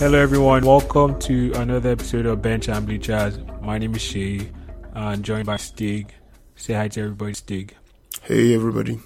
Hello, 0.00 0.18
everyone. 0.18 0.64
Welcome 0.64 1.18
to 1.18 1.52
another 1.56 1.90
episode 1.90 2.24
of 2.24 2.40
Bench 2.40 2.70
and 2.70 2.86
Bleachers. 2.86 3.38
My 3.60 3.76
name 3.76 3.94
is 3.94 4.00
Shay, 4.00 4.50
and 4.94 5.22
joined 5.22 5.44
by 5.44 5.58
Stig. 5.58 6.10
Say 6.56 6.72
hi 6.72 6.88
to 6.88 7.02
everybody, 7.02 7.34
Stig. 7.34 7.76
Hey, 8.22 8.54
everybody. 8.54 8.98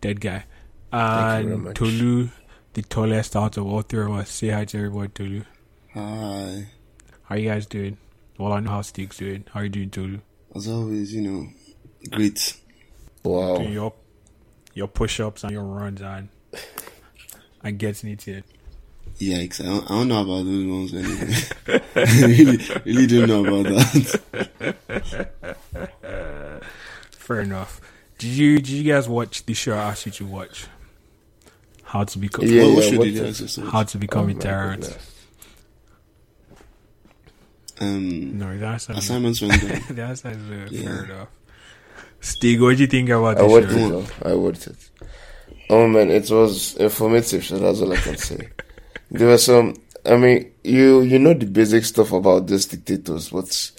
Dead 0.00 0.20
guy. 0.20 0.44
Thank 0.92 1.42
you 1.42 1.48
very 1.48 1.58
And. 1.64 1.74
Tolu, 1.74 2.28
the 2.74 2.82
tallest 2.82 3.34
out 3.34 3.56
of 3.56 3.66
all 3.66 3.82
three 3.82 4.04
of 4.04 4.12
us. 4.12 4.30
Say 4.30 4.50
hi 4.50 4.64
to 4.66 4.78
everybody, 4.78 5.08
Tolu. 5.08 5.42
Hi. 5.94 6.68
How 7.24 7.34
you 7.34 7.48
guys 7.48 7.66
doing? 7.66 7.96
Well, 8.38 8.52
I 8.52 8.60
know 8.60 8.70
how 8.70 8.82
Stig's 8.82 9.16
doing. 9.16 9.46
How 9.52 9.62
you 9.62 9.68
doing, 9.68 9.90
Tolu? 9.90 10.20
As 10.54 10.68
always, 10.68 11.12
you 11.12 11.22
know, 11.22 11.48
great. 12.12 12.56
Wow. 13.24 13.56
Doing 13.56 13.72
your 13.72 13.92
your 14.74 14.86
push-ups 14.86 15.42
and 15.42 15.50
your 15.50 15.64
runs 15.64 16.00
and 16.00 16.28
and 17.64 17.80
getting 17.80 18.10
it. 18.10 18.44
Yikes. 19.20 19.60
I 19.60 19.64
don't, 19.66 19.84
I 19.84 19.88
don't 19.88 20.08
know 20.08 20.22
about 20.22 20.44
those 20.44 20.66
ones 20.66 20.94
anyway. 20.94 21.80
Really, 22.26 22.58
really 22.84 23.06
don't 23.06 23.28
know 23.28 23.44
about 23.60 23.72
that. 23.72 25.56
Fair 27.12 27.40
enough. 27.40 27.80
Did 28.18 28.30
you 28.30 28.56
did 28.56 28.68
you 28.68 28.92
guys 28.92 29.08
watch 29.08 29.46
the 29.46 29.54
show 29.54 29.72
I 29.74 29.90
asked 29.90 30.06
you 30.06 30.12
to 30.12 30.26
watch? 30.26 30.66
How 31.84 32.04
to 32.04 32.18
become 32.18 32.44
Yeah, 32.46 32.62
what, 32.64 32.74
what 32.74 32.82
yeah, 32.84 32.90
should 32.90 32.98
what 32.98 33.06
you 33.62 33.70
how 33.70 33.82
to 33.84 33.98
become 33.98 34.26
Oh 34.26 34.30
a 34.30 34.34
terrorist. 34.34 34.98
Um, 37.80 38.38
No, 38.38 38.56
that's 38.58 38.88
not 38.88 38.98
assignments 38.98 39.40
went 39.40 39.60
down. 39.60 39.80
That's 39.90 40.24
not 40.24 40.34
uh, 40.34 40.66
Yeah. 40.70 40.82
fair 40.82 41.04
enough. 41.04 41.28
Stig, 42.20 42.60
what 42.60 42.76
do 42.76 42.82
you 42.82 42.86
think 42.88 43.08
about 43.10 43.36
I 43.38 43.42
the 43.42 43.46
watched 43.46 43.70
show? 43.70 43.98
it. 44.00 44.12
I 44.26 44.34
watched 44.34 44.66
it. 44.68 44.90
Oh 45.70 45.86
man, 45.88 46.10
it 46.10 46.28
was 46.30 46.74
informative. 46.76 47.44
So 47.44 47.58
that's 47.58 47.80
all 47.80 47.92
I 47.92 47.96
can 47.96 48.16
say. 48.16 48.48
there 49.10 49.28
were 49.28 49.38
some. 49.38 49.74
I 50.06 50.16
mean, 50.16 50.52
you 50.62 51.00
you 51.02 51.18
know 51.18 51.34
the 51.34 51.46
basic 51.46 51.84
stuff 51.84 52.12
about 52.12 52.46
these 52.46 52.66
dictators, 52.66 53.30
but 53.30 53.70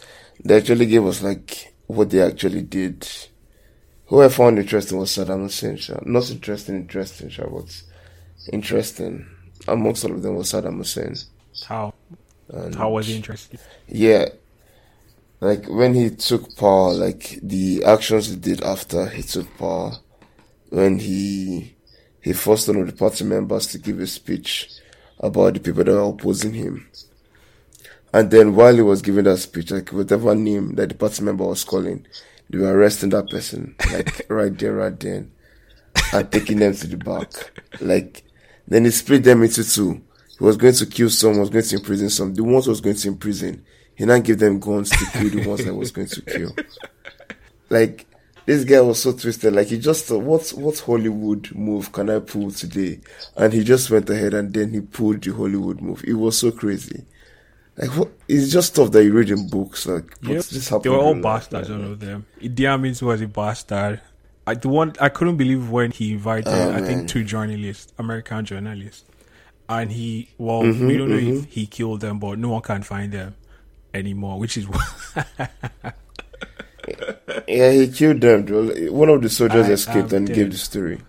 they 0.44 0.58
actually 0.58 0.86
gave 0.88 1.06
us 1.06 1.22
like 1.22 1.74
what 1.88 2.10
they 2.10 2.22
actually 2.22 2.62
did. 2.62 3.08
Who 4.08 4.22
I 4.22 4.30
found 4.30 4.60
interesting 4.60 5.00
was 5.00 5.12
Saddam 5.12 5.44
Hussein. 5.44 5.78
sha. 5.78 5.98
Not 6.04 6.30
interesting, 6.30 6.76
interesting, 6.76 7.30
sha, 7.30 7.48
but 7.48 7.84
interesting. 8.52 9.28
Amongst 9.68 10.06
all 10.06 10.12
of 10.12 10.22
them 10.22 10.36
was 10.36 10.52
Saddam 10.52 10.78
Hussein. 10.78 11.16
How 11.68 11.94
And 12.50 12.76
how 12.76 12.92
was 12.92 13.08
he 13.08 13.16
interesting? 13.16 13.60
Yeah. 13.88 14.30
Like 15.42 15.68
when 15.68 15.94
he 15.94 16.10
took 16.10 16.56
power, 16.56 16.94
like 16.94 17.40
the 17.42 17.84
actions 17.84 18.30
he 18.30 18.36
did 18.36 18.64
after 18.64 19.08
he 19.08 19.22
took 19.22 19.58
power, 19.58 19.94
when 20.70 21.00
he 21.00 21.76
he 22.22 22.34
forced 22.34 22.68
one 22.68 22.78
of 22.78 22.88
the 22.88 22.94
party 22.94 23.24
members 23.24 23.68
to 23.68 23.78
give 23.78 24.00
a 24.00 24.08
speech 24.08 24.70
about 25.20 25.54
the 25.54 25.60
people 25.60 25.84
that 25.84 25.92
were 25.92 26.10
opposing 26.10 26.54
him. 26.54 26.88
And 28.14 28.32
then 28.32 28.56
while 28.56 28.74
he 28.74 28.82
was 28.82 29.02
giving 29.02 29.26
that 29.26 29.38
speech, 29.38 29.72
like 29.72 29.90
whatever 29.90 30.34
name 30.36 30.76
that 30.76 30.90
the 30.90 30.96
party 30.96 31.24
member 31.24 31.46
was 31.46 31.64
calling, 31.64 32.06
they 32.50 32.58
were 32.60 32.74
arresting 32.74 33.10
that 33.10 33.30
person, 33.30 33.76
like 33.92 34.26
right 34.30 34.58
there, 34.58 34.74
right 34.74 34.98
then, 35.00 35.32
and 36.14 36.32
taking 36.32 36.60
them 36.60 36.74
to 36.76 36.88
the 36.88 36.98
back. 36.98 37.30
Like 37.82 38.24
then 38.68 38.86
he 38.86 38.92
split 38.92 39.24
them 39.24 39.44
into 39.44 39.64
two. 39.64 40.02
He 40.38 40.44
was 40.44 40.58
going 40.58 40.74
to 40.76 40.86
kill 40.86 41.10
some, 41.10 41.40
was 41.40 41.50
going 41.50 41.66
to 41.66 41.76
imprison 41.76 42.10
some. 42.10 42.34
The 42.34 42.44
ones 42.44 42.68
was 42.68 42.82
going 42.82 42.96
to 42.96 43.08
imprison, 43.08 43.66
he 43.96 44.06
now 44.06 44.20
gave 44.20 44.40
them 44.40 44.60
guns 44.60 44.90
to 44.92 45.06
kill 45.12 45.30
the 45.30 45.48
ones 45.48 45.66
that 45.66 45.74
was 45.74 45.92
going 45.92 46.08
to 46.08 46.22
kill. 46.22 46.56
Like 47.68 48.06
this 48.46 48.64
guy 48.64 48.82
was 48.82 49.02
so 49.02 49.12
twisted. 49.14 49.54
Like 49.54 49.68
he 49.68 49.78
just 49.80 50.06
thought, 50.06 50.22
what 50.22 50.48
what 50.50 50.80
Hollywood 50.80 51.54
move 51.56 51.92
can 51.92 52.10
I 52.10 52.20
pull 52.20 52.52
today? 52.52 53.00
And 53.36 53.54
he 53.54 53.64
just 53.64 53.90
went 53.90 54.10
ahead 54.10 54.34
and 54.34 54.54
then 54.54 54.72
he 54.74 54.82
pulled 54.82 55.22
the 55.24 55.32
Hollywood 55.34 55.82
move. 55.82 56.04
It 56.06 56.14
was 56.14 56.38
so 56.38 56.52
crazy. 56.52 57.06
Like 57.78 57.90
what? 57.92 58.10
It's 58.28 58.52
just 58.52 58.74
stuff 58.74 58.92
that 58.92 59.04
you 59.04 59.14
read 59.14 59.30
in 59.32 59.48
books. 59.50 59.86
Like 59.88 60.16
Yep. 60.22 60.44
this 60.46 60.70
happened. 60.70 60.84
They 60.84 60.90
were 60.90 60.98
all 60.98 61.16
bastards, 61.16 61.70
all 61.70 61.84
of 61.84 62.00
them. 62.00 62.26
Idi 62.42 62.66
Amin 62.68 62.96
was 63.02 63.22
a 63.22 63.28
bastard. 63.28 64.02
I 64.48 64.54
the 64.54 64.70
one 64.70 64.94
I 65.02 65.10
couldn't 65.10 65.38
believe 65.38 65.70
when 65.70 65.92
he 65.92 66.14
invited 66.14 66.48
Oh, 66.48 66.72
I 66.72 66.82
think 66.82 67.08
two 67.10 67.24
journalists, 67.24 67.92
American 67.98 68.46
journalists, 68.46 69.04
and 69.68 69.92
he 69.92 70.30
well 70.38 70.62
Mm-hmm, 70.62 70.88
we 70.88 70.98
don't 70.98 71.10
know 71.10 71.18
if 71.18 71.46
he 71.46 71.66
killed 71.66 72.02
them, 72.02 72.20
but 72.20 72.38
no 72.38 72.50
one 72.50 72.62
can 72.62 72.84
find 72.84 73.12
them 73.12 73.36
anymore, 73.94 74.38
which 74.40 74.56
is 74.58 74.68
Yeah, 77.48 77.72
he 77.72 77.88
killed 77.92 78.22
them. 78.22 78.46
One 78.94 79.10
of 79.10 79.22
the 79.22 79.30
soldiers 79.30 79.68
I 79.68 79.72
escaped 79.74 80.14
and 80.14 80.28
dead. 80.28 80.36
gave 80.36 80.52
the 80.52 80.58
story. 80.58 81.02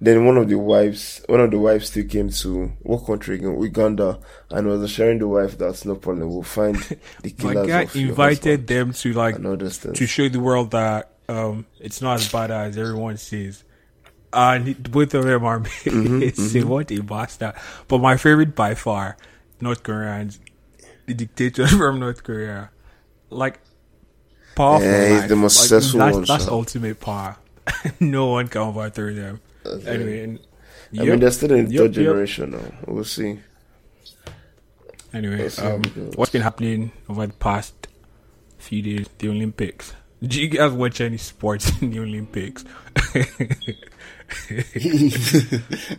Then 0.00 0.24
one 0.26 0.36
of 0.36 0.48
the 0.48 0.54
wives, 0.56 1.20
one 1.26 1.40
of 1.40 1.50
the 1.50 1.58
wives 1.58 1.88
still 1.90 2.04
came 2.06 2.30
to 2.30 2.66
what 2.82 3.04
country 3.04 3.34
again? 3.34 3.60
Uganda, 3.60 4.20
and 4.50 4.66
was 4.68 4.80
assuring 4.82 5.18
the 5.18 5.26
wife 5.26 5.58
that's 5.58 5.84
no 5.84 5.96
problem. 5.96 6.30
We'll 6.30 6.44
find 6.44 6.76
the 7.22 7.30
killers. 7.30 7.56
my 7.56 7.66
guy 7.66 7.88
invited 7.98 8.66
them 8.68 8.92
to 8.92 9.12
like 9.12 9.34
and 9.36 9.46
all 9.46 9.56
those 9.56 9.78
things. 9.78 9.98
to 9.98 10.06
show 10.06 10.28
the 10.28 10.38
world 10.38 10.70
that 10.70 11.10
um, 11.28 11.66
it's 11.80 12.00
not 12.00 12.20
as 12.20 12.30
bad 12.30 12.50
as 12.52 12.78
everyone 12.78 13.16
says. 13.16 13.64
And 14.32 14.80
both 14.90 15.14
of 15.14 15.24
them 15.24 15.44
are 15.44 15.60
Mm-hmm, 15.60 16.42
say 16.42 16.62
what 16.62 16.92
a 16.92 17.00
bastard. 17.02 17.54
But 17.88 17.98
my 17.98 18.16
favorite 18.16 18.54
by 18.54 18.74
far, 18.74 19.16
North 19.60 19.82
Koreans, 19.82 20.38
the 21.06 21.14
dictator 21.14 21.66
from 21.80 21.98
North 21.98 22.22
Korea, 22.22 22.70
like 23.30 23.58
Yeah, 24.58 25.08
he's 25.08 25.20
life. 25.20 25.28
the 25.28 25.36
most 25.36 25.56
Like, 25.58 25.68
successful 25.68 26.00
that's, 26.00 26.14
one, 26.16 26.24
That's 26.24 26.44
sure. 26.44 26.52
ultimate 26.52 27.00
power. 27.00 27.36
no 28.00 28.26
one 28.28 28.48
can 28.48 28.62
overthrow 28.62 29.12
them. 29.14 29.40
It. 29.64 29.86
Anyway, 29.86 30.24
I 30.24 30.38
yep, 30.92 31.06
mean, 31.06 31.20
they're 31.20 31.30
still 31.30 31.52
in 31.52 31.66
the 31.66 31.72
Yep, 31.72 31.80
third 31.80 31.96
yep. 31.96 32.04
generation 32.06 32.50
now. 32.50 32.72
We'll 32.86 33.04
see. 33.04 33.38
Anyway, 35.12 35.48
um, 35.58 35.82
what's 36.16 36.32
been 36.32 36.42
happening 36.42 36.92
over 37.08 37.26
the 37.26 37.32
past 37.34 37.88
few 38.58 38.82
days? 38.82 39.08
The 39.18 39.28
Olympics. 39.30 39.94
Did 40.22 40.34
you 40.34 40.48
guys 40.48 40.72
watch 40.72 41.00
any 41.00 41.16
sports 41.18 41.70
in 41.80 41.90
the 41.90 42.00
Olympics? 42.00 42.64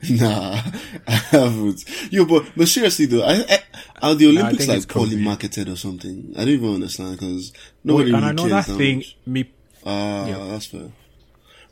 nah, 0.09 0.61
I 1.07 1.11
haven't. 1.11 1.83
Yo, 2.11 2.25
but, 2.25 2.45
but 2.55 2.67
seriously 2.67 3.05
though, 3.05 3.23
I, 3.23 3.43
I, 3.49 3.59
are 4.01 4.15
the 4.15 4.27
Olympics 4.27 4.65
think 4.65 4.79
like 4.79 4.87
poorly 4.87 5.15
COVID. 5.15 5.23
marketed 5.23 5.69
or 5.69 5.75
something? 5.75 6.33
I 6.35 6.39
don't 6.45 6.49
even 6.55 6.73
understand 6.75 7.11
because 7.19 7.53
nobody 7.83 8.11
and 8.11 8.17
really 8.21 8.27
I 8.29 8.31
know 8.33 8.41
cares 8.49 8.65
that 8.65 8.71
that 8.73 8.77
thing. 8.77 8.97
much. 8.97 9.17
Me, 9.25 9.49
Ah, 9.85 10.27
Yeah. 10.27 10.45
that's 10.51 10.65
fair. 10.67 10.91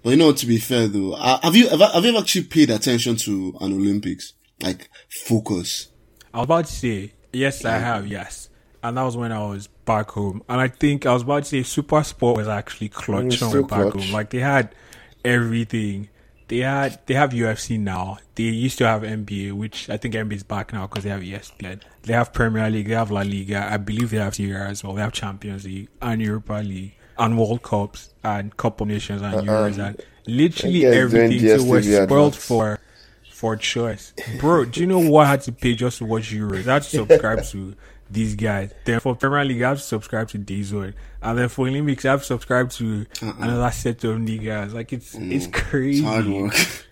But 0.04 0.12
you 0.12 0.16
know, 0.18 0.32
to 0.32 0.46
be 0.46 0.58
fair 0.60 0.88
though, 0.88 1.14
uh, 1.14 1.40
have 1.42 1.56
you 1.56 1.68
ever 1.70 1.86
have 1.88 2.04
you 2.04 2.10
ever 2.12 2.20
actually 2.20 2.46
paid 2.46 2.70
attention 2.70 3.16
to 3.18 3.58
an 3.62 3.74
Olympics? 3.74 4.34
Like 4.62 4.90
focus. 5.26 5.88
I 6.34 6.38
was 6.40 6.46
about 6.46 6.66
to 6.68 6.74
say 6.74 7.14
yes, 7.34 7.64
I 7.66 7.78
have 7.78 8.08
yes, 8.08 8.50
and 8.84 8.98
that 8.98 9.04
was 9.04 9.18
when 9.18 9.32
I 9.32 9.40
was 9.48 9.68
back 9.86 10.12
home. 10.12 10.42
And 10.50 10.60
I 10.62 10.68
think 10.68 11.06
I 11.06 11.14
was 11.14 11.24
about 11.24 11.44
to 11.44 11.50
say 11.50 11.64
Super 11.64 12.04
Sport 12.04 12.38
was 12.38 12.48
actually 12.48 12.90
clutch 12.90 13.26
Mm, 13.26 13.30
when 13.30 13.32
still 13.32 13.52
we 13.64 13.68
back 13.68 13.92
clutch. 13.92 14.06
home. 14.06 14.14
Like 14.14 14.30
they 14.30 14.40
had 14.40 14.74
everything. 15.26 16.10
They 16.48 16.60
had 16.60 17.00
they 17.08 17.14
have 17.14 17.32
UFC 17.32 17.80
now. 17.80 18.20
They 18.36 18.44
used 18.44 18.78
to 18.78 18.88
have 18.88 19.02
NBA, 19.02 19.52
which 19.54 19.90
I 19.90 19.98
think 19.98 20.14
NBA 20.16 20.34
is 20.34 20.44
back 20.44 20.72
now 20.74 20.88
because 20.88 21.04
they 21.04 21.10
have 21.10 21.22
ESPN. 21.22 21.82
They 22.04 22.14
have 22.14 22.32
Premier 22.34 22.70
League. 22.70 22.88
They 22.88 22.94
have 22.96 23.12
La 23.12 23.22
Liga. 23.22 23.68
I 23.70 23.78
believe 23.78 24.12
they 24.12 24.18
have 24.18 24.36
Serie 24.36 24.56
as 24.56 24.84
well. 24.84 24.94
They 24.94 25.02
have 25.02 25.12
Champions 25.14 25.66
League 25.66 25.90
and 26.02 26.22
Europa 26.22 26.54
League 26.64 26.94
and 27.18 27.38
World 27.38 27.64
Cups 27.64 28.14
and 28.24 28.56
Cup 28.56 28.80
of 28.80 28.88
Nations 28.88 29.22
and 29.22 29.34
Euros 29.46 29.78
and 29.78 30.02
literally 30.26 30.86
Uh, 30.86 30.92
You 30.92 30.94
guys 31.02 31.12
doing 31.12 31.24
everything. 31.24 31.40
So 31.60 31.64
we're 31.70 31.82
spoiled 32.06 32.36
for 32.36 32.80
for 33.32 33.56
choice. 33.56 34.14
Bro, 34.40 34.66
do 34.66 34.80
you 34.82 34.88
know 34.88 35.00
what 35.00 35.28
I 35.28 35.32
had 35.32 35.42
to 35.44 35.52
pay 35.52 35.76
just 35.76 35.98
to 36.00 36.06
watch 36.06 36.32
Euros? 36.34 36.68
I 36.68 36.74
had 36.76 36.84
to 36.84 36.90
subscribe 36.90 37.44
to 37.46 37.76
these 38.10 38.36
guys. 38.36 38.72
Then 38.86 39.00
for 39.02 39.16
Premier 39.16 39.44
League, 39.46 39.62
I 39.62 39.70
have 39.70 39.78
to 39.80 39.84
subscribe 39.84 40.30
to 40.30 40.40
DAZN. 40.40 40.94
And 41.28 41.38
then 41.38 41.50
for 41.50 41.68
Olympics, 41.68 42.06
I 42.06 42.12
have 42.12 42.22
to 42.22 42.26
subscribe 42.26 42.70
to 42.72 43.06
another 43.22 43.70
set 43.72 44.02
of 44.06 44.18
niggas. 44.18 44.74
Like 44.74 44.94
it's 44.94 45.14
it's 45.14 45.48
crazy. 45.48 46.00
It's 46.00 46.08
hard 46.08 46.28
work. 46.28 46.54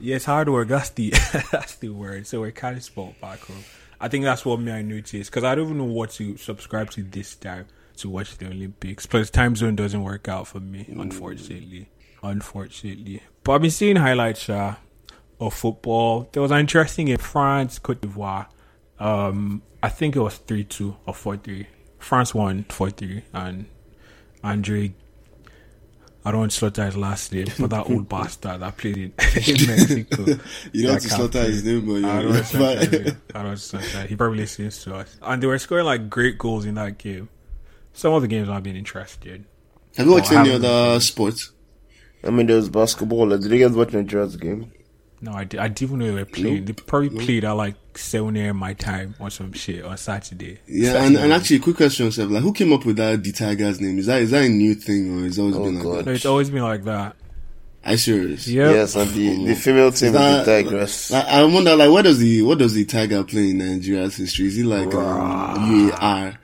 Yeah, 0.00 0.16
it's 0.16 0.26
hard 0.26 0.48
work. 0.50 0.68
That's 0.68 0.90
the 0.90 1.10
that's 1.50 1.76
the 1.76 1.88
word. 1.88 2.26
So 2.26 2.40
we're 2.40 2.50
kind 2.50 2.76
of 2.76 2.82
spoiled 2.84 3.18
back 3.20 3.40
home. 3.40 3.64
I 4.00 4.08
think 4.08 4.24
that's 4.24 4.44
what 4.44 4.60
me 4.60 4.70
I 4.70 4.82
noticed 4.82 5.30
because 5.30 5.44
I 5.44 5.54
don't 5.54 5.64
even 5.64 5.78
know 5.78 5.84
what 5.84 6.10
to 6.12 6.36
subscribe 6.36 6.90
to 6.90 7.02
this 7.02 7.34
time 7.36 7.66
to 7.96 8.10
watch 8.10 8.36
the 8.36 8.46
Olympics. 8.46 9.06
Plus, 9.06 9.30
time 9.30 9.56
zone 9.56 9.76
doesn't 9.76 10.02
work 10.02 10.28
out 10.28 10.46
for 10.46 10.60
me, 10.60 10.84
unfortunately. 10.88 11.88
Unfortunately, 12.22 13.22
but 13.42 13.52
I've 13.54 13.62
been 13.62 13.70
seeing 13.70 13.96
highlights 13.96 14.48
uh, 14.50 14.74
of 15.40 15.54
football. 15.54 16.28
There 16.32 16.42
was 16.42 16.50
an 16.50 16.58
interesting 16.60 17.08
in 17.08 17.18
France, 17.18 17.78
Cote 17.78 18.02
d'Ivoire. 18.02 18.46
Um, 18.98 19.62
I 19.82 19.88
think 19.88 20.16
it 20.16 20.20
was 20.20 20.36
three 20.36 20.64
two 20.64 20.96
or 21.06 21.14
four 21.14 21.36
three. 21.38 21.66
France 22.04 22.34
won 22.34 22.64
four 22.68 22.90
three, 22.90 23.24
and 23.32 23.66
Andre 24.42 24.94
I 26.26 26.30
don't 26.30 26.40
want 26.40 26.52
to 26.52 26.56
slaughter 26.56 26.86
his 26.86 26.96
last 26.96 27.32
name, 27.32 27.48
but 27.58 27.68
that 27.68 27.90
old 27.90 28.08
bastard 28.08 28.60
that 28.60 28.76
played 28.78 28.96
in, 28.96 29.02
in 29.46 29.66
Mexico. 29.66 30.24
You 30.72 30.86
don't 30.86 30.94
have 30.94 31.02
that 31.02 31.02
to 31.02 31.08
slaughter 31.10 31.42
his 31.42 31.64
name, 31.64 31.86
but 31.86 32.08
I 32.08 32.22
don't 32.22 32.30
want 32.30 32.38
to 32.38 32.44
slaughter. 32.44 33.16
I 33.34 33.42
don't 33.42 33.56
slaughter. 33.58 34.06
He 34.06 34.16
probably 34.16 34.38
listens 34.38 34.82
to 34.84 34.96
us. 34.96 35.18
And 35.20 35.42
they 35.42 35.46
were 35.46 35.58
scoring 35.58 35.84
like 35.84 36.08
great 36.08 36.38
goals 36.38 36.64
in 36.64 36.76
that 36.76 36.96
game. 36.96 37.28
Some 37.92 38.14
of 38.14 38.22
the 38.22 38.28
games 38.28 38.48
I've 38.48 38.62
been 38.62 38.76
interested. 38.76 39.44
Have 39.96 40.06
you 40.06 40.12
watched 40.12 40.32
any 40.32 40.52
other 40.52 40.98
sports? 41.00 41.52
I 42.26 42.30
mean, 42.30 42.46
there 42.46 42.56
was 42.56 42.70
basketball. 42.70 43.28
Did 43.28 43.44
you 43.44 43.58
guys 43.58 43.76
watch 43.76 43.92
Nigeria's 43.92 44.36
game? 44.36 44.72
No, 45.24 45.32
I, 45.32 45.44
did, 45.44 45.58
I 45.60 45.68
didn't 45.68 45.82
even 45.82 45.98
know 46.00 46.06
they 46.06 46.12
were 46.20 46.24
playing. 46.26 46.64
They 46.66 46.72
probably 46.74 47.08
played 47.08 47.44
at 47.44 47.52
like 47.52 47.76
7 47.96 48.36
a.m. 48.36 48.58
my 48.58 48.74
time 48.74 49.14
or 49.18 49.30
some 49.30 49.52
shit 49.54 49.82
on 49.84 49.96
Saturday. 49.96 50.58
Yeah, 50.66 51.02
and, 51.02 51.16
and 51.16 51.32
actually, 51.32 51.60
quick 51.60 51.76
question, 51.76 52.10
Seb. 52.12 52.30
Like, 52.30 52.42
who 52.42 52.52
came 52.52 52.72
up 52.74 52.84
with 52.84 52.96
that 52.96 53.22
the 53.24 53.32
Tigers 53.32 53.80
name? 53.80 53.98
Is 53.98 54.06
that 54.06 54.20
is 54.20 54.32
that 54.32 54.44
a 54.44 54.48
new 54.48 54.74
thing 54.74 55.18
or 55.18 55.24
has 55.24 55.38
always 55.38 55.56
Oh, 55.56 55.64
been 55.64 55.74
like 55.76 55.82
God. 55.82 55.92
No, 55.96 56.02
that? 56.02 56.10
it's 56.14 56.26
always 56.26 56.50
been 56.50 56.62
like 56.62 56.84
that. 56.84 57.16
I 57.86 57.92
you 57.92 57.96
serious? 57.98 58.48
Yeah. 58.48 58.70
Yes, 58.70 58.96
and 58.96 59.10
the, 59.10 59.44
the 59.46 59.54
female 59.54 59.92
team 59.92 60.08
Is 60.08 60.12
that- 60.12 60.40
is 60.40 60.46
the 60.46 60.52
Tigress. 60.70 61.10
Like, 61.10 61.26
I 61.26 61.44
wonder, 61.44 61.74
like, 61.76 61.90
what 61.90 62.02
does 62.02 62.18
the 62.18 62.42
what 62.42 62.58
does 62.58 62.74
the 62.74 62.84
tiger 62.84 63.24
play 63.24 63.50
in 63.50 63.58
Nigeria's 63.58 64.16
history? 64.16 64.46
Is 64.46 64.56
he 64.56 64.62
like 64.62 64.92
um, 64.94 65.90
UAR? 65.90 66.36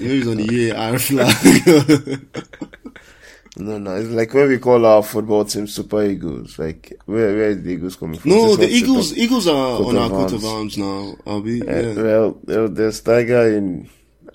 you 0.00 0.08
know, 0.08 0.14
he's 0.14 0.28
on 0.28 0.36
the 0.36 0.46
UAR 0.46 1.00
flag. 1.00 2.46
No, 3.56 3.78
no, 3.78 3.96
it's 3.96 4.08
like 4.10 4.32
when 4.32 4.48
we 4.48 4.58
call 4.58 4.86
our 4.86 5.02
football 5.02 5.44
team 5.44 5.66
Super 5.66 6.04
Eagles. 6.04 6.58
Like, 6.58 6.92
where 7.06 7.34
where 7.36 7.50
is 7.50 7.62
the 7.62 7.70
Eagles 7.72 7.96
coming 7.96 8.18
from? 8.20 8.30
no, 8.30 8.54
the 8.56 8.68
Eagles 8.68 9.08
Super- 9.08 9.20
Eagles 9.20 9.46
are 9.48 9.76
Coat 9.78 9.86
on 9.88 9.96
our 9.96 10.08
coat 10.08 10.32
of 10.32 10.44
arms. 10.44 10.78
arms 10.78 10.78
now. 10.78 11.16
I'll 11.26 11.40
be 11.40 11.60
Uh, 11.62 11.80
yeah. 11.80 11.94
well, 12.02 12.38
well, 12.44 12.68
there's 12.68 13.00
Tiger 13.00 13.50
in 13.56 13.88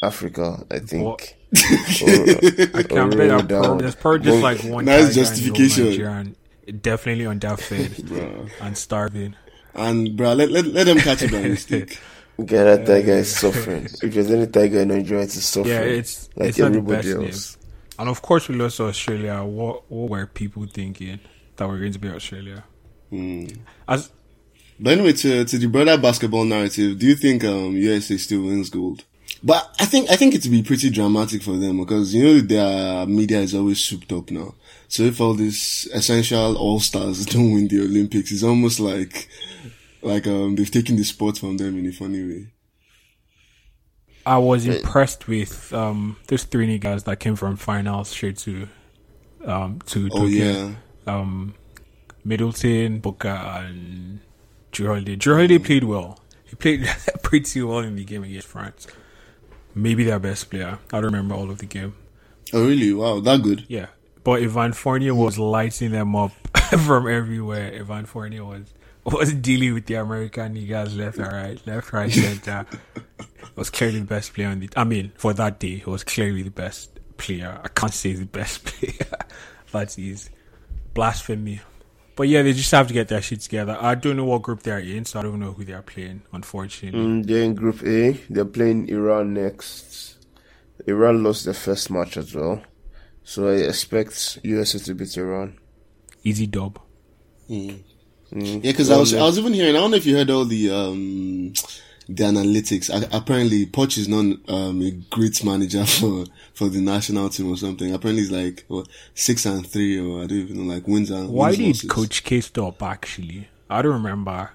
Africa, 0.03 0.65
I 0.69 0.79
think. 0.79 1.03
What? 1.05 1.33
Or- 1.53 1.55
I 2.79 2.83
can't 2.83 3.15
bet 3.15 3.29
roll 3.29 3.41
that 3.43 3.77
there's 3.79 3.95
probably 3.95 4.19
just 4.25 4.43
like 4.43 4.59
one 4.65 4.83
Nice 4.85 5.07
tiger 5.07 5.07
in 5.07 5.13
the 5.13 5.13
whole 5.15 5.23
justification. 5.23 5.85
Nigeria 5.85 6.11
and 6.67 6.81
definitely 6.81 7.25
underfed 7.25 8.03
Bruh. 8.09 8.49
and 8.61 8.77
starving. 8.77 9.35
And 9.73 10.17
bro, 10.17 10.33
let, 10.33 10.51
let 10.51 10.65
let 10.65 10.85
them 10.85 10.97
catch 10.97 11.21
it 11.23 11.31
by 11.31 11.41
mistake. 11.41 11.99
Okay, 12.37 12.57
that 12.57 12.85
tiger 12.85 13.13
is 13.13 13.33
suffering. 13.33 13.85
If 13.85 14.13
there's 14.13 14.29
any 14.29 14.47
tiger 14.47 14.81
in 14.81 14.89
Nigeria, 14.89 15.23
it's 15.23 15.41
suffering. 15.41 15.73
Yeah, 15.73 15.79
it's 15.83 16.27
like 16.35 16.49
it's 16.49 16.57
not 16.57 16.73
the 16.73 16.79
everybody 16.79 17.11
else. 17.13 17.55
name. 17.55 17.64
And 17.97 18.09
of 18.09 18.21
course, 18.21 18.49
we 18.49 18.55
lost 18.55 18.77
to 18.77 18.85
Australia. 18.85 19.43
What 19.43 19.89
what 19.89 20.09
were 20.09 20.25
people 20.27 20.65
thinking 20.67 21.19
that 21.55 21.67
we're 21.67 21.79
going 21.79 21.93
to 21.93 21.99
be 21.99 22.09
Australia? 22.09 22.63
Hmm. 23.09 23.47
As 23.87 24.11
But 24.79 24.93
anyway, 24.93 25.13
to 25.13 25.45
to 25.45 25.57
the 25.57 25.67
brother 25.67 25.97
basketball 25.97 26.45
narrative, 26.45 26.99
do 26.99 27.07
you 27.07 27.15
think 27.15 27.43
um 27.43 27.75
USA 27.75 28.17
still 28.17 28.43
wins 28.43 28.69
gold? 28.69 29.03
But 29.43 29.75
I 29.79 29.85
think 29.85 30.09
I 30.09 30.15
think 30.15 30.33
it 30.33 30.43
would 30.43 30.51
be 30.51 30.63
pretty 30.63 30.89
dramatic 30.89 31.43
for 31.43 31.57
them 31.57 31.77
because 31.77 32.13
you 32.13 32.23
know 32.23 32.39
their 32.39 33.05
media 33.05 33.39
is 33.39 33.55
always 33.55 33.79
souped 33.79 34.11
up 34.11 34.31
now. 34.31 34.55
So 34.87 35.03
if 35.03 35.21
all 35.21 35.33
these 35.33 35.87
essential 35.93 36.57
all 36.57 36.79
stars 36.79 37.25
don't 37.25 37.53
win 37.53 37.67
the 37.67 37.81
Olympics, 37.81 38.31
it's 38.31 38.43
almost 38.43 38.79
like 38.79 39.29
like 40.01 40.27
um 40.27 40.55
they've 40.55 40.69
taken 40.69 40.95
the 40.95 41.03
sport 41.03 41.37
from 41.37 41.57
them 41.57 41.77
in 41.77 41.85
a 41.87 41.91
funny 41.91 42.23
way. 42.23 42.47
I 44.25 44.37
was 44.39 44.65
impressed 44.65 45.27
with 45.27 45.71
um 45.73 46.17
those 46.27 46.43
three 46.45 46.67
niggas 46.79 47.03
that 47.05 47.19
came 47.19 47.35
from 47.35 47.55
finals 47.57 48.09
straight 48.09 48.37
to 48.39 48.67
um 49.45 49.79
to 49.87 50.09
Oh 50.11 50.21
Tokyo. 50.21 50.27
yeah, 50.29 50.71
um, 51.07 51.53
Middleton, 52.23 52.99
Booker, 52.99 53.27
and 53.29 54.19
Jrue 54.71 54.87
Holiday. 54.87 55.15
Jrue 55.15 55.33
Holiday 55.35 55.59
played 55.59 55.83
well. 55.83 56.19
He 56.45 56.55
played 56.55 56.87
pretty 57.23 57.61
well 57.61 57.79
in 57.79 57.95
the 57.95 58.03
game 58.03 58.23
against 58.23 58.47
France. 58.47 58.87
Maybe 59.75 60.03
their 60.05 60.19
best 60.19 60.49
player. 60.49 60.79
I 60.91 61.01
don't 61.01 61.05
remember 61.05 61.35
all 61.35 61.51
of 61.51 61.57
the 61.59 61.65
game. 61.65 61.93
oh 62.53 62.65
really? 62.67 62.93
Wow, 62.93 63.19
that 63.19 63.43
good. 63.43 63.65
Yeah, 63.67 63.87
but 64.23 64.41
Evan 64.41 64.73
Fournier 64.73 65.13
was 65.13 65.37
lighting 65.37 65.91
them 65.91 66.15
up 66.15 66.31
from 66.85 67.07
everywhere. 67.07 67.73
Evan 67.73 68.05
Fournier 68.05 68.43
was 68.45 68.73
was 69.03 69.33
dealing 69.33 69.75
with 69.75 69.85
the 69.85 69.95
American 69.95 70.55
niggas 70.55 70.97
left 70.97 71.17
and 71.19 71.31
right, 71.31 71.67
left, 71.67 71.93
right, 71.93 72.11
center. 72.11 72.65
was 73.55 73.69
clearly 73.69 73.99
the 73.99 74.05
best 74.05 74.33
player 74.33 74.47
on 74.49 74.59
the. 74.59 74.69
I 74.75 74.83
mean, 74.83 75.11
for 75.17 75.33
that 75.33 75.59
day, 75.59 75.77
he 75.77 75.89
was 75.89 76.03
clearly 76.03 76.41
the 76.43 76.51
best 76.51 76.99
player. 77.17 77.59
I 77.63 77.67
can't 77.69 77.93
say 77.93 78.13
the 78.13 78.25
best 78.25 78.63
player. 78.65 79.09
that 79.71 79.97
is 79.97 80.29
blasphemy. 80.93 81.61
But 82.15 82.29
yeah, 82.29 82.43
they 82.43 82.53
just 82.53 82.71
have 82.71 82.87
to 82.87 82.93
get 82.93 83.09
their 83.09 83.21
shit 83.21 83.41
together. 83.41 83.77
I 83.79 83.95
don't 83.95 84.15
know 84.15 84.23
what 84.25 84.41
group 84.41 84.63
they're 84.63 84.79
in, 84.79 85.03
so 85.03 85.19
I 85.19 85.23
don't 85.23 85.39
know 85.39 85.51
who 85.51 85.65
they 85.65 85.73
are 85.73 85.81
playing. 85.81 86.21
Unfortunately, 86.31 86.97
Mm, 86.99 87.25
they're 87.27 87.43
in 87.43 87.55
Group 87.55 87.83
A. 87.83 88.11
They're 88.29 88.45
playing 88.45 88.87
Iran 88.87 89.33
next. 89.33 90.15
Iran 90.87 91.23
lost 91.23 91.43
their 91.43 91.53
first 91.53 91.91
match 91.91 92.15
as 92.15 92.33
well. 92.33 92.61
So 93.25 93.49
I 93.49 93.55
expect 93.55 94.39
USA 94.43 94.79
to 94.79 94.93
beat 94.95 95.17
Iran. 95.17 95.57
easy 96.23 96.47
dub. 96.47 96.79
Mm. 97.49 97.79
Yeah, 98.31 98.59
because 98.71 98.89
I 98.91 98.97
was 98.97 99.13
I 99.13 99.21
was 99.21 99.37
even 99.37 99.53
hearing. 99.53 99.75
I 99.75 99.79
don't 99.79 99.91
know 99.91 99.97
if 99.97 100.05
you 100.05 100.15
heard 100.15 100.29
all 100.29 100.45
the 100.45 100.69
um 100.71 101.53
the 102.07 102.23
analytics. 102.23 102.89
I, 102.93 103.07
apparently, 103.17 103.65
Poch 103.65 103.97
is 103.97 104.07
not 104.07 104.25
um 104.47 104.81
a 104.81 104.91
great 105.09 105.43
manager 105.43 105.85
for 105.99 106.25
for 106.53 106.69
the 106.69 106.81
national 106.81 107.29
team 107.29 107.51
or 107.51 107.57
something. 107.57 107.93
Apparently, 107.93 108.23
he's 108.23 108.31
like 108.31 108.63
what, 108.67 108.87
six 109.13 109.45
and 109.45 109.65
three 109.65 109.99
or 109.99 110.23
I 110.23 110.27
don't 110.27 110.37
even 110.39 110.57
know 110.67 110.73
like 110.73 110.87
wins 110.87 111.11
and 111.11 111.29
Why 111.29 111.47
wins, 111.51 111.57
did 111.57 111.67
losses. 111.67 111.89
Coach 111.89 112.23
K 112.23 112.41
stop? 112.41 112.81
Actually, 112.83 113.47
I 113.69 113.81
don't 113.81 113.93
remember. 113.93 114.51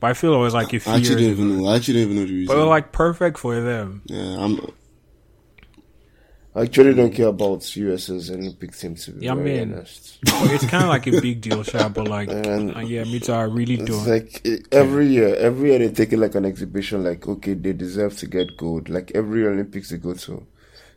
But 0.00 0.08
I 0.10 0.14
feel 0.14 0.34
it 0.34 0.38
was 0.38 0.52
like 0.54 0.72
a 0.72 0.80
few 0.80 0.92
I 0.92 0.96
actually 0.96 1.22
years 1.22 1.22
don't 1.22 1.30
even 1.46 1.50
ago. 1.52 1.62
know. 1.62 1.68
I 1.70 1.76
actually 1.76 1.94
don't 1.94 2.02
even 2.02 2.16
know 2.16 2.26
the 2.26 2.32
reason. 2.32 2.46
But 2.48 2.56
it 2.56 2.60
was 2.64 2.68
like 2.68 2.90
perfect 2.92 3.38
for 3.38 3.60
them. 3.60 4.02
yeah, 4.06 4.36
I'm. 4.38 4.58
I 6.54 6.62
actually 6.62 6.92
don't 6.94 7.10
care 7.12 7.28
about 7.28 7.74
USA's 7.74 8.30
Olympic 8.30 8.76
team 8.76 8.94
to 8.96 9.12
be 9.12 9.24
Yeah, 9.24 9.32
I 9.32 9.34
mean, 9.36 9.72
honest. 9.72 10.18
It's 10.26 10.66
kind 10.66 10.82
of 10.84 10.90
like 10.90 11.06
a 11.06 11.18
big 11.20 11.40
deal, 11.40 11.62
sure. 11.62 11.88
But 11.88 12.08
like, 12.08 12.28
And- 12.30 12.76
uh, 12.76 12.80
yeah, 12.80 13.04
me 13.04 13.20
too. 13.20 13.32
I 13.32 13.44
really 13.44 13.74
It's 13.80 13.90
don't. 13.90 14.06
like 14.06 14.42
eh, 14.44 14.58
every 14.70 15.06
year, 15.06 15.34
every 15.36 15.70
year 15.70 15.78
they 15.78 15.88
take 15.88 16.12
it 16.12 16.18
like 16.18 16.34
an 16.34 16.44
exhibition. 16.44 17.04
Like 17.04 17.26
okay, 17.26 17.54
they 17.54 17.72
deserve 17.72 18.16
to 18.18 18.26
get 18.26 18.56
gold. 18.58 18.90
Like 18.90 19.12
every 19.14 19.46
Olympics 19.46 19.88
they 19.90 19.96
go 19.96 20.12
to. 20.12 20.46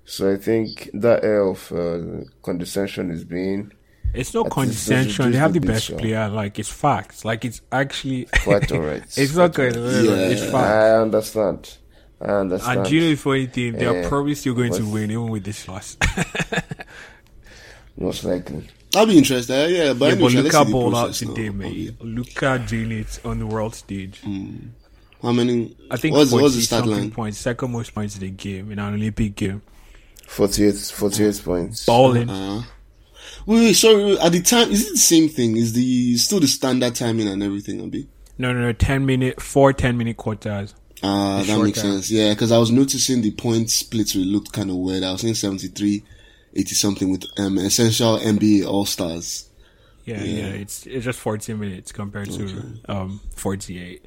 So 0.04 0.32
I 0.34 0.36
think 0.38 0.90
that 0.94 1.24
air 1.24 1.42
of 1.48 1.72
uh, 1.72 2.26
condescension 2.44 3.10
is 3.10 3.24
being 3.24 3.72
It's 4.14 4.34
no 4.34 4.42
I 4.42 4.44
think 4.44 4.54
condescension. 4.54 5.26
it's 5.28 5.34
They 5.34 5.40
have 5.40 5.54
the 5.54 5.60
just 5.62 5.66
a 5.66 5.68
bit 5.68 5.74
best 5.74 5.86
show. 5.86 5.98
player. 5.98 6.28
Like 6.30 6.60
it's 6.60 6.70
facts. 6.70 7.24
Like 7.24 7.46
it's 7.46 7.62
actually. 7.72 8.28
quite 8.44 8.70
alright. 8.74 9.04
it's 9.18 9.36
not 9.36 9.54
good. 9.54 9.74
It's 9.78 10.42
Yeah. 10.44 10.52
facts. 10.52 10.56
I 10.56 11.00
understand. 11.02 11.78
I 12.26 12.40
understand. 12.40 12.80
And 12.80 12.90
do 12.90 12.96
you 12.96 13.02
know 13.02 13.10
the 13.10 13.16
funny 13.16 13.46
thing? 13.46 13.74
They're 13.74 14.08
probably 14.10 14.36
still 14.36 14.56
going 14.56 14.74
to 14.74 14.86
win 14.86 15.12
even 15.12 15.30
with 15.30 15.44
this 15.44 15.68
loss. 15.68 15.98
Most 17.98 18.24
likely. 18.24 18.68
I'll 18.96 19.06
be 19.06 19.18
interested. 19.18 19.54
Yeah, 19.54 19.86
yeah 19.86 19.94
but 19.94 20.06
yeah, 20.06 20.12
anyway, 20.14 20.30
but 20.30 20.34
let's 20.34 20.36
Luka 20.36 20.58
see 20.58 20.64
the 20.64 20.72
balled 20.72 20.96
out 20.96 21.14
today, 21.14 21.50
mate. 21.50 22.02
Luka 22.02 22.66
doing 22.68 22.92
it 22.92 23.20
on 23.24 23.40
the 23.40 23.46
world 23.46 23.76
stage. 23.76 24.22
How 25.22 25.32
many? 25.32 25.76
I 25.92 25.98
think 25.98 26.16
what's, 26.16 26.32
40 26.32 26.44
what's 26.44 26.56
the 26.56 26.62
start 26.62 26.84
something 26.84 27.00
line? 27.00 27.12
points, 27.12 27.38
second 27.38 27.72
most 27.72 27.94
points 27.94 28.16
in 28.16 28.22
the 28.22 28.30
game 28.30 28.72
in 28.72 28.80
an 28.80 28.94
Olympic 28.94 29.36
game. 29.36 29.62
48, 30.28 30.76
48 30.76 31.42
points. 31.44 31.86
Balling. 31.86 32.30
Uh, 32.30 32.64
wait, 33.46 33.60
wait, 33.60 33.74
sorry. 33.74 34.20
At 34.20 34.32
the 34.32 34.42
time, 34.42 34.72
is 34.72 34.88
it 34.88 34.92
the 34.94 34.98
same 34.98 35.30
thing? 35.30 35.58
Is 35.58 35.74
the 35.74 36.18
still 36.18 36.40
the 36.40 36.48
standard 36.48 36.96
timing 36.96 37.28
and 37.28 37.44
everything? 37.44 37.82
Abi? 37.82 38.08
No, 38.38 38.52
no, 38.54 38.62
no. 38.62 38.74
Ten 38.74 39.06
minute, 39.06 39.42
four 39.42 39.74
ten 39.74 39.98
minute 39.98 40.18
quarters. 40.18 40.74
Ah, 41.06 41.40
The 41.42 41.46
that 41.54 41.64
makes 41.64 41.82
time. 41.82 41.92
sense. 41.94 42.12
Yeah, 42.12 42.30
because 42.34 42.52
I 42.52 42.58
was 42.58 42.72
noticing 42.72 43.22
the 43.22 43.32
point 43.32 43.70
splits 43.70 44.16
will 44.16 44.24
looked 44.26 44.52
kind 44.54 44.70
of 44.70 44.78
weird. 44.78 45.04
I 45.04 45.12
was 45.12 45.22
saying 45.22 45.36
73, 45.36 46.04
80 46.56 46.76
something 46.76 47.10
with 47.12 47.26
um, 47.38 47.58
essential 47.58 48.18
NBA 48.18 48.66
All 48.68 48.86
Stars. 48.86 49.50
Yeah, 50.06 50.22
yeah, 50.24 50.46
It's 50.50 50.86
it's 50.86 51.04
just 51.04 51.20
fourteen 51.20 51.60
minutes 51.60 51.92
compared 51.92 52.30
to 52.30 52.64
um 52.88 53.20
forty 53.36 53.82
eight. 53.84 54.06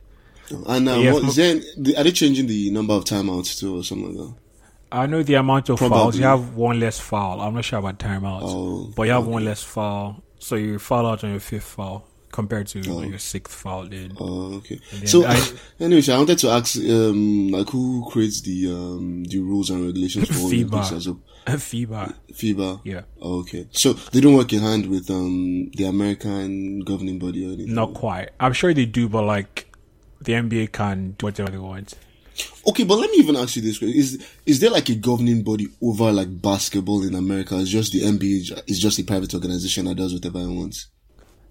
And 0.49 0.89
um, 0.89 1.03
Yeah, 1.03 1.13
what, 1.15 1.25
is 1.25 1.35
there, 1.37 1.61
the- 1.77 1.97
are 1.97 2.05
they 2.05 2.13
changing 2.13 2.47
the 2.47 2.71
number 2.71 2.95
of 2.95 3.05
timeouts 3.05 3.59
too 3.59 3.79
or 3.79 3.83
something 3.83 4.15
like 4.17 4.29
that? 4.29 4.35
I 4.93 5.07
know 5.07 5.23
the 5.25 5.35
amount 5.35 5.69
of 5.71 5.79
Probably. 5.79 5.99
fouls. 5.99 6.17
You 6.19 6.25
have 6.25 6.55
one 6.55 6.79
less 6.81 6.99
foul. 7.01 7.41
I'm 7.41 7.53
not 7.53 7.65
sure 7.65 7.81
about 7.81 7.99
timeouts, 7.99 8.43
Oh, 8.45 8.93
but 8.97 9.03
you 9.03 9.13
have 9.13 9.27
one 9.27 9.45
less 9.45 9.63
foul. 9.65 10.23
So 10.39 10.55
you 10.55 10.79
foul 10.79 11.05
out 11.07 11.25
on 11.25 11.31
your 11.33 11.41
fifth 11.41 11.65
foul 11.65 12.07
compared 12.33 12.67
to 12.69 12.83
Oh. 12.89 12.97
like, 12.97 13.11
your 13.11 13.19
sixth 13.19 13.55
foul. 13.55 13.87
Then 13.89 14.13
Oh, 14.19 14.55
okay. 14.57 14.81
So, 15.05 15.25
I- 15.27 15.41
anyway, 15.81 16.03
I 16.09 16.19
wanted 16.19 16.39
to 16.39 16.49
ask, 16.51 16.77
um, 16.79 17.49
like, 17.51 17.69
who 17.71 18.09
creates 18.11 18.41
the 18.43 18.71
um 18.71 19.25
the 19.25 19.39
rules 19.41 19.71
and 19.71 19.85
regulations 19.87 20.29
for 20.29 20.39
all 20.41 20.51
FIBA. 20.53 20.73
Olympics 20.73 21.07
well? 21.07 21.21
FIBA. 21.47 22.15
FIBA. 22.33 22.81
Yeah, 22.85 23.03
Oh, 23.23 23.41
okay. 23.41 23.67
So 23.73 23.95
they 23.95 24.21
don't 24.21 24.35
work 24.35 24.53
in 24.53 24.61
hand 24.61 24.87
with 24.87 25.11
um 25.11 25.71
the 25.75 25.85
American 25.85 26.81
governing 26.81 27.19
body 27.19 27.47
or 27.47 27.53
anything. 27.55 27.75
not 27.75 27.95
quite. 27.95 28.31
I'm 28.39 28.53
sure 28.53 28.75
they 28.75 28.87
do, 28.87 29.09
but 29.09 29.23
like 29.25 29.73
the 30.21 30.33
NBA 30.35 30.73
can 30.73 31.15
do 31.19 31.27
whatever 31.27 31.51
they 31.51 31.59
want. 31.59 31.95
Okay, 32.69 32.85
but 32.85 32.97
let 32.99 33.11
me 33.11 33.17
even 33.19 33.35
ask 33.35 33.57
you 33.57 33.63
this. 33.63 33.83
Is 33.83 34.25
is 34.47 34.61
there 34.61 34.71
like 34.71 34.89
a 34.91 34.95
governing 34.95 35.43
body 35.43 35.69
over 35.83 36.13
like 36.13 36.41
basketball 36.41 37.03
in 37.03 37.15
America? 37.15 37.59
It's 37.59 37.71
just 37.71 37.93
the 37.93 38.03
NBA 38.03 38.63
is 38.69 38.79
just 38.79 38.99
a 39.01 39.03
private 39.05 39.33
organization 39.35 39.87
that 39.87 39.97
does 39.97 40.13
whatever 40.15 40.39
it 40.41 40.47
wants. 40.49 40.87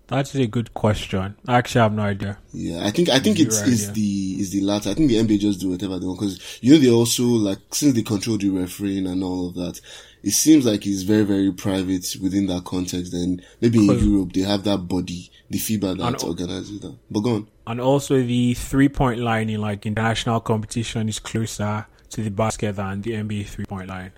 That's 0.08 0.34
a 0.36 0.48
good 0.48 0.74
question. 0.74 1.36
Actually, 1.48 1.54
I 1.54 1.58
actually 1.58 1.82
have 1.82 1.94
no 1.94 2.02
idea. 2.04 2.38
Yeah, 2.54 2.86
I 2.86 2.92
think 2.92 3.10
I 3.10 3.20
think 3.20 3.40
it's 3.40 3.62
is 3.62 3.92
the 3.92 4.40
is 4.40 4.52
the 4.52 4.62
latter. 4.62 4.90
I 4.90 4.94
think 4.94 5.10
the 5.10 5.18
NBA 5.18 5.40
just 5.40 5.60
do 5.60 5.70
whatever 5.70 6.00
they 6.00 6.06
want 6.06 6.20
because 6.20 6.60
you 6.62 6.74
know 6.74 6.80
they 6.80 6.90
also 6.90 7.24
like 7.26 7.60
since 7.72 7.94
they 7.94 8.04
control 8.04 8.38
the 8.38 8.50
refereeing 8.50 9.06
and 9.06 9.24
all 9.24 9.50
of 9.50 9.56
that. 9.56 9.82
It 10.24 10.32
seems 10.32 10.66
like 10.66 10.88
it's 10.88 11.04
very 11.04 11.24
very 11.24 11.52
private 11.52 12.16
within 12.22 12.48
that 12.48 12.64
context. 12.64 13.14
And 13.14 13.44
maybe 13.60 13.80
in 13.80 14.14
Europe 14.14 14.32
they 14.32 14.42
have 14.42 14.64
that 14.64 14.88
body, 14.88 15.30
the 15.50 15.58
FIBA 15.58 15.98
that 15.98 16.08
And- 16.08 16.24
organizes 16.24 16.80
that. 16.80 16.96
But 17.12 17.20
go 17.20 17.36
on. 17.36 17.48
And 17.68 17.82
also 17.82 18.22
the 18.22 18.54
three 18.54 18.90
point 18.90 19.20
line 19.20 19.50
in 19.50 19.60
like 19.60 19.86
international 19.86 20.40
competition 20.40 21.10
is 21.10 21.20
closer 21.20 21.86
to 22.12 22.22
the 22.22 22.32
basket 22.32 22.78
than 22.78 23.02
the 23.02 23.12
NBA 23.12 23.46
three 23.48 23.66
point 23.66 23.90
line. 23.90 24.14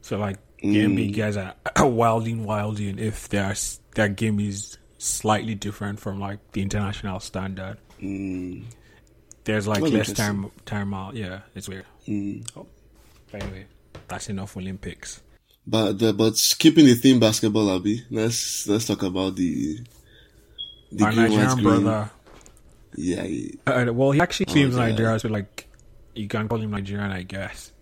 So 0.00 0.18
like 0.18 0.38
the 0.62 0.84
NBA 0.84 1.10
mm. 1.10 1.16
guys 1.16 1.36
are 1.36 1.54
wilding 1.86 2.44
wilding 2.44 2.98
if 2.98 3.28
their 3.28 3.54
their 3.94 4.08
game 4.08 4.40
is 4.40 4.78
slightly 4.98 5.54
different 5.54 6.00
from 6.00 6.20
like 6.20 6.38
the 6.52 6.62
international 6.62 7.20
standard. 7.20 7.78
Mm. 8.00 8.64
There's 9.44 9.68
like 9.68 9.82
less 9.82 10.12
time 10.12 10.50
time 10.64 10.92
out. 10.94 11.14
Yeah, 11.14 11.40
it's 11.54 11.68
weird. 11.68 11.86
Mm. 12.08 12.48
Oh, 12.56 12.66
anyway, 13.32 13.66
that's 14.08 14.28
enough 14.28 14.56
Olympics. 14.56 15.22
But 15.66 15.98
the, 15.98 16.12
but 16.12 16.34
keeping 16.58 16.86
the 16.86 16.94
theme 16.94 17.18
basketball, 17.20 17.74
Abby. 17.74 18.04
Let's 18.10 18.66
let's 18.68 18.86
talk 18.86 19.02
about 19.02 19.36
the 19.36 19.80
the 20.92 21.04
Our 21.04 21.12
Nigerian 21.12 21.62
brother. 21.62 22.10
Yeah, 22.96 23.24
yeah. 23.24 23.50
Uh, 23.66 23.92
well, 23.92 24.12
he 24.12 24.20
actually 24.20 24.46
claims 24.46 24.76
Oh, 24.76 24.80
yeah. 24.80 24.90
Nigeria, 24.90 25.18
so 25.18 25.28
like 25.28 25.68
you 26.14 26.28
can 26.28 26.48
call 26.48 26.58
him 26.60 26.70
Nigerian, 26.70 27.10
I 27.10 27.22
guess. 27.22 27.72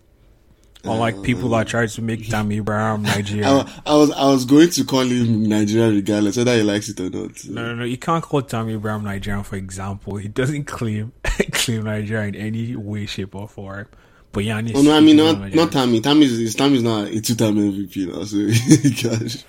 Unlike 0.87 1.23
people 1.23 1.49
that 1.49 1.67
try 1.67 1.85
to 1.87 2.01
make 2.01 2.27
Tammy 2.29 2.59
Brown 2.59 3.03
Nigerian. 3.03 3.45
I, 3.45 3.81
I 3.85 3.95
was 3.95 4.11
I 4.11 4.25
was 4.25 4.45
going 4.45 4.69
to 4.71 4.83
call 4.85 5.01
him 5.01 5.43
Nigerian 5.47 5.95
regardless 5.95 6.37
whether 6.37 6.55
he 6.55 6.63
likes 6.63 6.89
it 6.89 6.99
or 6.99 7.09
not. 7.09 7.45
No, 7.45 7.65
no, 7.67 7.75
no. 7.75 7.83
You 7.83 7.97
can't 7.97 8.23
call 8.23 8.41
Tammy 8.41 8.77
Brown 8.77 9.03
Nigerian, 9.03 9.43
for 9.43 9.55
example. 9.55 10.17
He 10.17 10.27
doesn't 10.27 10.65
claim 10.65 11.11
claim 11.51 11.83
Nigeria 11.83 12.27
in 12.27 12.35
any 12.35 12.75
way, 12.75 13.05
shape, 13.05 13.35
or 13.35 13.47
form. 13.47 13.87
But 14.31 14.43
Giannis. 14.43 14.73
Oh 14.75 14.81
no, 14.81 14.95
I 14.95 14.99
mean 14.99 15.17
not 15.17 15.39
Nigerian. 15.39 15.55
not 15.57 15.71
Tammy. 15.71 16.01
Tammy 16.01 16.25
is 16.25 16.55
Tammy 16.55 16.75
is 16.77 16.83
not 16.83 17.07
a 17.07 17.21
two 17.21 17.35
time 17.35 17.55
MVP 17.55 18.07
now, 18.13 18.23
so 18.23 19.09
gosh, 19.09 19.43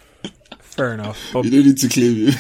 Fair 0.61 0.95
enough. 0.95 1.19
But 1.33 1.45
you 1.45 1.51
don't 1.51 1.67
need 1.67 1.79
to 1.79 1.89
claim 1.89 2.29
him. 2.29 2.35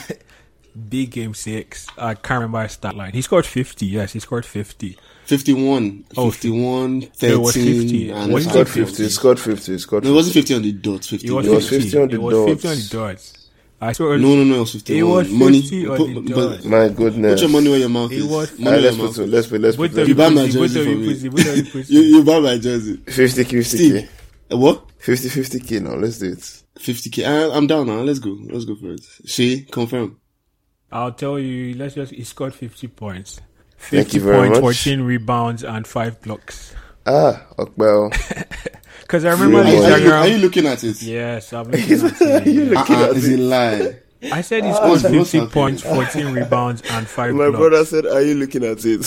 big 0.88 1.10
game 1.10 1.34
six. 1.34 1.86
I 1.98 2.14
can't 2.14 2.40
remember 2.42 2.62
his 2.62 2.72
stat 2.72 2.94
line. 2.94 3.12
He 3.14 3.22
scored 3.22 3.46
50. 3.46 3.86
Yes, 3.86 4.12
he 4.12 4.20
scored 4.20 4.44
50. 4.44 4.98
51, 5.26 6.04
Oh, 6.16 6.30
51, 6.30 7.02
it 7.02 7.16
13, 7.16 7.40
was 7.42 7.54
50. 7.54 8.11
and 8.11 8.33
Was 8.33 8.45
He 8.45 8.49
it 8.49 8.52
scored 8.52 8.68
50. 8.68 8.85
50. 8.85 9.02
He 9.02 9.09
scored 9.09 9.40
50. 9.40 9.73
He 9.73 9.78
scored 9.78 10.04
No, 10.04 10.11
it 10.11 10.12
50. 10.12 10.16
wasn't 10.16 10.35
50 10.35 10.54
on 10.54 10.62
the 10.62 10.73
dot. 10.73 11.04
50. 11.04 11.26
It 11.26 11.30
was, 11.33 11.47
It 11.47 11.50
was 11.50 11.68
50. 11.68 11.83
50 11.85 11.99
on 11.99 12.09
the 12.09 12.14
it 12.14 12.23
was 12.23 12.35
50 12.35 12.68
on 12.68 12.75
dots. 12.75 12.88
the 12.88 12.97
dots. 12.97 13.33
I 13.78 13.92
swear. 13.92 14.18
No, 14.18 14.35
no, 14.37 14.45
no, 14.45 14.54
it 14.56 14.61
was 14.61 14.73
51. 14.73 14.99
It 14.99 15.02
was 15.12 15.30
money. 15.33 15.87
on 15.87 15.97
put, 15.97 16.06
the 16.26 16.35
but- 16.35 16.56
dot. 16.62 16.64
My 16.64 16.88
goodness. 16.88 17.33
Put 17.35 17.40
your 17.42 17.50
money 17.50 17.68
where 17.71 17.78
your 17.78 17.88
mouth 17.90 18.12
It 18.12 18.16
is. 18.18 18.25
was- 18.25 18.59
money 18.59 18.66
Alright, 18.66 18.83
where 18.83 18.83
let's 18.92 18.97
put 18.97 19.04
mouth 19.04 19.18
it. 19.18 19.30
Let's 19.30 19.47
put. 19.49 19.61
Let's 19.61 19.76
Both 19.76 19.90
put. 19.92 20.00
of 20.02 20.09
You 20.09 20.14
you 20.14 20.18
buy 20.18 20.28
my 20.30 20.47
jersey 20.49 20.85
for 20.85 20.90
you 20.90 20.97
me. 20.97 21.09
pussy, 21.12 21.28
both 21.28 21.47
of 21.47 21.75
you. 21.75 21.83
You, 21.88 22.00
you 22.18 22.25
buy 22.25 22.40
my 22.40 22.59
jersey. 22.59 22.97
50 23.06 23.45
k, 23.45 23.50
50 23.62 23.62
Steve. 23.62 23.92
k, 24.02 24.09
Uh, 24.52 24.56
What? 24.59 24.85
50 24.99 25.28
50 25.28 25.61
k. 25.61 25.80
Now 25.80 25.95
let's 25.97 26.18
do 26.18 26.26
it. 26.33 26.38
50k. 26.78 27.25
I, 27.26 27.54
I'm 27.56 27.66
down 27.66 27.87
now. 27.88 28.00
Let's 28.00 28.18
go. 28.18 28.37
Let's 28.50 28.64
go 28.64 28.76
for 28.76 28.92
it. 28.92 29.00
She, 29.26 29.62
confirm. 29.64 30.18
I'll 30.92 31.12
tell 31.12 31.38
you, 31.38 31.75
let's 31.75 31.95
just, 31.97 32.12
he 32.12 32.23
scored 32.25 32.54
50 32.54 32.87
points. 32.88 33.40
Thank 33.78 34.09
50 34.09 34.16
you 34.18 34.25
very 34.25 34.37
points, 34.49 34.54
much. 34.61 34.76
14 34.85 35.00
rebounds, 35.02 35.62
and 35.64 35.87
5 35.87 36.23
blocks. 36.23 36.75
Ah, 37.06 37.45
well, 37.76 38.11
Because 39.02 39.25
I 39.25 39.30
remember 39.30 39.59
Really? 39.62 39.76
Are, 39.76 39.78
you- 39.78 39.95
are, 39.95 39.99
you, 40.00 40.11
are 40.12 40.26
you 40.28 40.38
looking 40.38 40.66
at 40.66 40.83
it? 40.83 41.00
Yes, 41.02 41.52
I'm 41.52 41.71
looking 41.71 41.92
at 42.04 42.21
it. 42.21 42.47
You 42.47 42.64
yeah. 42.64 42.78
look- 42.80 42.90
Uh-uh, 42.90 43.12
is 43.12 43.28
it 43.28 43.38
lie? 43.38 43.97
I 44.33 44.40
said 44.40 44.64
he 44.64 44.71
Ah, 44.71 44.75
scored 44.75 45.02
what's 45.16 45.30
50 45.30 45.47
points, 45.52 45.83
14 45.83 46.33
rebounds, 46.33 46.83
and 46.90 47.06
5 47.06 47.35
my 47.35 47.50
blocks. 47.50 47.59
brother 47.59 47.85
said, 47.85 48.06
"Are 48.06 48.23
you 48.23 48.35
looking 48.35 48.64
at 48.64 48.78
it?" 48.85 49.06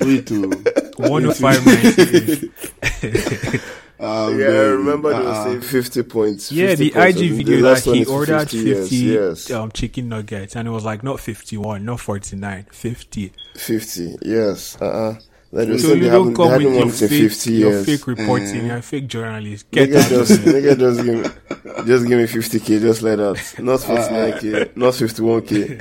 Wait 0.00 0.26
to. 0.28 0.48
105 0.96 1.66
98. 1.66 3.60
Um, 3.98 4.38
yeah, 4.38 4.46
I 4.46 4.50
remember 4.76 5.08
they 5.10 5.20
were 5.20 5.26
uh-uh. 5.30 5.44
saying 5.44 5.60
50 5.62 6.02
points. 6.02 6.52
Yeah, 6.52 6.68
50 6.68 6.84
the 6.84 6.90
points. 6.90 7.06
IG 7.06 7.16
I 7.16 7.18
think 7.28 7.36
video 7.36 7.74
that 7.74 7.84
he 7.84 8.04
ordered 8.04 8.50
50, 8.50 8.56
yes, 8.58 8.92
yes. 8.92 9.50
Um, 9.50 9.70
chicken 9.72 10.08
nuggets, 10.10 10.54
and 10.54 10.68
it 10.68 10.70
was 10.70 10.84
like 10.84 11.02
not 11.02 11.18
51, 11.18 11.84
not 11.84 12.00
49, 12.00 12.66
50. 12.70 13.32
50, 13.56 14.16
yes. 14.22 14.76
Uh-uh. 14.80 15.14
Like 15.52 15.78
So 15.78 15.94
you 15.94 16.10
don't 16.10 16.34
come 16.34 16.52
with 16.52 16.60
your 16.62 16.70
won 16.72 16.88
it 16.88 17.00
in 17.02 17.08
fake, 17.08 17.30
50 17.30 17.52
your 17.52 17.82
fake 17.84 18.06
reporting, 18.08 18.46
Mhm. 18.62 18.66
you're 18.66 18.82
fake 18.82 19.06
journalist. 19.06 19.70
Get 19.70 19.88
Nigga 19.88 19.96
out 19.96 20.12
of 20.12 20.26
just, 20.28 20.40
here. 20.42 20.52
nigga 20.52 20.78
just 20.78 21.04
give 21.04 21.14
me, 21.14 21.86
just 21.86 22.06
give 22.08 22.18
me 22.18 22.26
50k, 22.26 22.80
just 22.80 23.02
like 23.02 23.16
that. 23.16 23.54
Not 23.62 23.80
49k, 23.88 24.76
not 24.76 24.92
51k. 24.94 25.78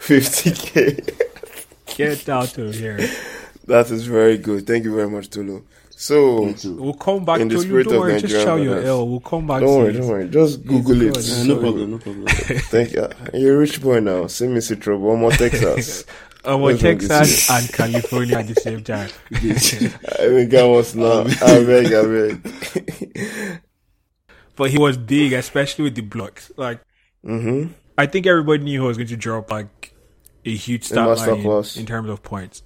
50k. 0.00 1.22
Get 1.96 2.28
out 2.28 2.58
of 2.58 2.74
here. 2.74 2.98
That 3.66 3.90
is 3.90 4.06
very 4.06 4.36
good. 4.38 4.66
Thank 4.66 4.84
you 4.84 4.94
very 4.94 5.08
much, 5.08 5.30
Tolu. 5.30 5.62
So, 5.98 6.52
We'll 6.64 6.92
come 6.92 7.24
back 7.24 7.38
to 7.38 7.46
you. 7.46 7.58
spirit 7.58 7.84
Don't 7.84 7.94
of 7.94 8.00
worry, 8.00 8.12
just 8.20 8.24
Nigerian 8.24 8.46
shout 8.46 8.60
your 8.60 8.72
brothers. 8.74 8.88
L. 8.90 9.08
We'll 9.08 9.20
come 9.20 9.46
back 9.46 9.60
don't 9.62 9.68
to 9.70 9.78
worry, 9.78 9.88
it. 9.94 9.98
don't 9.98 10.08
worry. 10.08 10.28
Just 10.28 10.64
Google 10.66 11.00
it. 11.02 11.14
good. 11.14 11.30
Uh, 11.30 11.44
no 11.44 11.58
problem, 11.60 11.90
no 11.92 11.98
problem. 11.98 12.26
Thank 12.68 12.92
you. 12.92 13.08
You're 13.32 13.54
a 13.54 13.58
rich 13.58 13.80
boy 13.80 14.00
now. 14.00 14.26
Send 14.26 14.52
me 14.54 14.60
see 14.60 14.76
trouble. 14.76 15.08
One 15.08 15.20
more 15.20 15.30
Texas. 15.32 16.02
Uh, 16.46 16.50
well, 16.58 16.58
What's 16.58 16.82
Texas 16.82 17.50
and 17.50 17.72
California 17.72 18.36
at 18.36 18.46
the 18.46 18.54
same 18.56 18.84
time. 18.84 19.08
I 19.32 19.38
think 19.48 20.54
I 20.54 20.64
was 20.64 20.94
not. 20.94 21.26
I 21.42 21.64
beg, 21.64 21.86
I 21.92 22.02
beg. 22.04 23.60
But 24.54 24.70
he 24.70 24.78
was 24.78 24.96
big, 24.96 25.32
especially 25.32 25.84
with 25.84 25.94
the 25.94 26.02
blocks. 26.02 26.52
Like, 26.56 26.80
Mm-hmm. 27.24 27.72
I 27.98 28.06
think 28.06 28.26
everybody 28.26 28.62
knew 28.62 28.82
he 28.82 28.86
was 28.86 28.96
going 28.98 29.08
to 29.08 29.16
drop 29.16 29.50
like 29.50 29.92
a 30.44 30.54
huge 30.54 30.84
stat 30.84 30.98
line 31.08 31.28
in, 31.28 31.36
masterclass. 31.44 31.76
in 31.76 31.86
terms 31.86 32.08
of 32.10 32.22
points. 32.22 32.62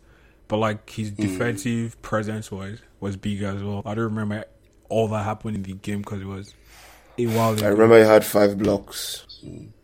But 0.50 0.56
like 0.58 0.90
his 0.90 1.12
defensive 1.12 2.00
presence 2.02 2.50
was 2.50 2.80
was 2.98 3.16
big 3.16 3.40
as 3.42 3.62
well. 3.62 3.82
I 3.86 3.94
don't 3.94 4.04
remember 4.06 4.44
all 4.88 5.06
that 5.08 5.22
happened 5.24 5.54
in 5.56 5.62
the 5.62 5.74
game 5.74 6.00
because 6.00 6.20
it 6.20 6.26
was 6.26 6.52
a 7.16 7.26
while 7.28 7.52
ago. 7.52 7.64
I 7.64 7.68
remember 7.68 7.98
he 7.98 8.04
had 8.04 8.24
five 8.24 8.58
blocks. 8.58 9.24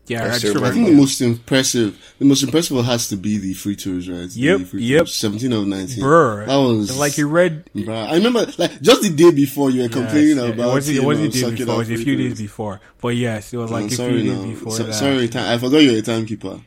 Yeah, 0.07 0.23
I 0.23 0.25
I, 0.25 0.29
just 0.31 0.47
still 0.47 0.65
I 0.65 0.71
think 0.71 0.87
the 0.87 0.93
most 0.93 1.21
impressive, 1.21 1.97
the 2.19 2.25
most 2.25 2.43
impressive 2.43 2.75
one 2.75 2.83
has 2.85 3.07
to 3.09 3.15
be 3.15 3.37
the 3.37 3.53
free 3.53 3.75
throws, 3.75 4.09
right? 4.09 4.29
Yep, 4.29 4.59
The 4.59 4.65
free 4.65 4.83
yep. 4.83 4.99
throws, 4.99 5.15
17 5.15 5.53
of 5.53 5.67
19. 5.67 6.03
Brr, 6.03 6.45
That 6.45 6.55
was 6.57 6.97
like 6.97 7.17
you 7.17 7.27
read. 7.29 7.65
Bruh, 7.75 8.07
I 8.09 8.15
remember, 8.15 8.45
like, 8.57 8.81
just 8.81 9.01
the 9.03 9.09
day 9.09 9.31
before 9.31 9.69
you 9.69 9.83
were 9.83 9.89
complaining 9.89 10.37
Yes, 10.37 10.47
yeah, 10.47 10.53
about 10.53 10.69
it 10.69 10.73
wasn't, 10.73 10.97
it 10.97 11.03
wasn't 11.03 11.25
um, 11.25 11.31
the 11.31 11.33
day 11.33 11.41
sucking 11.41 11.57
before. 11.57 11.73
It 11.75 11.77
was 11.77 11.89
a 11.91 11.97
few 11.97 12.15
days 12.15 12.37
before. 12.41 12.81
But 13.01 13.15
yes, 13.17 13.53
it 13.53 13.57
was 13.57 13.71
like 13.71 13.79
I'm 13.81 13.85
a 13.85 13.89
few 13.89 13.97
sorry 13.97 14.23
days 14.23 14.37
now. 14.37 14.43
before 14.45 14.71
So- 14.73 14.83
that. 14.83 14.93
sorry, 14.93 15.27
time, 15.29 15.53
I 15.53 15.57
forgot 15.57 15.77
you're 15.79 15.97
a 15.99 16.01
timekeeper. 16.01 16.59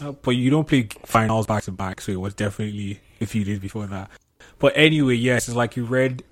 Uh, 0.00 0.12
but 0.12 0.32
you 0.32 0.50
don't 0.50 0.66
play 0.66 0.88
finals 1.04 1.46
back 1.46 1.62
to 1.64 1.72
back, 1.72 2.00
so 2.00 2.10
it 2.12 2.20
was 2.20 2.34
definitely 2.34 3.00
a 3.24 3.26
few 3.26 3.44
days 3.44 3.58
before 3.58 3.86
that. 3.86 4.10
But 4.58 4.72
anyway, 4.76 5.16
yes, 5.16 5.48
it's 5.48 5.56
like 5.56 5.76
you 5.76 5.84
read 5.84 6.22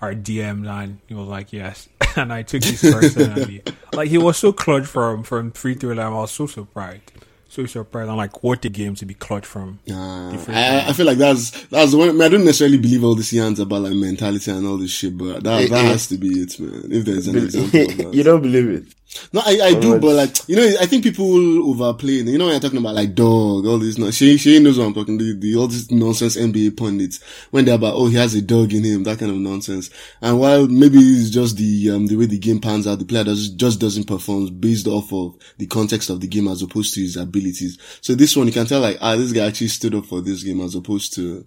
our 0.00 0.14
DM 0.14 0.66
and 0.68 0.98
you 1.08 1.16
were 1.16 1.22
like, 1.22 1.52
yes, 1.52 1.88
and 2.16 2.32
I 2.32 2.42
took 2.42 2.62
this 2.62 2.80
personally. 2.80 3.62
like 3.92 4.08
he 4.08 4.18
was 4.18 4.36
so 4.38 4.52
clutch 4.52 4.86
from 4.86 5.22
from 5.22 5.52
free 5.52 5.74
throw 5.74 5.90
line. 5.94 6.06
I 6.06 6.10
was 6.10 6.30
so 6.32 6.46
surprised, 6.46 7.12
so 7.48 7.66
surprised. 7.66 8.10
I'm 8.10 8.16
like, 8.16 8.42
what 8.42 8.64
a 8.64 8.68
game 8.68 8.94
to 8.96 9.06
be 9.06 9.14
clutch 9.14 9.46
from. 9.46 9.78
Uh, 9.90 10.30
I, 10.48 10.86
I 10.88 10.92
feel 10.92 11.06
like 11.06 11.18
that's 11.18 11.50
that's 11.66 11.92
the 11.92 11.98
one. 11.98 12.08
I, 12.08 12.12
mean, 12.12 12.22
I 12.22 12.28
don't 12.28 12.44
necessarily 12.44 12.78
believe 12.78 13.04
all 13.04 13.14
this 13.14 13.32
yarns 13.32 13.60
about 13.60 13.82
like 13.82 13.92
mentality 13.94 14.50
and 14.50 14.66
all 14.66 14.78
this 14.78 14.90
shit, 14.90 15.16
but 15.16 15.44
that 15.44 15.62
Eh, 15.62 15.68
that 15.68 15.84
eh. 15.84 15.88
has 15.88 16.06
to 16.08 16.18
be 16.18 16.28
it, 16.28 16.58
man. 16.60 16.88
If 16.90 17.04
there's 17.04 17.28
an 17.28 17.36
example 17.36 17.80
of 17.80 17.96
that. 17.98 18.14
you 18.14 18.22
don't 18.22 18.42
believe 18.42 18.68
it? 18.70 18.84
No, 19.32 19.40
I, 19.44 19.58
I 19.62 19.80
do, 19.80 19.98
but 20.00 20.14
like, 20.14 20.48
you 20.48 20.56
know, 20.56 20.66
I 20.80 20.86
think 20.86 21.04
people 21.04 21.70
overplay. 21.70 22.14
You 22.14 22.38
know, 22.38 22.46
when 22.46 22.54
you're 22.54 22.60
talking 22.60 22.78
about 22.78 22.94
like 22.94 23.14
dog, 23.14 23.66
all 23.66 23.78
this, 23.78 23.98
no, 23.98 24.10
she, 24.10 24.36
she 24.36 24.58
knows 24.58 24.78
what 24.78 24.86
I'm 24.86 24.94
talking, 24.94 25.16
the, 25.18 25.36
the, 25.38 25.56
all 25.56 25.68
this 25.68 25.90
nonsense 25.90 26.36
NBA 26.36 26.76
pundits, 26.76 27.22
when 27.50 27.64
they're 27.64 27.76
about, 27.76 27.94
oh, 27.94 28.06
he 28.06 28.16
has 28.16 28.34
a 28.34 28.42
dog 28.42 28.72
in 28.72 28.84
him, 28.84 29.04
that 29.04 29.18
kind 29.18 29.30
of 29.30 29.38
nonsense. 29.38 29.90
And 30.20 30.40
while 30.40 30.66
maybe 30.66 30.98
it's 30.98 31.30
just 31.30 31.56
the, 31.56 31.90
um, 31.90 32.06
the 32.06 32.16
way 32.16 32.26
the 32.26 32.38
game 32.38 32.60
pans 32.60 32.86
out, 32.86 32.98
the 32.98 33.04
player 33.04 33.24
does, 33.24 33.48
just 33.50 33.80
doesn't 33.80 34.08
perform 34.08 34.46
based 34.58 34.86
off 34.86 35.12
of 35.12 35.36
the 35.58 35.66
context 35.66 36.10
of 36.10 36.20
the 36.20 36.28
game 36.28 36.48
as 36.48 36.62
opposed 36.62 36.94
to 36.94 37.00
his 37.00 37.16
abilities. 37.16 37.78
So 38.00 38.14
this 38.14 38.36
one, 38.36 38.46
you 38.46 38.52
can 38.52 38.66
tell 38.66 38.80
like, 38.80 38.98
ah, 39.00 39.16
this 39.16 39.32
guy 39.32 39.46
actually 39.46 39.68
stood 39.68 39.94
up 39.94 40.06
for 40.06 40.20
this 40.20 40.42
game 40.42 40.60
as 40.60 40.74
opposed 40.74 41.14
to, 41.14 41.46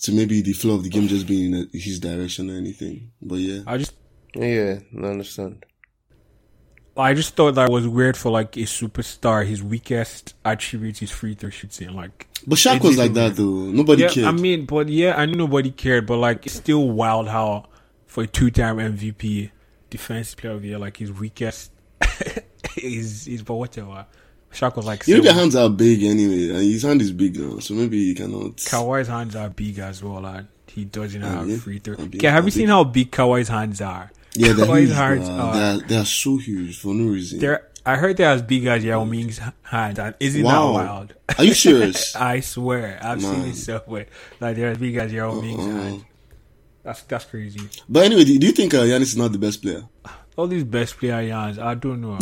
to 0.00 0.12
maybe 0.12 0.40
the 0.40 0.52
flow 0.52 0.74
of 0.74 0.84
the 0.84 0.90
game 0.90 1.06
just 1.08 1.26
being 1.26 1.54
in 1.54 1.68
his 1.72 2.00
direction 2.00 2.50
or 2.50 2.54
anything. 2.54 3.10
But 3.20 3.36
yeah. 3.36 3.62
I 3.66 3.76
just 3.76 3.94
Yeah, 4.34 4.78
I 4.96 5.06
understand. 5.06 5.64
I 6.98 7.14
just 7.14 7.36
thought 7.36 7.54
that 7.54 7.70
was 7.70 7.86
weird 7.86 8.16
for 8.16 8.30
like 8.30 8.56
a 8.56 8.60
superstar. 8.60 9.46
His 9.46 9.62
weakest 9.62 10.34
attribute 10.44 11.02
is 11.02 11.10
free 11.10 11.34
throw 11.34 11.50
shooting. 11.50 11.94
Like 11.94 12.26
But 12.46 12.56
Shaq 12.56 12.82
was 12.82 12.98
like 12.98 13.12
that 13.14 13.36
though. 13.36 13.44
Nobody 13.44 14.02
yeah, 14.02 14.08
cared. 14.08 14.26
I 14.26 14.32
mean, 14.32 14.66
but 14.66 14.88
yeah, 14.88 15.14
I 15.16 15.26
know 15.26 15.34
nobody 15.34 15.70
cared, 15.70 16.06
but 16.06 16.16
like 16.16 16.46
it's 16.46 16.56
still 16.56 16.88
wild 16.88 17.28
how 17.28 17.66
for 18.06 18.24
a 18.24 18.26
two-time 18.26 18.78
MVP, 18.78 19.50
defense 19.90 20.34
player 20.34 20.54
of 20.54 20.62
the 20.62 20.68
year, 20.68 20.78
like 20.78 20.96
his 20.96 21.12
weakest 21.12 21.70
is 22.76 23.28
is 23.28 23.42
but 23.42 23.54
whatever. 23.54 24.06
Shaq 24.52 24.76
was 24.76 24.86
like 24.86 25.06
You 25.06 25.18
know, 25.18 25.22
their 25.22 25.34
hands 25.34 25.54
are 25.54 25.68
big 25.68 26.02
anyway, 26.02 26.48
and 26.48 26.58
his 26.58 26.82
hand 26.82 27.02
is 27.02 27.12
big 27.12 27.38
now, 27.38 27.58
so 27.58 27.74
maybe 27.74 28.06
he 28.06 28.14
cannot. 28.14 28.56
Kawhi's 28.56 29.08
hands 29.08 29.36
are 29.36 29.50
big 29.50 29.78
as 29.78 30.02
well, 30.02 30.24
and 30.24 30.48
he 30.66 30.84
doesn't 30.84 31.20
have 31.20 31.48
yeah. 31.48 31.58
free 31.58 31.78
throw. 31.78 31.94
Okay, 31.94 32.28
have 32.28 32.44
you 32.44 32.50
big. 32.50 32.54
seen 32.54 32.68
how 32.68 32.82
big 32.84 33.12
Kawhi's 33.12 33.48
hands 33.48 33.80
are? 33.80 34.10
Yeah, 34.38 34.52
they're 34.54 34.76
huge. 34.76 34.90
hands 34.92 35.28
are- 35.28 35.52
They 35.54 35.62
are 35.62 35.78
they 35.88 35.96
are 35.96 36.04
so 36.04 36.36
huge 36.38 36.78
for 36.78 36.94
no 36.94 37.12
reason. 37.12 37.38
They're 37.40 37.64
I 37.86 37.96
heard 37.96 38.16
they're 38.18 38.30
as 38.30 38.42
big 38.42 38.66
as 38.66 38.84
Yao 38.84 39.04
Ming's 39.04 39.40
hand, 39.62 39.98
and 39.98 40.14
isn't 40.20 40.42
Wow. 40.42 40.72
that 40.72 40.84
wild? 40.84 41.14
Are 41.38 41.44
you 41.44 41.54
serious? 41.54 42.14
I 42.34 42.40
swear, 42.40 42.98
I've 43.02 43.22
seen 43.22 43.40
Man. 43.40 43.48
it 43.48 43.56
somewhere. 43.56 44.06
Like 44.40 44.56
they're 44.56 44.72
as 44.72 44.78
big 44.78 44.96
as 44.96 45.10
Yao 45.12 45.40
Ming's 45.40 45.64
Uh-uh. 45.64 45.82
hands. 45.82 46.04
That's 46.84 47.02
that's 47.02 47.24
crazy. 47.24 47.60
but 47.88 48.04
anyway, 48.04 48.24
do, 48.24 48.38
do 48.38 48.46
you 48.46 48.52
think 48.52 48.74
uh, 48.74 48.82
Giannis 48.82 49.12
is 49.12 49.16
not 49.16 49.32
the 49.32 49.38
best 49.38 49.62
player? 49.62 49.84
All 50.38 50.46
these 50.46 50.62
best 50.62 50.96
player 50.98 51.20
yarns. 51.20 51.58
I 51.58 51.74
don't 51.74 52.00
know. 52.00 52.12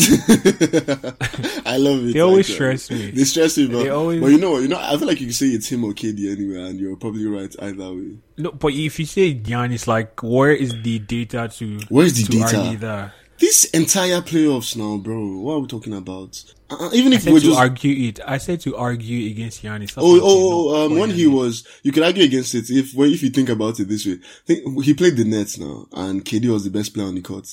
I 1.66 1.76
love 1.76 2.02
it. 2.06 2.14
They 2.14 2.20
always 2.20 2.48
uh, 2.48 2.54
stress 2.54 2.90
me. 2.90 3.10
They 3.10 3.24
stress 3.24 3.58
me, 3.58 3.66
but, 3.66 3.82
They 3.82 3.90
always- 3.90 4.22
but 4.22 4.28
you 4.28 4.38
know 4.38 4.52
what? 4.52 4.62
You 4.62 4.68
know, 4.68 4.78
I 4.80 4.96
feel 4.96 5.06
like 5.06 5.20
you 5.20 5.26
can 5.26 5.34
say 5.34 5.48
it's 5.48 5.70
him 5.70 5.84
or 5.84 5.92
KD 5.92 6.32
anyway, 6.32 6.66
and 6.70 6.80
you're 6.80 6.96
probably 6.96 7.26
right 7.26 7.54
either 7.60 7.92
way. 7.92 8.16
No, 8.38 8.52
but 8.52 8.72
if 8.72 8.98
you 8.98 9.04
say 9.04 9.34
Giannis, 9.34 9.86
like, 9.86 10.22
where 10.22 10.52
is 10.52 10.74
the 10.82 10.98
data 10.98 11.50
to 11.56 11.78
Where's 11.90 12.14
the 12.14 12.22
to 12.22 12.38
data? 12.38 12.78
that? 12.80 13.12
this 13.38 13.66
entire 13.66 14.22
playoffs 14.22 14.74
now, 14.76 14.96
bro. 14.96 15.36
What 15.36 15.52
are 15.56 15.58
we 15.58 15.66
talking 15.66 15.92
about? 15.92 16.42
Uh, 16.70 16.88
even 16.94 17.12
if 17.12 17.26
we're 17.26 17.38
just 17.38 17.58
argue 17.58 18.08
it. 18.08 18.18
I 18.26 18.38
said 18.38 18.60
to 18.60 18.76
argue 18.76 19.30
against 19.30 19.62
Giannis. 19.62 19.92
Oh, 19.98 20.18
oh, 20.22 20.74
oh, 20.74 20.86
um, 20.86 20.98
when 20.98 21.10
he 21.10 21.26
was, 21.26 21.66
you 21.82 21.92
could 21.92 22.02
argue 22.02 22.24
against 22.24 22.54
it 22.54 22.70
if, 22.70 22.96
if 22.96 23.22
you 23.22 23.28
think 23.28 23.50
about 23.50 23.78
it 23.78 23.88
this 23.90 24.06
way. 24.06 24.20
Think, 24.46 24.82
he 24.84 24.94
played 24.94 25.18
the 25.18 25.24
Nets 25.26 25.58
now, 25.58 25.86
and 25.92 26.24
KD 26.24 26.50
was 26.50 26.64
the 26.64 26.70
best 26.70 26.94
player 26.94 27.06
on 27.08 27.14
the 27.14 27.20
court. 27.20 27.46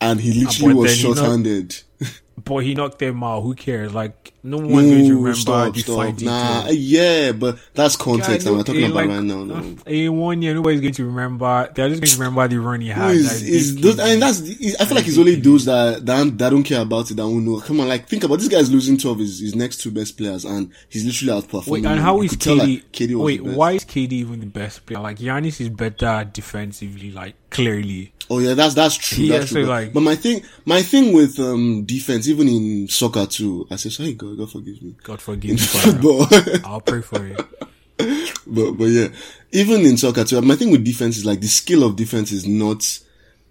And 0.00 0.20
he 0.20 0.44
literally 0.44 0.74
was 0.74 0.90
then 0.90 0.98
he 0.98 1.08
not- 1.08 1.16
short-handed. 1.18 1.82
But 2.42 2.58
he 2.60 2.74
knocked 2.74 2.98
them 3.00 3.22
out. 3.22 3.42
Who 3.42 3.54
cares? 3.54 3.92
Like 3.92 4.32
no 4.42 4.56
one's 4.56 4.72
going 4.72 5.04
to 5.04 5.14
remember 5.14 5.34
stop, 5.34 5.74
the 5.74 5.80
stop. 5.80 6.18
Nah, 6.20 6.62
details. 6.62 6.76
yeah, 6.76 7.32
but 7.32 7.58
that's 7.74 7.96
context 7.96 8.48
we're 8.48 8.62
talking 8.62 8.80
in 8.82 8.90
about 8.92 9.06
like, 9.06 9.08
right 9.10 9.22
now. 9.22 9.44
No. 9.44 9.56
In 9.56 9.78
eh, 9.86 10.08
one 10.08 10.40
year, 10.40 10.54
nobody's 10.54 10.80
going 10.80 10.94
to 10.94 11.04
remember. 11.04 11.70
They're 11.74 11.90
just 11.90 12.00
going 12.00 12.10
to 12.10 12.18
remember 12.18 12.48
the 12.48 12.60
run 12.60 12.80
he 12.80 12.88
had. 12.88 13.10
is, 13.10 13.28
That's 13.28 13.42
is 13.42 13.76
it. 13.76 13.82
those, 13.82 13.98
and 13.98 14.22
that's, 14.22 14.40
I 14.80 14.84
feel 14.86 14.94
like 14.96 15.06
it's 15.06 15.18
only 15.18 15.34
those 15.34 15.66
that, 15.66 16.06
that, 16.06 16.38
that 16.38 16.48
don't 16.50 16.64
care 16.64 16.80
about 16.80 17.10
it 17.10 17.14
that 17.14 17.26
won't 17.26 17.44
know. 17.44 17.60
Come 17.60 17.80
on, 17.80 17.88
like, 17.88 18.08
think 18.08 18.24
about 18.24 18.38
this 18.38 18.48
guy's 18.48 18.70
losing 18.72 18.96
two 18.96 19.10
of 19.10 19.18
his, 19.18 19.40
his 19.40 19.54
next 19.54 19.82
two 19.82 19.90
best 19.90 20.16
players 20.16 20.46
and 20.46 20.72
he's 20.88 21.04
literally 21.04 21.42
outperforming. 21.42 21.68
Wait, 21.68 21.84
and 21.84 22.00
how 22.00 22.00
is 22.00 22.02
how 22.02 22.16
You 22.16 22.22
is 22.22 22.30
could 22.30 22.40
tell, 22.40 22.56
KD? 22.56 22.58
like, 22.60 22.92
KD 22.92 23.22
wait, 23.22 23.44
why 23.44 23.72
is 23.72 23.84
KD 23.84 24.12
even 24.12 24.40
the 24.40 24.46
best 24.46 24.86
player? 24.86 25.00
Like 25.00 25.18
Giannis 25.18 25.60
is 25.60 25.68
better 25.68 26.26
defensively, 26.32 27.10
like 27.10 27.34
clearly. 27.50 28.14
Oh 28.32 28.38
yeah, 28.38 28.54
that's 28.54 28.74
that's 28.74 28.94
true. 28.96 29.24
Yeah, 29.24 29.38
that's 29.38 29.50
so, 29.50 29.56
true. 29.56 29.64
But, 29.66 29.70
like- 29.70 29.92
but 29.92 30.00
my 30.02 30.14
thing, 30.14 30.42
my 30.64 30.82
thing 30.82 31.12
with 31.12 31.38
um 31.40 31.84
defense, 31.84 32.28
even 32.28 32.46
in 32.48 32.86
soccer 32.88 33.26
too, 33.26 33.66
I 33.70 33.76
say 33.76 33.90
sorry, 33.90 34.14
God, 34.14 34.38
God 34.38 34.50
forgive 34.52 34.80
me. 34.80 34.94
God 35.02 35.14
In 35.14 35.18
forgive 35.18 35.50
me. 35.50 35.56
for 35.58 35.78
football, 35.78 36.26
I'll 36.64 36.80
pray 36.80 37.00
for 37.02 37.26
you. 37.26 37.36
but 38.46 38.72
but 38.72 38.84
yeah, 38.84 39.08
even 39.52 39.80
in 39.82 39.96
soccer 39.96 40.24
too, 40.24 40.40
my 40.42 40.54
thing 40.56 40.70
with 40.70 40.84
defense 40.84 41.16
is 41.18 41.26
like 41.26 41.40
the 41.40 41.48
skill 41.48 41.82
of 41.82 41.96
defense 41.96 42.30
is 42.32 42.46
not 42.46 42.82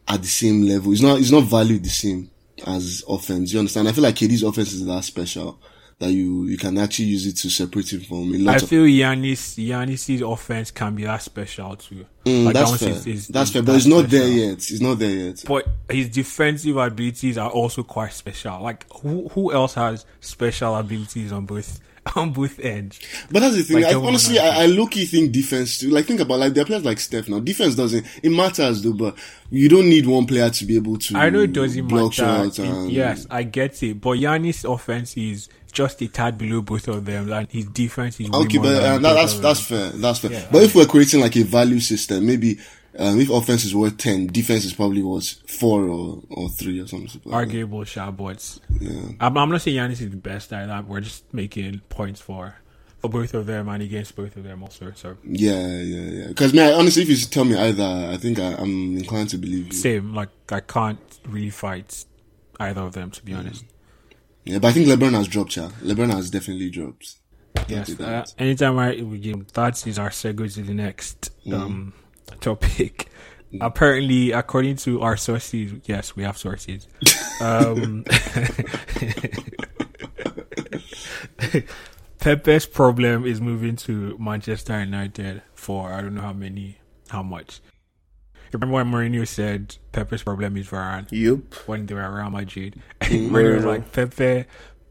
at 0.08 0.22
the 0.22 0.28
same 0.28 0.64
level. 0.64 0.92
It's 0.94 1.02
not 1.02 1.20
it's 1.20 1.32
not 1.32 1.44
valued 1.44 1.84
the 1.84 1.90
same 1.90 2.30
as 2.66 3.04
offense. 3.08 3.52
You 3.54 3.60
understand? 3.60 3.88
I 3.88 3.92
feel 3.92 4.04
like 4.04 4.16
KD's 4.16 4.44
offense 4.44 4.72
is 4.74 4.86
that 4.86 5.04
special 5.04 5.60
that 6.00 6.12
you 6.12 6.46
you 6.46 6.58
can 6.58 6.78
actually 6.78 7.06
use 7.06 7.28
it 7.28 7.36
to 7.36 7.50
separate 7.50 7.92
him 7.92 8.00
from 8.02 8.34
a 8.34 8.38
I 8.38 8.40
lot 8.54 8.64
of. 8.64 8.70
feel 8.70 8.84
Giannis, 8.84 9.56
Giannis's 9.68 10.22
offense 10.22 10.72
can 10.72 10.96
be 10.96 11.04
that 11.04 11.22
special 11.22 11.76
too. 11.76 12.06
Mm, 12.26 12.46
Like, 12.46 12.54
that's 12.54 12.78
fair. 12.78 12.90
is- 12.92 13.08
is- 13.08 13.28
that's 13.28 13.50
is 13.50 13.54
fair, 13.54 13.62
but 13.64 13.76
it's 13.76 13.86
not 13.86 14.10
there 14.10 14.28
yet. 14.28 14.54
It's 14.58 14.80
not 14.80 14.98
there 15.00 15.12
yet. 15.28 15.44
But 15.46 15.68
his 15.90 16.08
defensive 16.10 16.78
abilities 16.78 17.38
are 17.38 17.50
also 17.50 17.84
quite 17.84 18.14
special. 18.14 18.62
Like 18.62 18.86
who 19.02 19.28
who 19.30 19.52
else 19.52 19.74
has 19.74 20.06
special 20.22 20.76
abilities 20.78 21.34
on 21.34 21.46
both 21.46 21.82
on 22.16 22.32
both 22.32 22.62
ends? 22.62 22.98
But 23.30 23.42
that's 23.42 23.58
the 23.58 23.64
thing. 23.64 23.82
Like, 23.82 23.94
I, 23.94 24.00
honestly, 24.00 24.40
I, 24.40 24.64
I 24.64 24.66
low 24.68 24.88
key 24.88 25.06
think 25.06 25.34
defense 25.34 25.80
too. 25.80 25.90
Like, 25.90 26.06
think 26.06 26.22
about 26.22 26.40
like 26.40 26.54
there 26.54 26.64
are 26.64 26.66
players 26.66 26.86
like 26.86 27.02
Steph 27.02 27.28
now. 27.28 27.42
Defense 27.42 27.76
doesn't. 27.76 28.06
It 28.24 28.30
matters 28.32 28.82
though, 28.84 28.94
but 28.94 29.18
you 29.52 29.68
don't 29.68 29.90
need 29.90 30.08
one 30.08 30.26
player 30.26 30.50
to 30.50 30.66
be 30.66 30.78
able 30.78 30.98
to. 30.98 31.18
I 31.18 31.30
know 31.30 31.42
it 31.42 31.52
doesn't 31.52 31.90
block 31.90 32.12
matter. 32.18 32.44
shots 32.46 32.60
and 32.60 32.90
Yes, 32.90 33.28
I 33.30 33.44
get 33.44 33.84
it. 33.84 34.00
But 34.00 34.12
Giannis' 34.12 34.64
offense 34.74 35.18
is 35.18 35.50
just 35.72 36.02
a 36.02 36.08
tad 36.08 36.38
below 36.38 36.62
both 36.62 36.88
of 36.88 37.06
them, 37.06 37.32
and 37.32 37.50
his 37.52 37.66
defense 37.66 38.20
is 38.20 38.30
Okay, 38.32 38.58
but 38.58 38.76
uh, 38.76 38.98
that, 38.98 39.14
that's 39.14 39.40
that's 39.40 39.62
fair. 39.62 39.90
That's 39.90 40.20
fair. 40.20 40.32
Yeah, 40.32 40.48
but 40.52 40.64
if 40.64 40.76
we're 40.76 40.86
creating 40.86 41.22
like 41.22 41.36
a 41.36 41.44
value 41.44 41.80
system, 41.80 42.26
maybe 42.26 42.60
um, 42.98 43.20
if 43.20 43.30
offense 43.30 43.66
is 43.66 43.76
worth 43.76 43.98
ten, 43.98 44.28
defense 44.28 44.66
is 44.66 44.74
probably 44.74 45.04
worth 45.04 45.42
four 45.50 45.84
or 45.84 46.22
or 46.30 46.50
three 46.50 46.80
or 46.80 46.88
something. 46.88 47.22
Like 47.26 47.36
arguable 47.36 47.84
shot, 47.84 48.18
but 48.18 48.60
I'm, 49.20 49.38
I'm 49.38 49.50
not 49.50 49.62
saying 49.62 49.78
Giannis 49.78 50.02
is 50.02 50.10
the 50.10 50.18
best 50.18 50.52
either. 50.52 50.84
We're 50.88 51.02
just 51.02 51.34
making 51.34 51.82
points 51.90 52.20
for 52.20 52.56
for 53.00 53.10
both 53.10 53.34
of 53.34 53.46
them 53.46 53.70
and 53.70 53.82
against 53.82 54.16
both 54.16 54.36
of 54.36 54.44
them 54.44 54.64
also. 54.64 54.92
So 54.96 55.18
Yeah, 55.24 55.68
yeah, 55.68 56.02
yeah. 56.02 56.28
Because 56.28 56.54
man, 56.54 56.74
honestly, 56.74 57.04
if 57.04 57.10
you 57.10 57.18
tell 57.18 57.46
me 57.46 57.58
either, 57.58 57.84
I 57.84 58.18
think 58.18 58.40
I, 58.40 58.54
I'm 58.56 58.98
inclined 58.98 59.30
to 59.30 59.38
believe 59.38 59.68
you. 59.68 59.74
same. 59.74 60.14
Like 60.14 60.30
I 60.52 60.60
can't 60.60 61.00
really 61.28 61.50
fight 61.50 62.06
either 62.60 62.82
of 62.82 62.94
them 62.94 63.12
to 63.12 63.24
be 63.24 63.34
honest. 63.34 63.64
Yeah, 64.46 64.60
but 64.60 64.70
I 64.70 64.72
think 64.72 64.88
LeBron 64.88 65.12
has 65.14 65.28
dropped. 65.28 65.56
Yeah, 65.58 65.70
LeBron 65.82 66.12
has 66.14 66.30
definitely 66.30 66.70
dropped. 66.70 67.16
Yes. 67.68 68.00
Uh, 68.00 68.26
anytime 68.38 68.80
I 68.80 69.02
we 69.02 69.20
give 69.20 69.52
that 69.54 69.86
is 69.86 70.00
our 70.00 70.10
segue 70.10 70.54
to 70.56 70.62
the 70.62 70.74
next 70.74 71.32
Mm. 71.46 71.54
um 71.54 71.94
topic. 72.42 73.10
Apparently, 73.62 74.32
according 74.32 74.76
to 74.78 75.02
our 75.02 75.18
sources, 75.18 75.72
yes, 75.86 76.16
we 76.16 76.22
have 76.24 76.38
sources. 76.38 76.88
um, 77.42 78.06
Pepe's 82.20 82.66
problem 82.66 83.26
is 83.26 83.40
moving 83.42 83.76
to 83.78 84.18
Manchester 84.20 84.80
United 84.80 85.42
for 85.56 85.92
I 85.94 86.02
don't 86.02 86.16
know 86.16 86.22
how 86.22 86.34
many, 86.34 86.78
how 87.10 87.24
much. 87.24 87.62
Remember 88.52 88.76
when 88.76 88.92
Mourinho 88.92 89.28
said 89.28 89.76
Pepe's 89.92 90.24
problem 90.24 90.58
is 90.58 90.68
Varane 90.68 91.08
Yup. 91.12 91.54
when 91.68 91.86
they 91.86 91.94
were 91.94 92.02
at 92.02 92.12
Real 92.12 92.30
Madrid. 92.30 92.82
Mourinho 93.02 93.56
was 93.56 93.66
like 93.66 93.92
Pepe. 93.92 94.46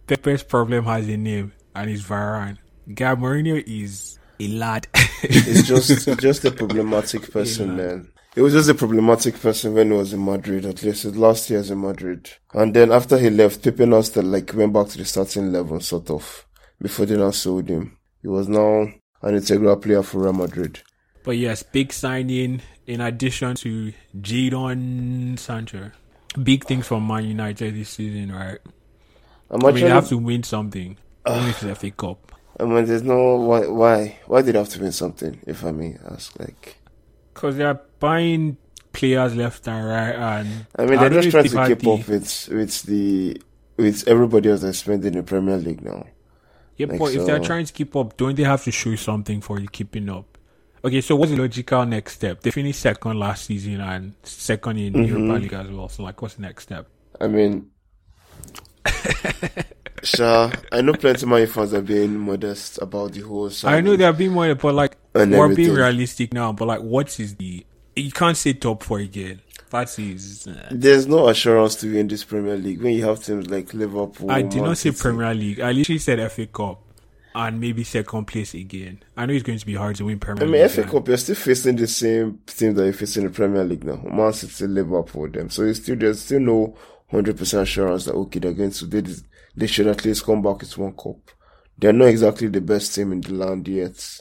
Pepe's 0.07 0.43
problem 0.43 0.85
has 0.85 1.09
a 1.09 1.17
name 1.17 1.53
and 1.75 1.91
it's 1.91 2.03
Varane. 2.03 2.59
Guy 2.95 3.15
Mourinho 3.15 3.63
is 3.67 4.19
a 4.41 4.49
lad. 4.49 4.87
It's 5.23 5.67
just 5.67 6.07
just 6.21 6.45
a 6.45 6.51
problematic 6.51 7.31
person, 7.33 7.77
man. 7.77 8.11
He 8.35 8.41
was 8.41 8.53
just 8.53 8.69
a 8.69 8.75
problematic 8.75 9.41
person 9.41 9.75
when 9.75 9.91
he 9.91 9.97
was 9.97 10.13
in 10.13 10.25
Madrid, 10.25 10.65
at 10.65 10.83
least 10.85 11.03
his 11.03 11.17
last 11.17 11.51
years 11.51 11.71
in 11.73 11.81
Madrid. 11.81 12.31
And 12.55 12.73
then 12.73 12.93
after 12.93 13.19
he 13.19 13.31
left, 13.31 13.65
Pepe 13.65 13.85
now 13.85 14.01
still 14.03 14.23
like 14.25 14.55
went 14.55 14.73
back 14.73 14.87
to 14.89 14.99
the 14.99 15.05
starting 15.05 15.51
level, 15.51 15.81
sort 15.81 16.09
of, 16.11 16.47
before 16.81 17.07
they 17.07 17.17
now 17.17 17.33
sold 17.33 17.69
him. 17.69 17.99
He 18.23 18.29
was 18.29 18.49
now 18.49 18.87
an 19.23 19.35
integral 19.35 19.77
player 19.77 20.05
for 20.05 20.23
Real 20.23 20.33
Madrid. 20.35 20.81
but 21.25 21.37
yes, 21.37 21.65
big 21.65 21.93
signing 21.93 22.63
in 22.89 23.03
addition 23.03 23.55
to 23.55 23.93
Jadon 24.19 25.39
Sancho. 25.39 25.93
Big 26.43 26.65
things 26.65 26.87
from 26.87 27.07
Man 27.07 27.25
United 27.25 27.75
this 27.75 27.91
season, 27.91 28.33
right? 28.33 28.59
I'm 29.51 29.65
I 29.65 29.73
mean, 29.73 29.85
they 29.85 29.91
have 29.91 30.09
to 30.09 30.19
win 30.19 30.43
something. 30.43 30.97
If 31.27 31.63
it's 31.63 31.79
FA 31.79 31.91
Cup. 31.91 32.33
I 32.59 32.65
mean, 32.65 32.87
there's 32.87 33.03
no 33.03 33.37
why, 33.37 33.67
why, 33.67 34.19
why 34.27 34.43
did 34.43 34.55
they 34.55 34.59
have 34.59 34.71
to 34.71 34.81
win 34.81 34.93
something? 34.93 35.39
If 35.47 35.65
I 35.65 35.71
may 35.71 35.97
ask, 36.11 36.39
like, 36.41 36.79
Because 37.35 37.57
they 37.57 37.65
are 37.65 37.81
buying 38.01 38.57
players 38.93 39.37
left 39.37 39.69
and 39.69 39.87
right. 39.87 40.15
And 40.15 40.67
I 40.77 40.87
mean, 40.87 40.99
they're 40.99 41.11
just 41.11 41.31
trying 41.31 41.45
to 41.45 41.51
keep 41.51 41.83
had 41.83 41.87
up 41.87 42.09
with 42.09 42.49
with 42.49 42.83
the 42.85 43.41
with 43.77 44.09
everybody 44.09 44.51
else 44.51 44.63
that's 44.63 44.79
spending 44.79 45.13
in 45.13 45.21
the 45.21 45.23
Premier 45.23 45.59
League 45.59 45.83
now. 45.83 46.07
Yeah, 46.77 46.87
Like, 46.87 46.99
but 46.99 47.15
if 47.15 47.27
they're 47.27 47.41
trying 47.41 47.67
to 47.67 47.73
keep 47.73 47.95
up, 47.97 48.17
don't 48.17 48.35
they 48.35 48.45
have 48.45 48.65
to 48.65 48.71
show 48.71 48.95
something 48.97 49.41
for 49.43 49.61
you 49.61 49.69
keeping 49.69 50.09
up? 50.09 50.38
Okay, 50.89 51.01
so 51.03 51.17
what's 51.17 51.31
the 51.31 51.37
logical 51.37 51.85
next 51.85 52.15
step? 52.15 52.41
They 52.41 52.51
finished 52.51 52.81
second 52.81 53.19
last 53.19 53.45
season 53.45 53.81
and 53.81 54.15
second 54.23 54.79
in 54.79 54.93
Mm-hmm. 54.95 55.05
Europa 55.17 55.33
League 55.43 55.53
as 55.53 55.69
well. 55.69 55.89
So, 55.89 56.03
like, 56.03 56.21
what's 56.23 56.35
the 56.35 56.43
next 56.43 56.63
step? 56.65 56.87
I 57.21 57.27
mean, 57.27 57.71
sure, 60.03 60.51
I 60.73 60.81
know 60.81 60.93
plenty 60.95 61.23
of 61.23 61.29
my 61.29 61.47
fans 61.47 61.75
are 61.75 61.83
being 61.83 62.19
modest 62.19 62.81
about 62.81 63.13
the 63.13 63.21
whole. 63.21 63.51
I 63.65 63.81
know 63.81 63.97
they're 63.97 64.13
being 64.13 64.33
more, 64.33 64.55
but 64.55 64.75
like, 64.75 64.97
we're 65.15 65.55
being 65.55 65.75
realistic 65.75 66.33
now. 66.33 66.53
But 66.53 66.69
like, 66.69 66.81
what 66.81 67.19
is 67.21 67.37
the? 67.37 67.67
You 67.97 68.13
can't 68.13 68.37
say 68.37 68.53
top 68.53 68.83
four 68.83 69.01
again. 69.01 69.41
That 69.71 69.99
is. 69.99 70.47
uh, 70.47 70.69
There's 70.71 71.07
no 71.07 71.29
assurance 71.29 71.75
to 71.77 71.93
win 71.93 72.09
this 72.09 72.25
Premier 72.25 72.57
League 72.57 72.81
when 72.83 72.95
you 72.95 73.05
have 73.05 73.23
teams 73.23 73.51
like 73.51 73.75
Liverpool. 73.75 74.31
I 74.31 74.43
did 74.43 74.63
not 74.63 74.79
say. 74.79 74.93
Premier 74.93 75.35
League. 75.35 75.61
I 75.61 75.73
literally 75.73 75.99
said 75.99 76.33
FA 76.33 76.47
Cup 76.47 76.81
and 77.35 77.61
maybe 77.61 77.85
second 77.85 78.27
place 78.27 78.55
again. 78.55 79.03
I 79.17 79.27
know 79.27 79.33
it's 79.33 79.43
going 79.43 79.59
to 79.59 79.67
be 79.67 79.75
hard 79.75 79.97
to 79.97 80.07
win 80.07 80.19
Premier 80.19 80.47
League. 80.47 80.55
I 80.55 80.59
mean. 80.61 80.69
FA 80.69 80.85
Cup, 80.85 81.09
you're 81.09 81.17
still 81.17 81.35
facing 81.35 81.77
the 81.77 81.87
same 81.87 82.41
team 82.47 82.75
that 82.75 82.85
you're 82.85 82.93
facing 82.93 83.25
in 83.25 83.31
the 83.31 83.35
Premier 83.35 83.65
League 83.65 83.85
now. 83.85 83.97
Man 83.97 84.33
City, 84.33 84.67
Liverpool, 84.67 85.29
them. 85.29 85.51
So 85.51 85.71
still 85.73 85.97
there's 85.97 86.23
still 86.23 86.41
no 86.41 86.77
hundred 87.11 87.37
percent 87.39 87.63
assurance 87.63 88.05
that 88.05 88.15
okay, 88.15 88.39
they're 88.39 88.53
going 88.53 88.71
to 88.71 88.87
they 88.87 89.03
they 89.57 89.67
should 89.67 89.87
at 89.87 90.05
least 90.05 90.25
come 90.25 90.43
back 90.43 90.61
with 90.61 90.79
one 90.79 90.93
cup. 90.93 91.17
They're 91.77 91.93
not 91.93 92.07
exactly 92.09 92.49
the 92.49 92.61
best 92.61 92.95
team 92.95 93.13
in 93.13 93.21
the 93.21 93.35
land 93.35 93.67
yet, 93.69 94.21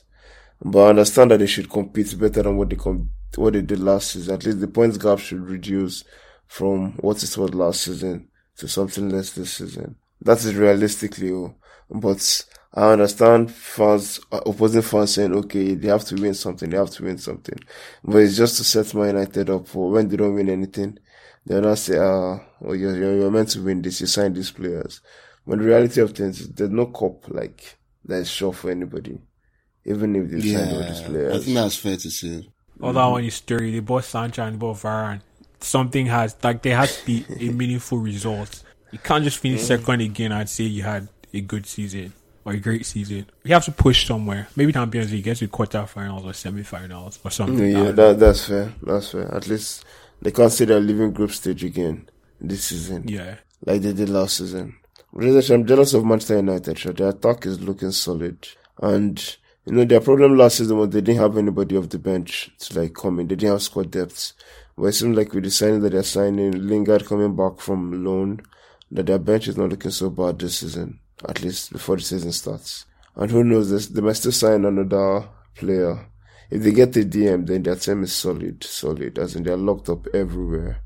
but 0.62 0.86
I 0.86 0.90
understand 0.90 1.32
that 1.32 1.40
they 1.40 1.48
should 1.48 1.70
compete 1.70 2.18
better 2.20 2.44
than 2.44 2.58
what 2.58 2.70
they 2.70 2.76
com- 2.76 3.10
what 3.36 3.54
they 3.54 3.62
did 3.62 3.80
last 3.80 4.12
season. 4.12 4.36
At 4.36 4.46
least 4.46 4.60
the 4.60 4.68
points 4.68 4.98
gap 4.98 5.20
should 5.20 5.42
reduce 5.42 6.04
from 6.46 6.94
what 6.98 7.22
it 7.24 7.38
was 7.38 7.54
last 7.54 7.82
season 7.82 8.30
to 8.58 8.68
something 8.68 9.10
less 9.10 9.32
this 9.32 9.54
season. 9.54 9.96
That 10.22 10.38
is 10.40 10.56
realistically, 10.56 11.32
oh. 11.32 11.56
but 11.90 12.46
I 12.74 12.92
understand 12.92 13.52
fans, 13.52 14.20
uh, 14.32 14.42
opposing 14.46 14.82
fans 14.82 15.14
saying, 15.14 15.34
okay, 15.36 15.74
they 15.74 15.88
have 15.88 16.04
to 16.06 16.16
win 16.16 16.34
something, 16.34 16.70
they 16.70 16.78
have 16.78 16.92
to 16.92 17.04
win 17.04 17.18
something. 17.18 17.58
But 18.04 18.18
it's 18.18 18.38
just 18.38 18.58
to 18.58 18.64
set 18.64 18.94
Man 18.94 19.08
United 19.08 19.50
up 19.50 19.68
for 19.68 19.90
when 19.92 20.08
they 20.08 20.18
don't 20.18 20.36
win 20.36 20.50
anything. 20.50 21.00
They'll 21.46 21.62
not 21.62 21.78
say, 21.78 21.98
ah, 21.98 22.40
well, 22.60 22.76
you're, 22.76 22.96
you're, 22.96 23.16
you're 23.16 23.32
meant 23.32 23.50
to 23.50 23.62
win 23.62 23.82
this, 23.82 24.02
you 24.02 24.08
signed 24.08 24.36
these 24.36 24.52
players. 24.52 25.02
When 25.46 25.60
the 25.60 25.66
reality 25.66 26.02
of 26.02 26.12
things, 26.12 26.42
is 26.42 26.50
there's 26.50 26.70
no 26.70 26.88
cup 26.88 27.30
like 27.30 27.78
that 28.06 28.18
is 28.18 28.30
sure 28.30 28.52
for 28.52 28.70
anybody. 28.70 29.18
Even 29.86 30.16
if 30.18 30.30
they 30.30 30.42
signed 30.42 30.72
all 30.72 30.84
these 30.84 31.02
players. 31.02 31.36
I 31.36 31.40
think 31.40 31.56
that's 31.56 31.78
fair 31.78 31.96
to 31.96 32.12
say. 32.12 32.50
Other 32.84 33.10
one 33.10 33.24
is 33.24 33.36
story. 33.36 33.72
They 33.72 33.80
bought 33.80 34.04
Sancho 34.04 34.44
and 34.44 34.56
they 34.56 34.60
bought 34.60 34.76
Varane. 34.76 35.22
Something 35.60 36.06
has 36.08 36.36
like 36.44 36.62
there 36.62 36.76
has 36.76 37.00
to 37.00 37.06
be 37.06 37.26
a 37.40 37.52
meaningful 37.52 37.98
result. 37.98 38.62
You 38.92 39.00
can't 39.00 39.24
just 39.24 39.40
finish 39.40 39.64
second 39.64 40.02
again 40.02 40.32
and 40.32 40.48
say 40.48 40.66
you 40.66 40.84
had 40.84 41.08
a 41.34 41.42
good 41.42 41.66
season 41.66 42.14
or 42.48 42.54
a 42.54 42.58
great 42.60 42.86
season. 42.86 43.26
You 43.44 43.54
have 43.54 43.66
to 43.66 43.72
push 43.72 44.08
somewhere. 44.08 44.48
Maybe 44.56 44.72
Champions 44.72 45.12
League 45.12 45.26
get 45.26 45.38
to 45.38 45.48
quarterfinals 45.50 46.24
or 46.24 46.32
semifinals 46.32 47.20
or 47.24 47.30
something. 47.30 47.70
yeah, 47.70 47.92
that, 47.92 48.20
that's 48.20 48.46
fair. 48.48 48.74
That's 48.82 49.12
fair. 49.12 49.34
At 49.36 49.48
least 49.48 49.84
they 50.22 50.32
can't 50.32 50.52
say 50.52 50.66
they're 50.66 50.80
leaving 50.80 51.12
group 51.12 51.32
stage 51.32 51.64
again. 51.64 52.10
this 52.40 52.66
season, 52.66 53.08
Yeah. 53.08 53.36
like 53.66 53.82
they 53.82 53.92
did 53.94 54.10
last 54.10 54.38
season. 54.38 54.76
Really, 55.12 55.44
I'm 55.54 55.66
jealous 55.66 55.94
of 55.94 56.06
Manchester 56.06 56.36
United. 56.38 56.78
Sure, 56.80 56.94
their 56.94 57.10
attack 57.10 57.46
is 57.48 57.60
looking 57.60 57.92
solid, 57.92 58.48
and 58.82 59.38
you 59.66 59.74
know 59.74 59.86
their 59.86 60.02
problem 60.02 60.38
last 60.38 60.58
season 60.58 60.78
was 60.78 60.90
they 60.90 61.02
didn't 61.02 61.20
have 61.22 61.38
anybody 61.38 61.76
off 61.76 61.90
the 61.90 61.98
bench 61.98 62.52
to 62.60 62.80
like 62.80 62.94
come 62.94 63.20
in. 63.20 63.28
They 63.28 63.36
didn't 63.36 63.54
have 63.54 63.62
squad 63.64 63.90
depth. 63.92 64.34
But 64.78 64.86
it 64.88 64.94
seems 64.94 65.18
like 65.18 65.34
with 65.34 65.44
the 65.46 65.50
signing 65.50 65.82
that 65.82 65.92
they're 65.94 66.04
signing, 66.04 66.52
Lingard 66.52 67.06
coming 67.08 67.36
back 67.36 67.60
from 67.60 68.06
loan, 68.06 68.42
that 68.92 69.08
their 69.08 69.18
bench 69.18 69.48
is 69.48 69.58
not 69.58 69.70
looking 69.70 69.90
so 69.92 70.12
bad 70.12 70.38
this 70.38 70.60
season. 70.60 71.00
At 71.28 71.42
least 71.42 71.72
before 71.72 71.96
the 71.98 72.04
season 72.04 72.32
starts. 72.32 72.86
And 73.16 73.32
who 73.32 73.44
knows, 73.44 73.70
this, 73.72 73.88
they 73.88 74.02
might 74.02 74.14
still 74.18 74.32
sign 74.32 74.66
another 74.66 75.28
player. 75.56 76.08
If 76.52 76.62
they 76.64 76.72
get 76.72 76.94
the 76.94 77.04
DM, 77.04 77.48
then 77.48 77.64
their 77.64 77.76
team 77.76 78.04
is 78.04 78.14
solid, 78.14 78.64
solid. 78.64 79.18
As 79.18 79.36
in 79.36 79.44
they're 79.44 79.58
locked 79.58 79.90
up 79.90 80.06
everywhere. 80.14 80.84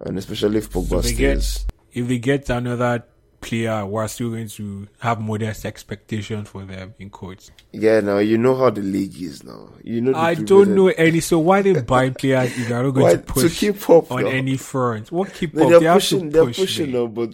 And 0.00 0.18
especially 0.18 0.58
if 0.58 0.70
Pogba 0.70 1.02
they 1.02 1.14
stays. 1.14 1.64
get 1.64 1.74
if 1.94 2.08
they 2.08 2.18
get 2.18 2.50
another 2.50 3.02
player, 3.40 3.86
we're 3.86 4.06
still 4.08 4.30
going 4.30 4.48
to 4.48 4.86
have 4.98 5.20
modest 5.20 5.64
expectations 5.64 6.48
for 6.48 6.64
them 6.66 6.94
in 6.98 7.08
quotes. 7.08 7.50
Yeah, 7.72 8.00
now 8.00 8.18
you 8.18 8.36
know 8.36 8.54
how 8.54 8.68
the 8.68 8.82
league 8.82 9.20
is 9.22 9.42
now. 9.42 9.70
You 9.82 10.02
know. 10.02 10.12
The 10.12 10.18
I 10.18 10.34
don't 10.34 10.74
know 10.74 10.88
any. 10.88 11.20
So 11.20 11.38
why 11.38 11.62
they 11.62 11.80
buy 11.80 12.10
players 12.18 12.56
if 12.58 12.68
they're 12.68 12.82
not 12.82 12.90
going 12.90 13.06
Why- 13.06 13.12
to 13.14 13.18
push 13.20 13.58
keep 13.58 13.88
up 13.88 14.12
on 14.12 14.24
now. 14.24 14.28
any 14.28 14.58
front? 14.58 15.10
What 15.10 15.32
keep 15.32 15.54
They- 15.54 15.62
up? 15.62 15.70
They're 15.70 15.80
They 15.80 15.92
pushing. 15.94 16.20
to 16.20 16.28
They're 16.30 16.52
pushing 16.52 16.92
now, 16.92 17.06
but 17.06 17.32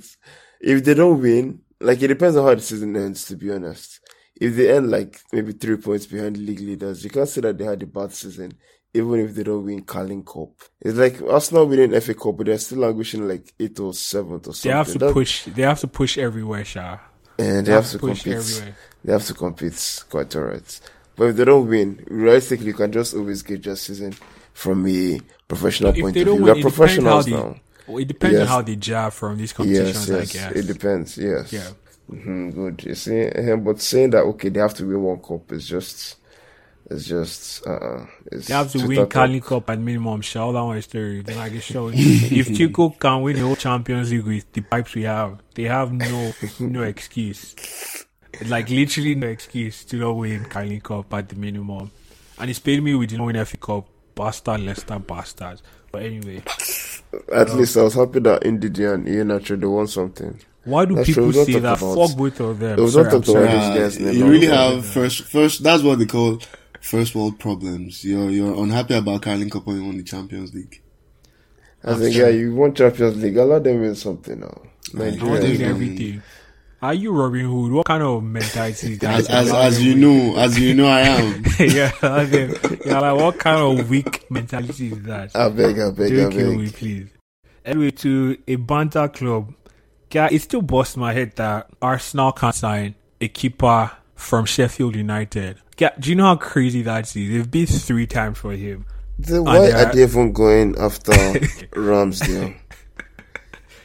if 0.61 0.85
they 0.85 0.95
don't 0.95 1.21
win, 1.21 1.62
like 1.83 2.03
it 2.03 2.09
depends 2.09 2.37
on 2.37 2.45
how 2.47 2.55
the 2.55 2.61
season 2.61 2.97
ends. 2.97 3.25
To 3.27 3.37
be 3.37 3.51
honest, 3.53 4.01
if 4.41 4.55
they 4.57 4.75
end 4.75 4.91
like 4.91 5.21
maybe 5.33 5.53
three 5.53 5.77
points 5.77 6.07
behind 6.07 6.37
league 6.39 6.61
leaders, 6.61 7.05
you 7.05 7.11
can't 7.11 7.29
say 7.29 7.41
that 7.43 7.59
they 7.59 7.65
had 7.65 7.83
a 7.83 7.87
bad 7.87 8.13
season. 8.13 8.53
Even 8.95 9.21
if 9.21 9.35
they 9.35 9.43
don't 9.43 9.65
win 9.65 9.81
Carling 9.85 10.23
Cup, 10.23 10.51
it's 10.81 10.99
like 10.99 11.23
Arsenal 11.23 11.67
winning 11.67 11.99
FA 11.99 12.13
Cup, 12.13 12.37
but 12.37 12.45
they're 12.47 12.59
still 12.59 12.81
languishing 12.81 13.27
like 13.27 13.51
eighth 13.59 13.81
or 13.81 13.95
seventh 13.95 14.47
or 14.49 14.53
something. 14.53 14.71
They 14.71 14.77
have 14.77 14.93
to 14.93 14.99
That- 14.99 15.13
push. 15.15 15.45
They 15.47 15.63
have 15.63 15.81
to 15.81 15.89
push 15.89 16.19
everywhere, 16.19 16.63
Sha. 16.65 16.99
and 17.39 17.67
they 17.67 17.73
have 17.73 17.89
to 17.91 17.99
push 17.99 18.23
compete. 18.23 18.39
everywhere. 18.39 18.77
They 19.03 19.13
have 19.13 19.25
to 19.25 19.35
compete 19.35 20.05
quite 20.11 20.37
alright. 20.37 20.81
But 21.17 21.25
if 21.31 21.37
they 21.37 21.45
don't 21.47 21.69
win, 21.69 22.05
realistically, 22.07 22.67
you 22.67 22.75
can 22.75 22.93
just 22.93 23.15
always 23.15 23.41
gauge 23.43 23.65
your 23.65 23.77
season 23.77 24.15
from 24.53 24.87
a 24.87 25.21
professional 25.49 25.91
If 25.95 26.01
point 26.01 26.17
of 26.19 26.23
view. 26.25 26.35
win, 26.35 26.43
We're 26.57 26.61
professionals 26.61 27.25
they. 27.25 27.33
now. 27.33 27.57
Well, 27.93 28.03
It 28.03 28.09
depends 28.09 28.41
on 28.41 28.47
how 28.47 28.63
they 28.63 28.77
jab 28.77 29.13
from 29.13 29.39
these 29.39 29.53
competitions. 29.53 30.09
yes, 30.09 30.35
I 30.35 30.51
guess. 30.51 30.57
it 30.57 30.67
depends. 30.67 31.19
Yes. 31.19 31.53
Yeah. 31.53 31.69
hmm 32.09 32.51
good. 32.51 32.83
You 32.85 32.95
see, 32.95 33.21
eh, 33.21 33.55
but 33.57 33.81
saying 33.81 34.11
that 34.11 34.23
okay, 34.25 34.49
they 34.49 34.61
have 34.61 34.75
to 34.75 34.87
win 34.87 35.03
one 35.03 35.19
cup 35.21 35.51
is 35.53 35.67
just, 35.67 36.17
it's 36.91 37.07
just, 37.07 37.67
uh, 37.67 38.05
it's 38.31 38.49
They 38.49 38.55
have 38.55 38.71
to 38.73 38.87
win. 38.87 39.07
Carling 39.07 39.41
Cup 39.41 39.71
at 39.71 39.79
minimum. 39.79 40.21
Shout 40.21 40.55
out 40.55 40.67
one 40.67 40.83
story. 40.83 41.23
Then 41.23 41.37
like 41.39 41.53
it 41.53 41.63
shows. 41.63 41.95
if 41.97 42.55
Chico 42.55 42.91
can 42.91 43.23
win 43.23 43.37
the 43.37 43.43
whole 43.43 43.57
Champions 43.57 44.11
League 44.11 44.25
with 44.27 44.53
the 44.53 44.61
pipes 44.63 44.95
we 44.95 45.03
have, 45.05 45.39
they 45.55 45.65
have 45.65 45.93
no 45.93 46.33
no 46.61 46.83
excuse. 46.93 47.55
Like 48.47 48.69
literally 48.71 49.15
no 49.15 49.29
excuse 49.29 49.85
to 49.87 49.97
not 49.97 50.13
win 50.13 50.45
Carling 50.47 50.81
Cup 50.81 51.13
at 51.15 51.29
the 51.29 51.37
minimum. 51.37 51.91
And 52.39 52.51
it's 52.51 52.59
paid 52.59 52.83
me 52.83 52.95
with 52.95 53.11
the 53.11 53.17
no 53.19 53.25
win 53.25 53.43
FA 53.45 53.57
Cup. 53.57 53.87
Bastard 54.15 54.61
Leicester 54.61 54.99
bastards. 54.99 55.63
But 55.91 56.03
anyway, 56.03 56.43
At 57.33 57.55
least 57.55 57.77
I 57.77 57.83
was 57.83 57.95
happy 57.95 58.21
that 58.21 58.43
Ndidi 58.43 58.93
and 58.95 59.09
Ian 59.09 59.31
actually 59.33 59.61
they 59.61 59.67
won 59.67 59.87
something. 59.87 60.39
why 60.65 60.85
do 60.85 60.95
That's 60.95 61.09
people 61.09 61.23
true. 61.25 61.27
We 61.29 61.33
don't 61.35 61.47
say 61.47 61.53
talk 61.55 61.63
that? 61.63 61.83
about- 61.83 62.09
Fuck 62.09 62.17
both 62.17 62.41
of 62.41 62.59
them. 62.59 62.71
We 62.71 62.77
don't 62.77 62.91
Sorry, 62.91 63.05
talk 63.05 63.13
I'm 63.13 63.17
about 63.19 63.27
sorry. 63.27 63.47
these 63.47 63.99
Uh, 64.01 64.09
guys 64.09 64.17
you 64.19 64.27
really 64.27 64.47
have 64.47 64.87
first, 64.87 65.23
first. 65.23 65.63
That's 65.63 65.83
what 65.83 65.99
they 65.99 66.07
call 66.07 66.39
first 66.81 67.15
world 67.15 67.39
problems. 67.39 68.05
You're 68.05 68.31
you're 68.31 68.55
unhappy 68.63 68.95
about 68.95 69.23
Carling 69.23 69.51
Cup 69.51 69.67
you 69.67 69.85
won 69.85 69.97
the 69.99 70.03
Champions 70.05 70.55
League. 70.55 70.81
I 71.85 71.95
think 71.95 72.15
yeah, 72.15 72.29
you 72.29 72.55
won 72.55 72.75
Champions 72.75 73.17
League. 73.23 73.37
Allow 73.37 73.59
them 73.59 73.81
win 73.81 73.95
something 73.95 74.39
now. 74.41 74.63
I 74.95 74.99
want 74.99 75.19
to 75.19 75.27
Nigeria. 75.27 75.41
win 75.51 75.61
Yeah. 75.61 75.67
everything. 75.69 76.23
Are 76.83 76.95
you 76.95 77.13
Robin 77.13 77.45
Hood? 77.45 77.71
What 77.73 77.87
kind 77.87 78.03
of 78.03 78.25
mentality 78.25 78.95
is 78.95 78.99
that? 79.01 79.21
As 79.21 79.29
as 79.31 79.53
as 79.53 79.83
you 79.85 79.95
know, 79.95 80.37
as 80.37 80.59
you 80.59 80.75
know, 80.75 80.87
I 80.89 81.01
am. 81.03 81.45
yeah, 81.61 81.93
okay. 82.03 82.53
yeah, 82.85 82.99
like 82.99 83.17
what 83.21 83.39
kind 83.39 83.61
of 83.81 83.89
weak 83.89 84.29
mentality 84.31 84.89
is 84.93 85.03
that? 85.05 85.31
I 85.37 85.49
beg, 85.49 85.79
I 85.79 85.91
beg, 85.93 86.13
I 86.13 86.17
Don't 86.17 86.33
kill 86.33 86.55
me, 86.57 86.65
beg. 86.67 86.75
please. 86.75 87.09
Anyway, 87.65 87.91
to 87.93 88.37
a 88.49 88.57
banter 88.57 89.07
club, 89.07 89.55
yeah, 90.13 90.29
it 90.33 90.43
still 90.43 90.63
busts 90.63 90.97
my 90.97 91.13
head 91.13 91.37
that 91.37 91.71
Arsenal 91.81 92.33
can't 92.33 92.55
sign 92.55 92.97
a 93.21 93.29
keeper 93.29 93.93
from 94.17 94.45
Sheffield 94.45 94.97
United. 94.97 95.59
Yeah, 95.79 95.91
do 96.01 96.11
you 96.11 96.17
know 96.17 96.25
how 96.25 96.37
crazy 96.37 96.83
that 96.83 97.05
is? 97.07 97.13
They've 97.15 97.49
been 97.49 97.67
three 97.67 98.09
times 98.09 98.39
for 98.39 98.53
him. 98.53 98.87
Then 99.21 99.45
why 99.45 99.71
are- 99.71 99.93
they 99.95 100.03
even 100.03 100.33
going 100.33 100.77
after 100.79 101.13
Ramsdale? 101.77 102.57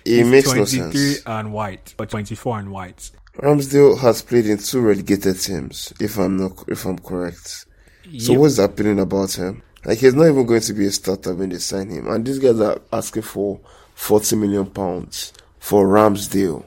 It 0.08 0.24
He's 0.24 0.28
makes 0.28 0.48
no 0.48 0.54
23 0.66 0.92
sense. 0.92 1.24
and 1.26 1.52
white, 1.52 1.94
but 1.98 2.10
24 2.10 2.60
and 2.60 2.72
white. 2.72 3.12
Ramsdale 3.38 4.00
has 4.00 4.22
played 4.22 4.46
in 4.48 4.58
two 4.58 4.82
relegated 4.82 5.40
teams, 5.40 5.94
if 6.00 6.18
I'm 6.18 6.38
not, 6.38 6.64
if 6.68 6.86
I'm 6.86 6.98
correct. 6.98 7.66
So 8.18 8.32
Yep. 8.32 8.40
what's 8.40 8.58
appealing 8.58 9.00
about 9.00 9.34
him? 9.34 9.62
Like 9.86 10.00
he's 10.00 10.14
not 10.16 10.28
even 10.28 10.46
going 10.46 10.62
to 10.62 10.74
be 10.74 10.86
a 10.88 10.92
starter 10.92 11.34
when 11.36 11.50
they 11.50 11.58
sign 11.60 11.90
him, 11.90 12.08
and 12.08 12.26
these 12.26 12.40
guys 12.40 12.60
are 12.60 12.82
asking 12.92 13.24
for 13.24 13.60
forty 13.96 14.36
million 14.38 14.66
pounds 14.66 15.34
for 15.60 15.86
Ramsdale. 15.88 16.66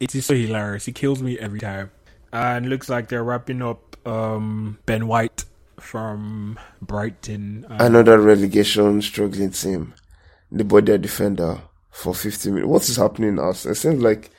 It 0.00 0.14
is 0.14 0.26
so 0.26 0.34
hilarious. 0.34 0.84
He 0.86 0.92
kills 0.92 1.22
me 1.22 1.38
every 1.38 1.60
time. 1.60 1.90
And 2.32 2.68
looks 2.68 2.88
like 2.88 3.08
they're 3.08 3.24
wrapping 3.24 3.62
up 3.62 3.96
um, 4.06 4.78
Ben 4.86 5.06
White 5.06 5.44
from 5.80 6.58
Brighton. 6.82 7.64
Uh, 7.70 7.76
Another 7.80 8.18
relegation 8.20 9.00
struggling 9.02 9.50
team, 9.50 9.94
the 10.52 10.64
body 10.64 10.98
defender 10.98 11.62
for 11.98 12.14
fifty 12.14 12.50
million. 12.50 12.68
What 12.68 12.88
is 12.88 12.96
happening 12.96 13.34
now? 13.34 13.50
It 13.50 13.56
seems 13.56 14.02
like 14.02 14.30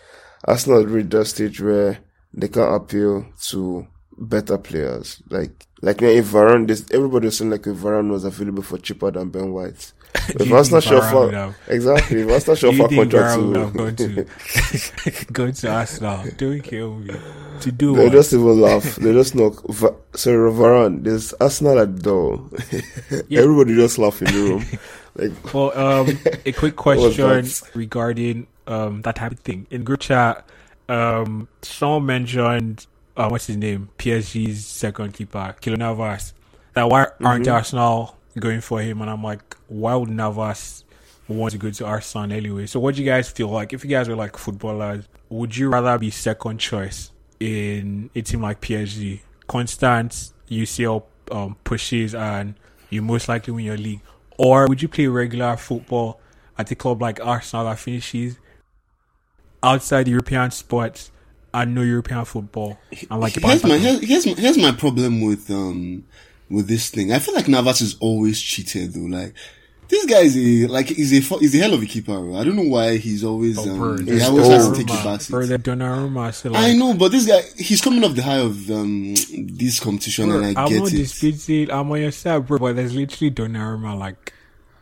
Arsenal 0.45 0.85
reached 0.85 1.11
that 1.11 1.25
stage 1.25 1.59
where 1.61 1.99
they 2.33 2.47
can't 2.47 2.73
appeal 2.73 3.25
to 3.49 3.87
better 4.17 4.57
players. 4.57 5.21
Like 5.29 5.67
like 5.81 6.01
if 6.01 6.27
Varane, 6.27 6.67
this 6.67 6.85
everybody 6.91 7.25
was 7.25 7.37
saying 7.37 7.51
like 7.51 7.67
if 7.67 7.77
Varane 7.77 8.09
was 8.09 8.23
available 8.23 8.63
for 8.63 8.77
cheaper 8.77 9.11
than 9.11 9.29
Ben 9.29 9.51
White. 9.51 9.91
If 10.29 10.47
you 10.47 10.55
Arsenal 10.55 10.81
think 10.81 10.93
Varane 10.93 11.09
show 11.11 11.25
would 11.25 11.33
exactly, 11.67 12.21
if 12.21 12.29
Arsenal 12.29 12.55
do 12.55 12.59
show 12.61 12.69
you 12.71 12.77
for 12.77 12.87
think 12.89 13.11
contract 13.11 13.39
Varane 13.39 13.47
would 13.47 13.55
have 13.57 13.73
gone 13.73 13.95
to, 13.95 14.25
to 14.25 15.25
go 15.33 15.51
to 15.51 15.69
Arsenal? 15.71 16.23
Don't 16.37 16.61
kill 16.61 16.95
me. 16.95 17.13
To 17.61 17.71
do 17.71 17.95
they 17.95 18.03
what? 18.05 18.11
just 18.13 18.33
even 18.33 18.61
laugh. 18.61 18.95
They 18.95 19.13
just 19.13 19.35
knock. 19.35 19.63
Va- 19.67 19.95
Sorry, 20.15 20.51
Varane. 20.51 21.03
There's 21.03 21.33
Arsenal 21.33 21.79
at 21.79 21.95
the 21.97 22.01
door. 22.01 22.49
Yeah. 23.27 23.41
Everybody 23.41 23.75
just 23.75 23.97
laugh 23.97 24.21
in 24.21 24.27
the 24.33 24.39
room. 24.49 24.65
Like 25.15 25.53
Well, 25.53 25.77
um, 25.77 26.17
a 26.45 26.51
quick 26.53 26.75
question 26.75 27.45
regarding 27.75 28.47
um 28.67 29.01
that 29.01 29.15
type 29.17 29.31
of 29.33 29.39
thing 29.39 29.67
in 29.69 29.83
group 29.83 29.99
chat. 30.01 30.47
Um, 30.87 31.47
someone 31.61 32.05
mentioned 32.05 32.87
uh, 33.17 33.27
what's 33.29 33.47
his 33.47 33.57
name? 33.57 33.89
PSG's 33.97 34.65
second 34.65 35.13
keeper, 35.13 35.55
Navas. 35.77 36.33
That 36.73 36.89
why 36.89 37.07
aren't 37.23 37.45
Mm-hmm. 37.45 37.51
Arsenal 37.53 38.15
going 38.37 38.61
for 38.61 38.81
him? 38.81 39.01
And 39.01 39.09
I'm 39.09 39.23
like, 39.23 39.55
why 39.67 39.95
would 39.95 40.09
Navas 40.09 40.83
want 41.27 41.51
to 41.53 41.57
go 41.57 41.71
to 41.71 41.85
Arsenal 41.85 42.31
anyway? 42.31 42.65
So, 42.65 42.79
what 42.79 42.95
do 42.95 43.01
you 43.01 43.09
guys 43.09 43.29
feel 43.29 43.49
like? 43.49 43.73
If 43.73 43.83
you 43.83 43.89
guys 43.89 44.09
were 44.09 44.15
like 44.15 44.37
footballers, 44.37 45.07
would 45.29 45.55
you 45.55 45.69
rather 45.69 45.97
be 45.97 46.09
second 46.09 46.59
choice 46.59 47.11
in 47.39 48.09
a 48.15 48.21
team 48.21 48.41
like 48.41 48.61
PSG? 48.61 49.21
Constant 49.47 50.31
UCL 50.49 51.03
um, 51.31 51.55
pushes 51.63 52.13
and 52.13 52.55
you 52.89 53.01
most 53.01 53.29
likely 53.29 53.53
win 53.53 53.65
your 53.65 53.77
league, 53.77 54.01
or 54.37 54.67
would 54.67 54.81
you 54.81 54.87
play 54.87 55.07
regular 55.07 55.55
football 55.57 56.19
at 56.57 56.69
a 56.71 56.75
club 56.75 57.01
like 57.01 57.23
Arsenal 57.23 57.65
that 57.65 57.79
finishes 57.79 58.37
outside 59.61 60.07
European 60.07 60.51
sports 60.51 61.11
and 61.53 61.75
no 61.75 61.81
European 61.81 62.25
football? 62.25 62.79
And 63.09 63.19
like 63.21 63.33
here's 63.33 63.63
my 63.63 63.77
here's, 63.77 64.01
here's 64.01 64.25
my 64.25 64.33
here's 64.33 64.57
my 64.57 64.71
problem 64.71 65.21
with 65.21 65.49
um 65.51 66.03
with 66.49 66.67
this 66.67 66.89
thing. 66.89 67.11
I 67.13 67.19
feel 67.19 67.35
like 67.35 67.47
Navas 67.47 67.81
is 67.81 67.95
always 67.99 68.41
cheated 68.41 68.93
though. 68.93 69.01
Like 69.01 69.33
this 69.87 70.05
guy 70.05 70.19
is 70.21 70.37
a 70.37 70.67
like 70.67 70.87
he's 70.87 71.13
a 71.13 71.21
fu- 71.21 71.39
he's 71.39 71.55
a 71.55 71.57
hell 71.59 71.73
of 71.73 71.81
a 71.81 71.85
keeper. 71.85 72.13
bro. 72.19 72.35
I 72.35 72.43
don't 72.43 72.55
know 72.55 72.61
why 72.69 72.97
he's 72.97 73.23
always 73.23 73.57
Oh, 73.57 73.69
um, 73.69 74.05
he 74.05 74.11
He's 74.13 74.27
always 74.27 74.47
has 74.47 74.69
to 74.69 74.75
take 74.75 74.87
the 74.87 74.93
back 74.93 75.19
or 75.33 75.43
seat. 75.43 75.61
Donnarumma. 75.63 76.33
So 76.33 76.53
I 76.53 76.73
know, 76.73 76.93
but 76.93 77.11
this 77.11 77.25
guy 77.25 77.41
he's 77.57 77.81
coming 77.81 78.03
off 78.03 78.15
the 78.15 78.21
high 78.23 78.37
of 78.39 78.69
um 78.69 79.13
this 79.47 79.79
competition, 79.79 80.31
and 80.31 80.45
I 80.57 80.61
I'm 80.63 80.69
get 80.69 80.79
not 80.79 80.93
it. 80.93 80.97
disputing. 80.97 81.71
I'm 81.71 81.91
on 81.91 82.01
your 82.01 82.11
side, 82.11 82.45
bro. 82.45 82.59
But 82.59 82.75
there's 82.75 82.93
literally 82.93 83.31
Donnarumma. 83.31 83.97
Like, 83.97 84.33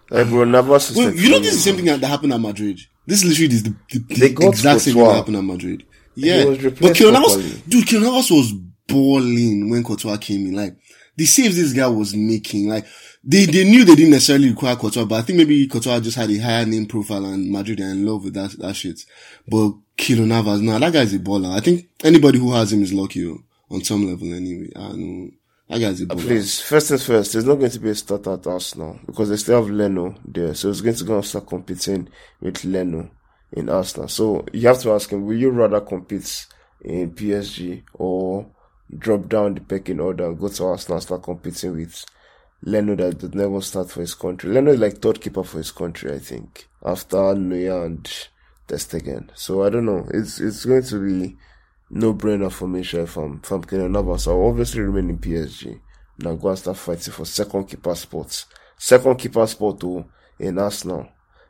Like 0.10 0.28
bro, 0.30 0.44
Navas 0.44 0.92
is 0.92 0.98
Well, 0.98 1.14
you 1.14 1.30
know, 1.30 1.40
this 1.40 1.54
is 1.54 1.64
the 1.64 1.70
same 1.72 1.76
thing 1.78 1.86
that 1.86 2.04
happened 2.04 2.34
at 2.34 2.40
Madrid. 2.42 2.82
This 3.06 3.24
is 3.24 3.30
literally 3.40 3.62
the, 3.62 3.76
the, 3.92 4.16
the 4.16 4.48
exact 4.48 4.82
same 4.82 4.96
thing 4.96 5.04
that 5.06 5.16
happened 5.16 5.38
at 5.38 5.44
Madrid. 5.44 5.86
Yeah, 6.16 6.44
but 6.46 6.62
replaced 6.62 7.00
Navas, 7.02 7.62
dude, 7.62 7.86
Keylor 7.86 8.02
Navas 8.02 8.30
was 8.32 8.52
balling 8.88 9.70
when 9.70 9.84
Courtois 9.84 10.18
came 10.18 10.48
in. 10.48 10.54
Like 10.56 10.76
the 11.18 11.26
saves 11.26 11.58
this 11.58 11.74
guy 11.74 11.88
was 11.88 12.16
making, 12.16 12.70
like 12.70 12.86
they 13.24 13.46
they 13.46 13.64
knew 13.64 13.84
they 13.84 13.96
didn't 13.96 14.12
necessarily 14.12 14.50
require 14.50 14.76
Courtois, 14.76 15.06
but 15.06 15.16
I 15.16 15.22
think 15.24 15.38
maybe 15.38 15.68
Courtois 15.68 16.00
just 16.00 16.16
had 16.16 16.30
a 16.30 16.38
higher 16.38 16.66
name 16.66 16.86
profile 16.86 17.26
and 17.26 17.52
Madrid 17.52 17.82
are 17.82 17.90
in 17.90 18.06
love 18.06 18.24
with 18.24 18.36
that 18.36 18.52
that 18.60 18.76
shit. 18.76 19.04
But 19.48 19.74
Keylor 19.98 20.28
Navas, 20.28 20.62
nah, 20.62 20.80
that 20.80 20.94
guy's 20.94 21.14
a 21.14 21.20
baller. 21.20 21.56
I 21.56 21.60
think 21.60 21.90
anybody 22.04 22.40
who 22.40 22.54
has 22.54 22.72
him 22.72 22.84
is 22.84 22.94
lucky 22.94 23.26
oh, 23.26 23.40
on 23.70 23.84
some 23.84 24.08
level 24.08 24.34
anyway. 24.34 24.70
I 24.76 24.92
know. 24.94 25.32
That 25.70 25.80
guy's 25.80 26.02
a 26.02 26.06
baller. 26.06 26.22
Please, 26.22 26.62
first 26.62 26.90
things 26.90 27.06
first, 27.06 27.34
there's 27.34 27.46
not 27.46 27.56
going 27.56 27.72
to 27.72 27.80
be 27.80 27.90
a 27.90 27.96
start 27.96 28.28
at 28.28 28.46
Arsenal 28.46 29.00
because 29.06 29.30
they 29.30 29.38
still 29.38 29.62
have 29.62 29.72
Leno 29.72 30.16
there. 30.24 30.54
So 30.54 30.70
it's 30.70 30.82
going 30.82 30.96
to 30.96 31.04
go 31.04 31.16
and 31.16 31.26
start 31.26 31.48
competing 31.48 32.08
with 32.40 32.64
Leno 32.64 33.10
in 33.52 33.70
Arsenal. 33.70 34.08
So 34.08 34.46
you 34.54 34.68
have 34.68 34.80
to 34.82 34.92
ask 34.92 35.12
him, 35.12 35.26
will 35.26 35.36
you 35.36 35.50
rather 35.50 35.82
compete 35.82 36.46
in 36.82 37.12
PSG 37.12 37.84
or 37.94 38.46
drop 38.95 39.28
down 39.28 39.56
the 39.56 39.62
pecking 39.62 40.00
order 40.00 40.34
go 40.34 40.47
to 40.47 40.65
Arsenal 40.65 41.02
start 41.02 41.23
competing 41.23 41.76
with 41.76 42.06
Leno 42.63 42.95
that 42.95 43.19
did 43.19 43.36
never 43.36 43.62
start 43.62 43.91
for 43.91 44.02
his 44.02 44.15
country? 44.15 44.50
Leno 44.50 44.71
is 44.71 44.80
like 44.80 44.97
third 44.97 45.21
keeper 45.21 45.43
for 45.43 45.60
his 45.60 45.71
country, 45.71 46.13
I 46.13 46.19
think, 46.19 46.67
after 46.84 47.36
Neuer 47.36 47.86
and 47.86 48.04
Ter 48.67 48.78
Stegen. 48.78 49.30
So 49.36 49.63
I 49.63 49.69
don't 49.69 49.86
know. 49.86 50.08
It's, 50.12 50.39
it's 50.39 50.65
going 50.65 50.84
to 50.84 51.06
be 51.06 51.38
no 51.89 52.13
brainer 52.13 52.52
for 52.52 52.67
me, 52.67 52.84
sure, 52.84 53.04
if 53.04 53.15
I'm 53.15 53.23
um, 53.34 53.39
Keylor 53.41 53.89
Navas. 53.89 54.28
I'll 54.28 54.47
obviously 54.47 54.82
remain 54.82 55.12
in 55.12 55.19
PSG. 55.19 55.80
Now 56.19 56.36
go 56.36 56.50
and 56.50 56.58
start 56.58 56.78
fighting 56.78 57.13
for 57.13 57.26
second 57.26 57.65
keeper 57.65 57.93
spots. 57.93 58.47
Second 58.78 59.15
keeper 59.17 59.45
spot 59.45 59.80
too 59.80 60.06
in 60.39 60.58
Arsenal. 60.58 61.08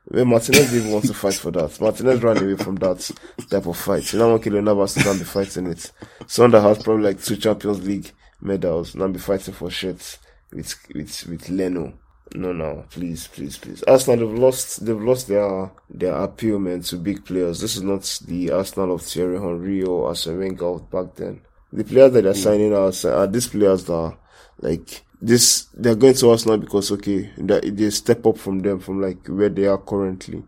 Well, 0.10 0.24
Martinez 0.24 0.72
didn't 0.72 0.92
want 0.92 1.06
to 1.06 1.14
fight 1.14 1.34
for 1.34 1.52
that. 1.52 1.82
Martinez 1.82 2.24
ran 2.24 2.38
away 2.38 2.56
from 2.56 2.76
that 2.76 3.12
type 3.50 3.66
of 3.66 3.76
fight. 3.76 4.14
You 4.14 4.20
know 4.20 4.40
Keylor 4.40 4.64
Navas 4.64 4.94
to 4.94 5.14
be 5.14 5.26
fighting 5.26 5.66
with. 5.66 5.92
Someone 6.28 6.52
that 6.52 6.62
has 6.62 6.82
probably 6.82 7.04
like 7.04 7.22
two 7.22 7.36
Champions 7.36 7.86
League 7.86 8.12
medals, 8.40 8.96
now 8.96 9.08
be 9.08 9.20
fighting 9.20 9.54
for 9.54 9.70
shit 9.70 10.18
with, 10.54 10.74
with, 10.96 11.28
with 11.28 11.50
Leno. 11.50 11.94
No, 12.36 12.54
no, 12.54 12.86
please, 12.90 13.28
please, 13.28 13.58
please. 13.58 13.84
Arsenal, 13.84 14.28
they've 14.28 14.40
lost, 14.40 14.86
they've 14.86 15.02
lost 15.02 15.28
their, 15.28 15.72
their 15.90 16.14
appeal, 16.14 16.60
man, 16.60 16.82
to 16.82 16.98
big 16.98 17.26
players. 17.26 17.60
This 17.60 17.76
is 17.76 17.84
not 17.84 18.20
the 18.28 18.52
Arsenal 18.52 18.96
of 18.96 19.02
Thierry 19.02 19.40
Henry 19.40 19.84
or 19.84 20.08
Arsene 20.08 20.40
Wenger 20.40 20.80
back 20.80 21.16
then. 21.16 21.42
The 21.72 21.84
players 21.84 22.14
that 22.14 22.22
they're 22.22 22.34
hmm. 22.34 22.40
signing 22.40 22.74
are, 22.74 22.92
are 23.14 23.28
these 23.28 23.48
players 23.48 23.86
that 23.86 23.94
are, 23.94 24.18
like, 24.60 25.04
this, 25.22 25.68
they're 25.74 25.96
going 25.96 26.14
to 26.16 26.32
us 26.32 26.46
now 26.46 26.58
because, 26.58 26.92
okay, 26.92 27.32
they, 27.38 27.60
they 27.70 27.90
step 27.90 28.26
up 28.26 28.38
from 28.38 28.60
them 28.60 28.80
from, 28.80 29.02
like, 29.02 29.28
where 29.28 29.50
they 29.50 29.66
are 29.66 29.78
currently. 29.78 30.44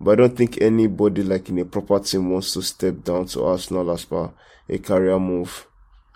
But 0.00 0.12
I 0.12 0.14
don't 0.16 0.36
think 0.36 0.60
anybody, 0.60 1.22
like, 1.22 1.48
in 1.48 1.58
a 1.58 1.64
proper 1.64 2.00
team 2.00 2.30
wants 2.30 2.52
to 2.54 2.62
step 2.62 3.04
down 3.04 3.26
to 3.26 3.44
Arsenal 3.44 3.90
as 3.90 4.04
per 4.04 4.30
a 4.68 4.78
career 4.78 5.18
move. 5.18 5.66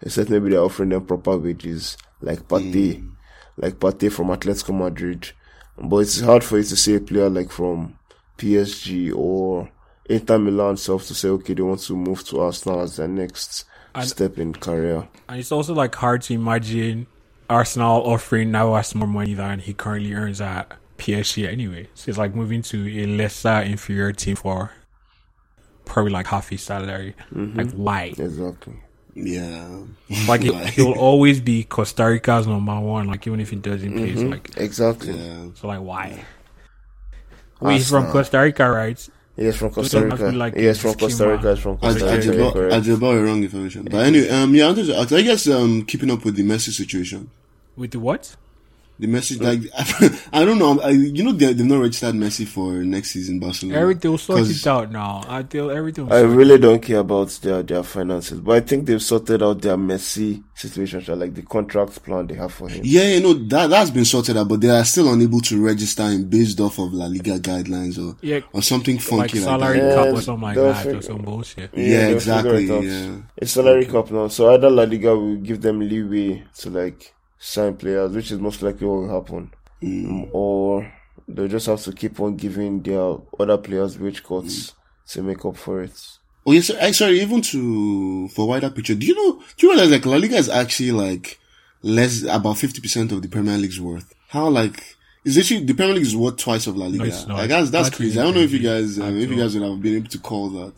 Except 0.03 0.31
maybe 0.31 0.51
they're 0.51 0.61
offering 0.61 0.91
them 0.91 1.05
proper 1.07 1.37
wages, 1.37 1.97
like 2.21 2.47
Partey 2.47 3.01
hmm. 3.01 3.09
like 3.57 3.75
Partey 3.75 4.11
from 4.13 4.29
Atletico 4.29 4.77
Madrid. 4.77 5.31
But 5.77 5.99
it's 5.99 6.21
hard 6.21 6.45
for 6.45 6.59
you 6.59 6.65
to 6.65 6.77
see 6.77 6.95
a 6.95 7.01
player 7.01 7.29
like 7.29 7.51
from 7.51 7.99
PSG 8.37 9.13
or 9.15 9.71
Inter 10.09 10.39
Milan 10.39 10.77
self 10.77 11.07
to 11.07 11.15
say, 11.15 11.29
okay, 11.29 11.55
they 11.55 11.63
want 11.63 11.81
to 11.81 11.97
move 11.97 12.25
to 12.27 12.41
Arsenal 12.41 12.81
as 12.81 12.97
their 12.97 13.09
next 13.09 13.65
And- 13.95 14.09
step 14.09 14.39
in 14.39 14.53
career. 14.55 15.09
And 15.29 15.41
it's 15.41 15.53
also 15.53 15.75
like 15.75 15.95
hard 15.95 16.23
to 16.23 16.35
imagine 16.35 17.07
Arsenal 17.49 18.03
offering 18.07 18.51
Navas 18.51 18.95
more 18.95 19.09
money 19.09 19.35
than 19.35 19.61
he 19.61 19.73
currently 19.73 20.13
earns 20.13 20.41
at 20.41 20.73
PSG 20.99 21.49
anyway. 21.49 21.89
So 21.95 22.11
it's 22.11 22.19
like 22.19 22.35
moving 22.35 22.63
to 22.63 23.03
a 23.03 23.07
lesser 23.07 23.61
inferior 23.61 24.13
team 24.13 24.37
for 24.37 24.73
probably 25.85 26.13
like 26.13 26.27
half 26.27 26.49
his 26.49 26.63
salary. 26.63 27.15
Like 27.33 27.71
why? 27.73 28.15
Exactly. 28.19 28.75
Yeah. 29.15 29.81
Like 30.29 30.43
he, 30.43 30.53
he'll 30.67 30.93
always 30.93 31.41
be 31.41 31.65
Costa 31.65 32.05
Rica's 32.05 32.47
number 32.47 32.79
one. 32.79 33.07
Like 33.07 33.27
even 33.27 33.41
if 33.41 33.51
he 33.51 33.57
doesn't 33.57 33.93
play, 33.95 34.11
it's 34.11 34.23
like 34.23 34.57
Exactly. 34.57 35.19
Yeah. 35.19 35.49
so 35.55 35.69
like 35.69 35.81
why? 35.81 36.25
Wait, 37.61 37.75
he's 37.75 37.89
from 37.89 38.05
Arsenal. 38.05 38.13
Costa 38.13 38.39
Rica, 38.41 38.71
right? 38.71 39.09
Yes, 39.37 39.57
from 39.57 39.71
Costa 39.71 40.01
don't 40.01 40.11
have 40.11 40.19
to 40.19 40.25
Rica. 40.27 40.37
like 40.37 40.55
yes, 40.57 40.81
from. 40.81 40.95
Costa 40.95 41.29
Rica. 41.29 41.53
It's 41.53 41.61
from 41.61 41.79
I, 41.81 41.93
Costa 41.93 42.07
I, 42.07 42.11
Rica. 42.11 42.17
did 42.17 42.25
you're 42.25 42.43
about, 42.43 42.53
correct. 42.55 42.75
I 42.75 42.81
did 42.81 42.95
about 42.95 43.15
the 43.15 43.23
wrong 43.23 43.43
information. 43.43 43.85
But 43.85 44.07
anyway, 44.07 44.29
um, 44.31 44.55
yeah, 44.55 44.65
I, 44.65 44.67
wanted 44.69 44.87
to 44.87 45.17
I 45.17 45.23
guess 45.23 45.49
um, 45.49 45.85
keeping 45.85 46.11
up 46.11 46.25
with 46.25 46.35
the 46.37 46.43
Messi 46.43 46.71
situation. 46.71 47.31
With 47.79 47.93
the 47.93 48.01
what? 48.01 48.37
The 49.01 49.07
message, 49.07 49.39
like, 49.41 49.61
I 50.33 50.45
don't 50.45 50.59
know. 50.59 50.81
I, 50.81 50.91
you 50.91 51.23
know, 51.23 51.31
they, 51.31 51.53
they've 51.53 51.65
not 51.65 51.81
registered 51.83 52.17
Messi 52.17 52.45
for 52.45 52.73
next 52.83 53.13
season, 53.13 53.39
Barcelona. 53.39 53.79
Everything 53.79 54.11
will 54.11 54.19
sort 54.19 54.39
'Cause- 54.41 54.51
it 54.61 54.67
out 54.67 54.91
now. 54.91 55.23
Until 55.29 55.71
everything. 55.71 56.07
Will 56.07 56.13
I 56.15 56.23
sort 56.23 56.33
really 56.37 56.59
don't 56.59 56.83
care 56.83 56.99
about 56.99 57.29
their, 57.41 57.63
their 57.63 57.85
finances, 57.85 58.41
but 58.41 58.57
I 58.57 58.61
think 58.61 58.87
they've 58.87 59.01
sorted 59.01 59.41
out 59.41 59.63
their 59.63 59.77
messy 59.77 60.43
situation, 60.57 61.05
so 61.05 61.15
like 61.15 61.33
the 61.33 61.43
contract 61.43 62.03
plan 62.03 62.27
they 62.27 62.35
have 62.35 62.53
for 62.53 62.69
him. 62.69 62.81
Yeah, 62.83 63.07
you 63.15 63.21
know, 63.21 63.35
that, 63.35 63.71
that's 63.71 63.91
been 63.91 64.05
sorted 64.05 64.37
out, 64.37 64.49
but 64.49 64.61
they 64.63 64.69
are 64.71 64.85
still 64.85 65.13
unable 65.13 65.43
to 65.43 65.65
register 65.65 66.03
him 66.11 66.25
based 66.25 66.59
off 66.59 66.81
of 66.81 66.93
La 66.93 67.07
Liga 67.07 67.39
guidelines 67.39 68.05
or, 68.05 68.17
Yeah, 68.21 68.41
or 68.53 68.63
something 68.63 68.97
like 68.97 69.05
funky 69.05 69.39
like, 69.39 69.45
salary 69.45 69.79
that. 69.79 69.91
Yeah, 69.97 70.05
cap 70.07 70.15
or 70.15 70.23
something 70.23 70.43
like 70.43 70.57
that, 70.57 70.83
figure- 70.83 70.99
or 70.99 71.03
some 71.03 71.19
bullshit. 71.23 71.71
Yeah, 71.73 72.01
they'll 72.09 72.15
exactly, 72.17 72.69
it 72.69 72.83
yeah. 72.85 73.17
It's 73.37 73.53
salary 73.53 73.87
cap 73.87 74.11
now, 74.11 74.27
so 74.27 74.53
either 74.53 74.69
La 74.71 74.83
Liga 74.83 75.15
will 75.17 75.37
give 75.37 75.63
them 75.63 75.79
leeway 75.79 76.43
to 76.57 76.71
like 76.71 77.15
sign 77.39 77.77
players, 77.77 78.13
which 78.13 78.31
is 78.31 78.39
most 78.39 78.63
likely 78.63 78.87
what 78.87 79.01
will 79.01 79.15
happen, 79.21 79.51
Um, 79.83 80.29
or 80.33 80.93
they'll 81.27 81.49
just 81.49 81.67
have 81.67 81.83
to 81.83 81.93
keep 81.93 82.19
on 82.21 82.37
giving 82.37 82.83
their 82.83 83.17
other 83.39 83.59
players 83.59 83.99
wage 83.99 84.23
cuts 84.25 84.75
to 85.11 85.23
make 85.23 85.45
up 85.45 85.57
for 85.57 85.83
it. 85.83 85.93
Oh 86.47 86.53
yes, 86.53 86.71
I 86.71 86.91
sorry. 86.93 87.21
Even 87.21 87.43
to 87.43 88.29
for 88.29 88.49
wider 88.49 88.71
picture, 88.71 88.95
do 88.95 89.07
you 89.07 89.15
know? 89.15 89.43
Do 89.57 89.67
you 89.67 89.73
realize 89.73 89.91
like 89.91 90.07
La 90.07 90.17
Liga 90.17 90.37
is 90.37 90.49
actually 90.49 90.93
like 90.93 91.39
less 91.83 92.23
about 92.25 92.59
fifty 92.59 92.81
percent 92.81 93.13
of 93.13 93.21
the 93.23 93.29
Premier 93.29 93.57
League's 93.59 93.81
worth? 93.81 94.15
How 94.29 94.49
like 94.49 94.97
is 95.25 95.37
actually 95.37 95.65
the 95.65 95.75
Premier 95.75 95.95
League 95.95 96.07
is 96.07 96.17
worth 96.17 96.39
twice 96.39 96.67
of 96.67 96.77
La 96.77 96.87
Liga? 96.87 97.05
it's 97.05 97.27
not. 97.27 97.37
Like 97.39 97.49
that's 97.51 97.71
that's 97.71 97.89
That's 97.89 97.97
crazy. 97.97 98.19
I 98.19 98.23
don't 98.23 98.35
know 98.35 98.41
if 98.41 98.53
you 98.53 98.61
guys 98.61 98.99
um, 98.99 99.17
At 99.17 99.23
if 99.23 99.31
you 99.31 99.37
guys 99.37 99.55
would 99.55 99.69
have 99.69 99.83
been 99.83 99.97
able 99.97 100.09
to 100.09 100.19
call 100.19 100.49
that. 100.51 100.73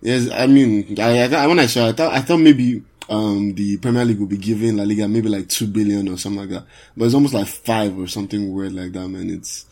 Yes, 0.00 0.30
I 0.30 0.46
mean, 0.46 0.96
I, 1.00 1.24
I 1.34 1.46
when 1.46 1.58
I 1.58 1.66
saw, 1.66 1.86
it, 1.86 1.90
I 1.90 1.92
thought 1.92 2.12
I 2.12 2.20
thought 2.20 2.38
maybe 2.38 2.82
um 3.08 3.54
the 3.54 3.76
Premier 3.78 4.04
League 4.04 4.18
would 4.20 4.28
be 4.28 4.36
giving 4.36 4.76
La 4.76 4.84
Liga 4.84 5.08
maybe 5.08 5.28
like 5.28 5.48
two 5.48 5.66
billion 5.66 6.08
or 6.08 6.16
something 6.18 6.40
like 6.40 6.50
that, 6.50 6.66
but 6.96 7.06
it's 7.06 7.14
almost 7.14 7.34
like 7.34 7.46
five 7.46 7.98
or 7.98 8.06
something 8.06 8.52
weird 8.52 8.72
like 8.72 8.92
that. 8.92 9.08
Man, 9.08 9.30
it's 9.30 9.66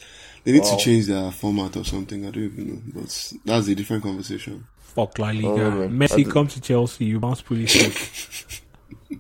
they 0.44 0.52
need 0.52 0.62
to 0.64 0.76
change 0.76 1.06
their 1.06 1.30
format 1.32 1.76
or 1.76 1.84
something. 1.84 2.26
I 2.26 2.30
don't 2.30 2.44
even 2.44 2.68
know, 2.68 2.82
but 2.94 3.32
that's 3.44 3.68
a 3.68 3.74
different 3.74 4.02
conversation. 4.02 4.66
Fuck 4.78 5.18
La 5.18 5.28
Liga. 5.28 5.48
Oh, 5.48 5.70
man. 5.70 5.90
Messi 5.90 6.24
do- 6.24 6.30
comes 6.30 6.54
to 6.54 6.60
Chelsea, 6.60 7.04
you 7.06 7.20
bounce 7.20 7.42
pretty 7.42 7.66
quick. 7.66 8.62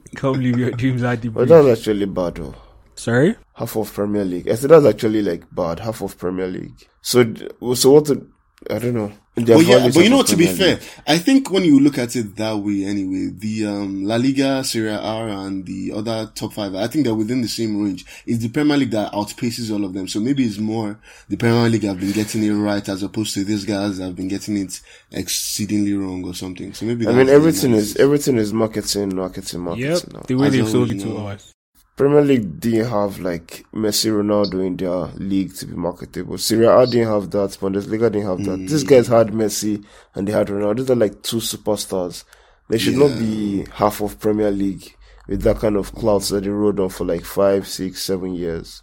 Come 0.16 0.40
live 0.40 0.58
your 0.58 0.70
dreams 0.70 1.02
at 1.02 1.20
the 1.22 1.28
But 1.28 1.48
that's 1.48 1.80
actually 1.80 2.06
bad 2.06 2.36
though. 2.36 2.54
Sorry? 2.94 3.36
Half 3.54 3.76
of 3.76 3.92
Premier 3.92 4.24
League. 4.24 4.48
I 4.48 4.54
said 4.54 4.70
that's 4.70 4.86
actually 4.86 5.22
like 5.22 5.44
bad. 5.54 5.80
Half 5.80 6.00
of 6.00 6.16
Premier 6.16 6.46
League. 6.46 6.88
So, 7.02 7.24
d- 7.24 7.48
so 7.74 7.90
what? 7.92 8.06
The, 8.06 8.26
I 8.70 8.78
don't 8.78 8.94
know. 8.94 9.12
Their 9.36 9.56
But 9.58 9.66
yeah, 9.66 9.88
but 9.92 10.02
you 10.02 10.08
know? 10.08 10.22
To 10.22 10.36
be 10.36 10.46
Premier 10.46 10.78
fair, 10.78 10.88
I 11.06 11.18
think 11.18 11.50
when 11.50 11.62
you 11.62 11.78
look 11.78 11.98
at 11.98 12.16
it 12.16 12.36
that 12.36 12.56
way, 12.56 12.84
anyway, 12.84 13.28
the 13.36 13.66
um, 13.66 14.04
La 14.04 14.16
Liga, 14.16 14.64
Serie 14.64 14.90
A, 14.90 14.98
and 14.98 15.66
the 15.66 15.92
other 15.92 16.30
top 16.34 16.54
five, 16.54 16.74
I 16.74 16.86
think 16.86 17.04
they're 17.04 17.14
within 17.14 17.42
the 17.42 17.48
same 17.48 17.82
range. 17.82 18.06
It's 18.24 18.42
the 18.42 18.48
Premier 18.48 18.78
League 18.78 18.92
that 18.92 19.12
outpaces 19.12 19.70
all 19.70 19.84
of 19.84 19.92
them. 19.92 20.08
So 20.08 20.20
maybe 20.20 20.44
it's 20.44 20.56
more 20.58 20.98
the 21.28 21.36
Premier 21.36 21.68
League 21.68 21.82
have 21.82 22.00
been 22.00 22.12
getting 22.12 22.44
it 22.44 22.52
right 22.52 22.88
as 22.88 23.02
opposed 23.02 23.34
to 23.34 23.44
these 23.44 23.66
guys 23.66 23.98
have 23.98 24.16
been 24.16 24.28
getting 24.28 24.56
it 24.56 24.80
exceedingly 25.12 25.92
wrong 25.92 26.24
or 26.24 26.34
something. 26.34 26.72
So 26.72 26.86
maybe 26.86 27.06
I 27.06 27.12
mean, 27.12 27.26
the 27.26 27.32
everything 27.32 27.72
is 27.72 27.96
everything 27.96 28.38
is 28.38 28.54
marketing, 28.54 29.14
marketing, 29.14 29.60
marketing. 29.60 29.90
Yep. 29.90 30.12
Now. 30.12 30.20
The 30.26 30.34
way 30.34 30.48
they've 30.48 30.68
sold 30.68 30.92
it 30.92 31.00
to 31.00 31.16
us. 31.18 31.52
Premier 31.96 32.20
League 32.20 32.60
didn't 32.60 32.90
have 32.90 33.20
like 33.20 33.64
Messi, 33.72 34.10
Ronaldo 34.10 34.64
in 34.66 34.76
their 34.76 35.06
league 35.18 35.54
to 35.56 35.66
be 35.66 35.74
marketable. 35.74 36.36
Serie 36.36 36.66
A 36.66 36.86
didn't 36.86 37.08
have 37.08 37.30
that. 37.30 37.50
Bundesliga 37.58 38.12
didn't 38.12 38.26
have 38.26 38.44
that. 38.44 38.58
These 38.58 38.84
guys 38.84 39.06
had 39.08 39.28
Messi 39.28 39.82
and 40.14 40.28
they 40.28 40.32
had 40.32 40.48
Ronaldo. 40.48 40.76
These 40.78 40.90
are 40.90 40.94
like 40.96 41.22
two 41.22 41.38
superstars. 41.38 42.24
They 42.68 42.78
should 42.78 42.96
not 42.96 43.18
be 43.18 43.64
half 43.72 44.00
of 44.02 44.18
Premier 44.20 44.50
League 44.50 44.94
with 45.26 45.42
that 45.42 45.56
kind 45.58 45.76
of 45.76 45.92
clout 45.94 46.22
that 46.24 46.44
they 46.44 46.50
rode 46.50 46.80
on 46.80 46.90
for 46.90 47.04
like 47.06 47.24
five, 47.24 47.66
six, 47.66 48.02
seven 48.02 48.34
years. 48.34 48.82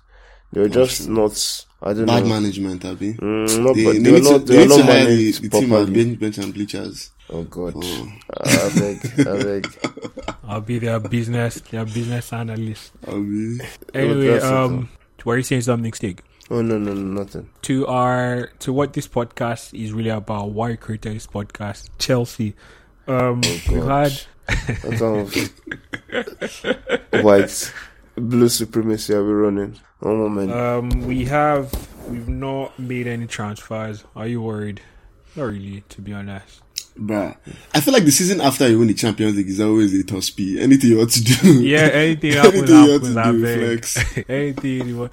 They 0.52 0.62
were 0.62 0.70
just 0.70 1.08
not. 1.08 1.66
I 1.82 1.94
don't 1.94 2.06
bad 2.06 2.24
know. 2.24 2.30
management, 2.30 2.84
Abby. 2.86 3.14
Mm, 3.16 3.64
not, 3.64 3.76
They, 3.76 3.84
but 3.84 3.94
they 3.94 4.00
they, 4.00 4.12
were 4.12 4.20
to, 4.22 4.24
not. 4.32 4.46
they 4.46 4.56
They 4.56 4.68
were 4.68 4.74
to 4.74 4.78
not 4.78 4.86
hire 4.86 5.06
the, 5.06 5.10
managed 5.10 5.42
the 5.44 5.50
team 5.50 5.70
bench, 5.94 6.20
bench 6.20 6.38
and 6.40 6.54
bleachers. 6.54 7.12
Oh 7.36 7.44
God! 7.44 7.74
I 8.46 8.70
beg, 8.78 9.28
I 9.28 9.44
beg. 9.44 9.78
I'll 10.44 10.62
be 10.62 10.78
their 10.78 11.00
business, 11.00 11.62
their 11.62 11.84
business 11.86 12.32
analyst. 12.32 12.92
Abby. 13.08 13.58
Anyway, 13.94 14.28
that's 14.28 14.46
it, 14.46 14.54
um, 14.54 14.90
were 15.26 15.38
you 15.38 15.44
saying 15.44 15.62
something, 15.62 15.92
Stig? 15.94 16.22
Oh 16.52 16.62
no, 16.62 16.78
no, 16.78 16.94
no, 16.94 17.22
nothing. 17.24 17.50
To 17.64 17.88
our, 17.88 18.48
to 18.60 18.72
what 18.74 18.94
this 18.94 19.08
podcast 19.08 19.74
is 19.74 19.94
really 19.94 20.10
about, 20.12 20.52
why 20.52 20.70
we 20.70 20.78
created 20.78 21.16
this 21.16 21.26
podcast, 21.26 21.90
Chelsea. 21.98 22.54
Um, 23.08 23.42
we've 23.42 23.84
had, 23.84 24.12
What 24.84 25.00
kind 25.00 25.34
of 27.14 27.24
white 27.24 27.74
blue 28.16 28.50
supremacy 28.50 29.14
are 29.14 29.24
we 29.24 29.32
running? 29.32 29.80
One 30.00 30.18
moment. 30.18 30.52
um, 30.52 30.90
we 31.08 31.26
have, 31.26 31.74
we've 32.10 32.28
not 32.30 32.78
made 32.78 33.08
any 33.08 33.26
transfers. 33.26 34.04
Are 34.16 34.28
you 34.28 34.42
worried? 34.42 34.82
Not 35.36 35.46
really, 35.46 35.84
to 35.90 36.02
be 36.02 36.14
honest. 36.14 36.62
Bruh. 36.98 37.36
I 37.74 37.82
feel 37.82 37.94
like 37.94 38.06
the 38.06 38.12
season 38.12 38.40
after 38.42 38.68
you 38.70 38.78
win 38.80 38.88
the 38.88 38.94
Champions 38.94 39.36
League 39.36 39.50
is 39.50 39.60
always 39.60 39.94
a 39.94 40.04
tough 40.04 40.24
speed. 40.26 40.60
Anything 40.60 40.92
you 40.92 40.98
want 41.00 41.12
to 41.12 41.24
do. 41.24 41.64
Yeah, 41.64 41.80
anything 41.94 42.34
happens, 42.34 42.56
Anything 42.70 42.84
you 42.84 42.92
want 42.92 43.04
to 43.04 43.32
do, 43.32 43.42
beg. 43.44 43.86
flex. 43.86 44.30
anything. 44.30 44.88
you 44.90 44.98
want- 45.00 45.12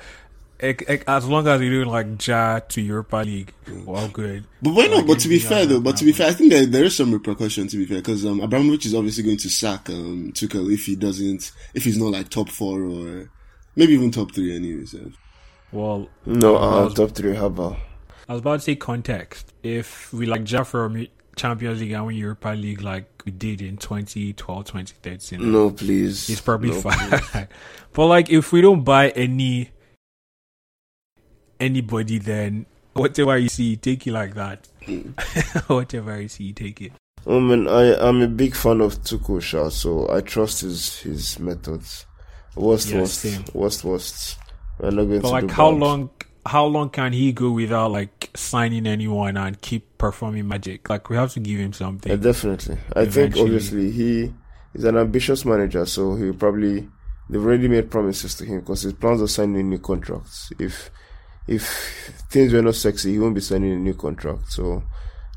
ec- 0.58 0.84
ec- 0.88 1.04
as 1.08 1.26
long 1.26 1.48
as 1.48 1.58
you 1.62 1.70
do 1.70 1.84
like 1.90 2.26
Ja 2.26 2.58
to 2.58 2.82
Europa 2.82 3.16
League, 3.24 3.54
well, 3.86 4.08
good. 4.08 4.44
But 4.60 4.74
why 4.74 4.88
not? 4.88 4.98
Like, 4.98 5.06
But 5.06 5.18
to 5.20 5.28
be 5.30 5.38
fair 5.38 5.64
though, 5.64 5.80
but 5.80 5.96
to 5.96 6.04
be 6.04 6.12
fair, 6.12 6.28
I 6.28 6.32
think 6.32 6.52
there, 6.52 6.66
there 6.66 6.84
is 6.84 6.94
some 6.94 7.12
repercussion 7.12 7.66
to 7.68 7.76
be 7.78 7.86
fair, 7.86 7.96
because 7.98 8.26
um, 8.26 8.40
Abramovich 8.40 8.84
is 8.84 8.94
obviously 8.94 9.24
going 9.24 9.38
to 9.38 9.48
sack 9.48 9.88
um, 9.88 10.32
Tuchel 10.34 10.70
if 10.70 10.84
he 10.84 10.96
doesn't, 10.96 11.50
if 11.72 11.84
he's 11.84 11.96
not 11.96 12.12
like 12.12 12.28
top 12.28 12.50
four 12.50 12.82
or 12.82 13.30
maybe 13.74 13.94
even 13.94 14.10
top 14.10 14.34
three 14.34 14.54
anyway. 14.54 14.84
So. 14.84 14.98
Well, 15.72 16.10
No, 16.26 16.56
uh, 16.58 16.84
was- 16.84 16.94
top 16.94 17.12
three. 17.12 17.34
How 17.34 17.46
about? 17.46 17.78
I 18.28 18.34
was 18.34 18.40
about 18.42 18.56
to 18.56 18.60
say 18.60 18.76
context. 18.76 19.52
If 19.62 20.12
we 20.12 20.26
like 20.26 20.48
Ja 20.48 20.62
from 20.62 21.06
Champions 21.36 21.80
League 21.80 21.92
and 21.92 22.14
Europa 22.16 22.48
League 22.48 22.82
like 22.82 23.22
we 23.24 23.32
did 23.32 23.62
in 23.62 23.76
2012, 23.76 24.64
2013, 24.64 25.52
No, 25.52 25.70
please. 25.70 26.28
It's 26.28 26.40
probably 26.40 26.70
no, 26.70 26.80
fine. 26.80 27.48
but 27.92 28.06
like, 28.06 28.30
if 28.30 28.52
we 28.52 28.60
don't 28.60 28.82
buy 28.84 29.10
any 29.10 29.70
anybody, 31.58 32.18
then 32.18 32.66
whatever 32.94 33.36
you 33.38 33.48
see, 33.48 33.76
take 33.76 34.06
it 34.06 34.12
like 34.12 34.34
that. 34.34 34.68
Hmm. 34.84 35.10
whatever 35.72 36.20
you 36.20 36.28
see, 36.28 36.52
take 36.52 36.80
it. 36.80 36.92
I 37.26 37.38
mean, 37.38 37.68
I 37.68 37.94
I'm 37.96 38.22
a 38.22 38.28
big 38.28 38.54
fan 38.54 38.80
of 38.80 38.94
Tuchel, 39.02 39.70
so 39.70 40.10
I 40.10 40.20
trust 40.22 40.62
his 40.62 40.98
his 41.00 41.38
methods. 41.38 42.06
Worst, 42.56 42.88
Yeah, 42.88 43.00
worst, 43.00 43.18
same. 43.20 43.44
worst, 43.54 43.84
worst. 43.84 44.38
We're 44.78 44.90
not 44.90 45.04
going 45.04 45.20
But 45.20 45.28
to 45.28 45.32
like, 45.46 45.50
how 45.50 45.70
bad. 45.70 45.80
long? 45.80 46.10
How 46.46 46.64
long 46.64 46.90
can 46.90 47.12
he 47.12 47.32
go 47.32 47.50
without 47.50 47.90
like 47.90 48.30
signing 48.34 48.86
anyone 48.86 49.36
and 49.36 49.60
keep 49.60 49.98
performing 49.98 50.48
magic? 50.48 50.88
Like, 50.88 51.10
we 51.10 51.16
have 51.16 51.32
to 51.34 51.40
give 51.40 51.58
him 51.58 51.72
something. 51.72 52.10
Yeah, 52.10 52.16
definitely. 52.16 52.78
I 52.94 53.06
think 53.06 53.36
obviously 53.36 53.90
he 53.90 54.32
is 54.74 54.84
an 54.84 54.96
ambitious 54.96 55.44
manager, 55.44 55.84
so 55.86 56.14
he 56.14 56.32
probably 56.32 56.88
they've 57.28 57.44
already 57.44 57.68
made 57.68 57.90
promises 57.90 58.34
to 58.36 58.44
him 58.44 58.60
because 58.60 58.82
his 58.82 58.92
plans 58.92 59.20
of 59.20 59.30
signing 59.30 59.68
new 59.68 59.78
contracts. 59.78 60.52
If 60.58 60.90
if 61.46 62.24
things 62.30 62.52
were 62.52 62.62
not 62.62 62.74
sexy, 62.76 63.12
he 63.12 63.18
won't 63.18 63.34
be 63.34 63.40
signing 63.40 63.72
a 63.72 63.76
new 63.76 63.94
contract. 63.94 64.52
So 64.52 64.82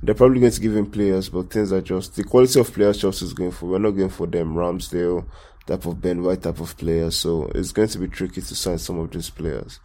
they're 0.01 0.15
probably 0.15 0.39
going 0.39 0.51
to 0.51 0.61
give 0.61 0.75
him 0.75 0.89
players, 0.89 1.29
but 1.29 1.49
things 1.49 1.71
are 1.71 1.81
just 1.81 2.15
the 2.15 2.23
quality 2.23 2.59
of 2.59 2.73
players 2.73 2.99
Chelsea 2.99 3.25
is 3.25 3.33
going 3.33 3.51
for. 3.51 3.67
We're 3.67 3.79
not 3.79 3.91
going 3.91 4.09
for 4.09 4.27
them 4.27 4.53
Ramsdale 4.53 5.25
type 5.65 5.85
of 5.85 6.01
Ben 6.01 6.21
White 6.23 6.43
type 6.43 6.59
of 6.59 6.77
players. 6.77 7.15
So 7.15 7.51
it's 7.55 7.71
going 7.71 7.87
to 7.89 7.99
be 7.99 8.07
tricky 8.07 8.41
to 8.41 8.55
sign 8.55 8.77
some 8.77 8.99
of 8.99 9.11
these 9.11 9.29
players. 9.29 9.79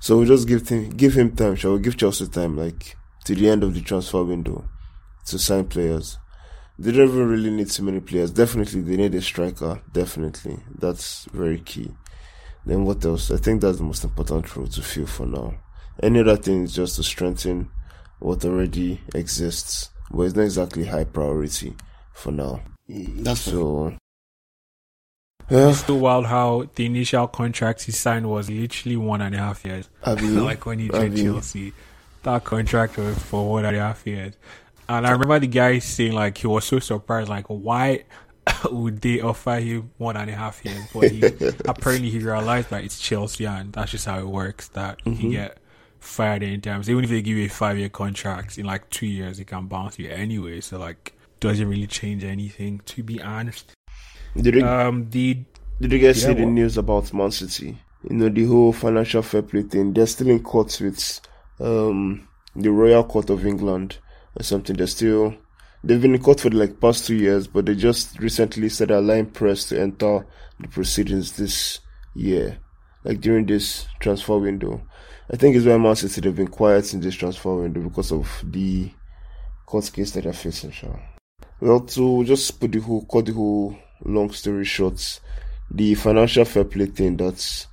So 0.00 0.16
we'll 0.16 0.26
just 0.26 0.48
give 0.48 0.66
him 0.66 0.90
give 0.90 1.14
him 1.14 1.36
time. 1.36 1.56
Shall 1.56 1.74
we 1.74 1.80
give 1.80 1.96
Chelsea 1.96 2.26
time, 2.26 2.56
like 2.56 2.96
to 3.26 3.34
the 3.34 3.50
end 3.50 3.62
of 3.62 3.74
the 3.74 3.82
transfer 3.82 4.24
window, 4.24 4.64
to 5.26 5.38
sign 5.38 5.66
players? 5.66 6.18
They 6.78 6.92
don't 6.92 7.08
even 7.08 7.28
really 7.28 7.50
need 7.50 7.68
too 7.68 7.82
many 7.82 8.00
players. 8.00 8.30
Definitely, 8.30 8.80
they 8.80 8.96
need 8.96 9.14
a 9.14 9.20
striker. 9.20 9.82
Definitely, 9.92 10.58
that's 10.78 11.26
very 11.26 11.60
key. 11.60 11.92
Then 12.64 12.86
what 12.86 13.04
else? 13.04 13.30
I 13.30 13.36
think 13.36 13.60
that's 13.60 13.76
the 13.76 13.84
most 13.84 14.02
important 14.02 14.56
role 14.56 14.66
to 14.68 14.82
fill 14.82 15.06
for 15.06 15.26
now. 15.26 15.54
Any 16.02 16.20
other 16.20 16.38
thing 16.38 16.64
is 16.64 16.74
just 16.74 16.96
to 16.96 17.02
strengthen 17.02 17.70
what 18.20 18.42
already 18.46 19.02
exists, 19.14 19.90
but 20.10 20.22
it's 20.22 20.34
not 20.34 20.44
exactly 20.44 20.86
high 20.86 21.04
priority 21.04 21.76
for 22.14 22.32
now. 22.32 22.62
That's. 22.88 23.42
So, 23.42 23.96
yeah, 25.50 25.70
It's 25.70 25.84
so 25.84 25.94
wild 25.94 26.26
how 26.26 26.68
the 26.74 26.86
initial 26.86 27.26
contract 27.28 27.82
he 27.84 27.92
signed 27.92 28.28
was 28.28 28.48
literally 28.50 28.96
one 28.96 29.20
and 29.20 29.34
a 29.34 29.38
half 29.38 29.64
years. 29.64 29.88
Like 30.44 30.64
when 30.66 30.78
he 30.78 30.88
joined 30.88 31.16
Chelsea, 31.16 31.72
that 32.22 32.44
contract 32.44 32.96
was 32.96 33.18
for 33.18 33.48
one 33.50 33.64
and 33.64 33.76
a 33.76 33.80
half 33.80 34.06
years. 34.06 34.34
And 34.88 35.06
I 35.06 35.10
remember 35.12 35.38
the 35.38 35.46
guy 35.46 35.78
saying 35.78 36.12
like 36.12 36.38
he 36.38 36.46
was 36.46 36.64
so 36.64 36.78
surprised, 36.78 37.28
like 37.28 37.46
why 37.46 38.04
would 38.70 39.00
they 39.00 39.20
offer 39.20 39.56
him 39.56 39.90
one 39.98 40.16
and 40.16 40.28
a 40.30 40.34
half 40.34 40.64
years? 40.64 40.86
But 40.92 41.10
he 41.10 41.20
apparently 41.68 42.10
he 42.10 42.18
realized 42.18 42.70
that 42.70 42.82
it's 42.84 42.98
Chelsea 42.98 43.46
and 43.46 43.72
that's 43.72 43.92
just 43.92 44.06
how 44.06 44.18
it 44.18 44.26
works. 44.26 44.68
That 44.68 44.98
you 45.04 45.12
Mm-hmm. 45.12 45.30
get 45.30 45.58
fired 46.00 46.42
anytime. 46.42 46.82
So 46.82 46.92
even 46.92 47.04
if 47.04 47.10
they 47.10 47.20
give 47.22 47.36
you 47.36 47.44
a 47.44 47.48
five 47.48 47.78
year 47.78 47.88
contract 47.90 48.56
in 48.58 48.64
like 48.66 48.88
two 48.90 49.06
years, 49.06 49.38
they 49.38 49.44
can 49.44 49.66
bounce 49.66 49.98
you 49.98 50.08
anyway. 50.10 50.60
So 50.60 50.78
like 50.78 51.12
doesn't 51.40 51.68
really 51.68 51.86
change 51.86 52.24
anything 52.24 52.80
to 52.86 53.02
be 53.02 53.20
honest. 53.22 53.72
Did 54.36 54.54
you, 54.54 54.64
Um, 54.66 55.08
the 55.10 55.44
did 55.80 55.92
you 55.92 55.98
guys 55.98 56.22
yeah, 56.22 56.28
see 56.28 56.34
the 56.34 56.44
what? 56.44 56.52
news 56.52 56.76
about 56.78 57.12
Man 57.12 57.30
City? 57.30 57.78
You 58.08 58.16
know, 58.16 58.28
the 58.28 58.44
whole 58.46 58.72
financial 58.72 59.22
fair 59.22 59.42
play 59.42 59.62
thing. 59.62 59.92
They're 59.92 60.06
still 60.06 60.28
in 60.28 60.42
court 60.42 60.78
with 60.80 61.20
um, 61.58 62.28
the 62.54 62.70
Royal 62.70 63.04
Court 63.04 63.30
of 63.30 63.46
England 63.46 63.98
or 64.38 64.42
something. 64.42 64.76
They're 64.76 64.86
still, 64.86 65.34
they've 65.84 66.00
been 66.00 66.14
in 66.14 66.22
court 66.22 66.40
for 66.40 66.50
like 66.50 66.80
past 66.80 67.06
two 67.06 67.16
years, 67.16 67.46
but 67.46 67.66
they 67.66 67.74
just 67.74 68.18
recently 68.18 68.68
said 68.68 68.88
they're 68.88 69.00
line 69.00 69.26
pressed 69.26 69.70
to 69.70 69.80
enter 69.80 70.26
the 70.58 70.68
proceedings 70.68 71.32
this 71.32 71.80
year, 72.14 72.58
like 73.04 73.20
during 73.20 73.46
this 73.46 73.86
transfer 74.00 74.38
window. 74.38 74.82
I 75.32 75.36
think 75.36 75.56
it's 75.56 75.66
why 75.66 75.76
Man 75.76 75.96
City 75.96 76.20
they've 76.20 76.34
been 76.34 76.48
quiet 76.48 76.92
in 76.92 77.00
this 77.00 77.14
transfer 77.14 77.54
window 77.54 77.80
because 77.82 78.12
of 78.12 78.28
the 78.44 78.90
court 79.66 79.90
case 79.92 80.10
that 80.12 80.24
they're 80.24 80.32
facing. 80.32 80.72
Sure. 80.72 81.00
Well, 81.60 81.80
to 81.80 82.24
just 82.24 82.58
put 82.58 82.72
the 82.72 82.80
whole, 82.80 83.04
cut 83.04 83.26
the 83.26 83.32
whole 83.32 83.76
long 84.04 84.30
story 84.32 84.64
short, 84.64 85.20
the 85.70 85.94
financial 85.94 86.44
fair 86.44 86.64
play 86.64 86.86
thing 86.86 87.16
that 87.18 87.66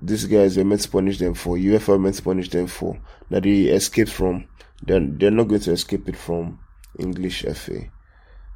these 0.00 0.24
guys 0.24 0.56
were 0.56 0.64
meant 0.64 0.82
to 0.82 0.90
punish 0.90 1.18
them 1.18 1.34
for, 1.34 1.56
UEFA 1.56 2.00
meant 2.00 2.16
to 2.16 2.22
punish 2.22 2.50
them 2.50 2.66
for, 2.66 2.98
that 3.30 3.42
they 3.42 3.62
escaped 3.62 4.10
from, 4.10 4.44
they're, 4.82 5.00
they're 5.00 5.30
not 5.30 5.48
going 5.48 5.60
to 5.62 5.72
escape 5.72 6.08
it 6.08 6.16
from 6.16 6.58
English 6.98 7.42
FA. 7.42 7.80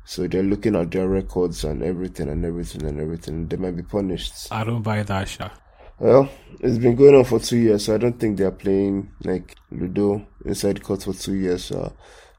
So 0.06 0.26
they're 0.26 0.42
looking 0.42 0.76
at 0.76 0.90
their 0.90 1.08
records 1.08 1.64
and 1.64 1.82
everything 1.82 2.28
and 2.28 2.44
everything 2.44 2.84
and 2.84 3.00
everything. 3.00 3.48
They 3.48 3.56
might 3.56 3.76
be 3.76 3.82
punished. 3.82 4.52
I 4.52 4.64
don't 4.64 4.82
buy 4.82 5.02
that 5.02 5.28
shit. 5.28 5.50
Well, 5.98 6.28
it's 6.60 6.78
been 6.78 6.96
going 6.96 7.14
on 7.14 7.24
for 7.24 7.38
two 7.38 7.56
years, 7.56 7.84
so 7.84 7.94
I 7.94 7.98
don't 7.98 8.18
think 8.18 8.36
they're 8.36 8.50
playing 8.50 9.12
like 9.22 9.56
Ludo 9.70 10.26
inside 10.44 10.82
court 10.82 11.04
for 11.04 11.14
two 11.14 11.34
years. 11.34 11.70
Uh, 11.70 11.90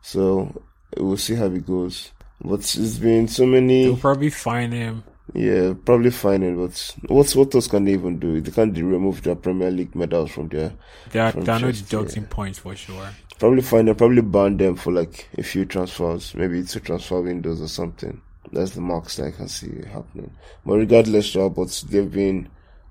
so 0.01 0.61
we'll 0.97 1.17
see 1.17 1.35
how 1.35 1.45
it 1.45 1.65
goes. 1.65 2.11
But 2.45 2.59
it's 2.59 2.97
been 2.99 3.27
so 3.27 3.45
many. 3.45 3.85
They'll 3.85 3.97
probably 3.97 4.29
fine 4.29 4.71
him. 4.71 5.03
Yeah, 5.33 5.73
probably 5.83 6.11
fine 6.11 6.43
him. 6.43 6.57
but 6.57 6.95
what's 7.07 7.35
what 7.35 7.53
else 7.55 7.67
can 7.67 7.85
they 7.85 7.93
even 7.93 8.19
do? 8.19 8.39
They 8.39 8.51
can't 8.51 8.77
remove 8.77 9.23
their 9.23 9.35
Premier 9.35 9.71
League 9.71 9.95
medals 9.95 10.31
from 10.31 10.49
there. 10.49 10.73
They're, 11.11 11.31
From 11.31 11.43
they're 11.43 11.59
not 11.59 11.73
Chelsea, 11.73 11.83
deducting 11.85 12.23
yeah. 12.23 12.29
points 12.29 12.59
for 12.59 12.75
sure. 12.75 13.09
Probably 13.39 13.63
fine 13.63 13.85
them, 13.85 13.95
probably 13.95 14.21
ban 14.21 14.57
them 14.57 14.75
for 14.75 14.93
like 14.93 15.27
a 15.37 15.43
few 15.43 15.65
transfers, 15.65 16.35
maybe 16.35 16.63
two 16.63 16.79
transfer 16.79 17.21
windows 17.21 17.61
or 17.61 17.67
something. 17.67 18.21
That's 18.51 18.71
the 18.71 18.81
marks 18.81 19.17
that 19.17 19.27
I 19.27 19.31
can 19.31 19.47
see 19.47 19.83
happening. 19.91 20.31
But 20.65 20.75
regardless, 20.75 21.33
but 21.33 21.83
they've 21.89 22.11
been 22.11 22.47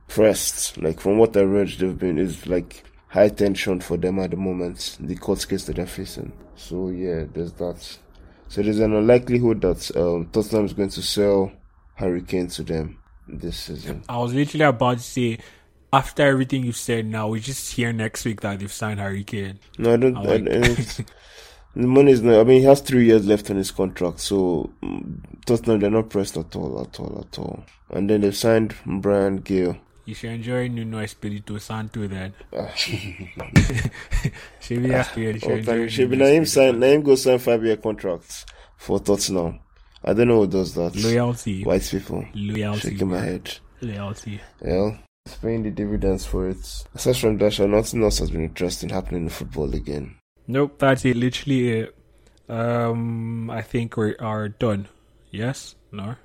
pressed. 0.08 0.76
Like 0.78 1.00
from 1.00 1.18
what 1.18 1.36
I 1.36 1.42
read, 1.42 1.68
they've 1.68 1.98
been 1.98 2.18
it's 2.18 2.46
like 2.46 2.84
high 3.08 3.28
tension 3.28 3.80
for 3.80 3.96
them 3.96 4.18
at 4.18 4.32
the 4.32 4.36
moment. 4.36 4.96
The 5.00 5.14
court 5.14 5.46
case 5.48 5.64
that 5.66 5.76
they're 5.76 5.86
facing. 5.86 6.32
So 6.56 6.88
yeah, 6.88 7.24
there's 7.32 7.52
that. 7.54 7.98
So 8.54 8.62
there's 8.62 8.78
an 8.78 8.94
unlikelihood 8.94 9.62
that 9.62 9.96
um, 9.96 10.28
Tottenham 10.30 10.66
is 10.66 10.74
going 10.74 10.90
to 10.90 11.02
sell 11.02 11.50
Harry 11.94 12.22
Kane 12.22 12.46
to 12.50 12.62
them 12.62 12.98
this 13.26 13.56
season. 13.56 14.04
I 14.08 14.18
was 14.18 14.32
literally 14.32 14.64
about 14.64 14.98
to 14.98 15.02
say, 15.02 15.40
after 15.92 16.22
everything 16.22 16.62
you've 16.62 16.76
said 16.76 17.04
now, 17.04 17.26
we 17.26 17.40
just 17.40 17.72
hear 17.72 17.92
next 17.92 18.24
week 18.24 18.42
that 18.42 18.60
they've 18.60 18.72
signed 18.72 19.00
Harry 19.00 19.24
Kane. 19.24 19.58
No, 19.76 19.94
I 19.94 19.96
don't. 19.96 20.16
I 20.16 20.20
like- 20.20 20.44
the 20.46 21.04
money 21.74 22.12
is 22.12 22.22
not. 22.22 22.38
I 22.38 22.44
mean, 22.44 22.60
he 22.60 22.66
has 22.66 22.80
three 22.80 23.06
years 23.06 23.26
left 23.26 23.50
on 23.50 23.56
his 23.56 23.72
contract, 23.72 24.20
so 24.20 24.70
mm, 24.84 25.18
Tottenham 25.46 25.80
they're 25.80 25.90
not 25.90 26.10
pressed 26.10 26.36
at 26.36 26.54
all, 26.54 26.80
at 26.80 27.00
all, 27.00 27.26
at 27.28 27.36
all. 27.40 27.64
And 27.90 28.08
then 28.08 28.20
they've 28.20 28.36
signed 28.36 28.76
Bryan 28.86 29.38
Gil. 29.38 29.76
You 30.06 30.14
should 30.14 30.30
enjoy 30.30 30.68
Nuno 30.68 30.98
Espirito 30.98 31.56
Santo 31.58 32.06
then. 32.06 32.34
Should 34.60 34.82
be 34.82 34.90
happy. 34.90 35.22
You 35.22 35.38
should 35.38 35.50
Oh, 35.50 35.56
enjoy 35.56 35.88
should 35.88 36.10
be 36.10 36.16
Nuno 36.16 36.28
Naim 36.30 36.42
Espirito 36.42 36.72
sign. 36.72 36.80
Naim 36.80 37.02
go 37.02 37.14
sign 37.14 37.38
five 37.38 37.64
year 37.64 37.76
contracts 37.76 38.46
for 38.76 39.00
Tottenham. 39.00 39.60
I 40.04 40.12
don't 40.12 40.28
know 40.28 40.40
who 40.40 40.46
does 40.46 40.74
that. 40.74 40.94
Loyalty. 40.96 41.64
White 41.64 41.88
people 41.90 42.24
Loyalty. 42.34 42.90
shaking 42.90 43.08
my 43.08 43.20
head. 43.20 43.58
Loyalty. 43.80 44.40
Well, 44.60 44.98
it's 45.24 45.36
paying 45.36 45.62
the 45.62 45.70
dividends 45.70 46.26
for 46.26 46.48
it. 46.50 46.58
Aside 46.94 47.16
from 47.16 47.38
that, 47.38 47.54
sure, 47.54 47.66
nothing 47.68 48.02
else 48.02 48.18
has 48.18 48.30
been 48.30 48.44
interesting 48.44 48.90
happening 48.90 49.22
in 49.22 49.28
football 49.30 49.74
again. 49.74 50.16
Nope, 50.46 50.78
that's 50.78 51.04
it. 51.06 51.16
Literally 51.16 51.70
it. 51.80 51.96
Um, 52.46 53.48
I 53.50 53.62
think 53.62 53.96
we 53.96 54.14
are 54.16 54.50
done. 54.50 54.88
Yes? 55.30 55.74
No? 55.90 56.16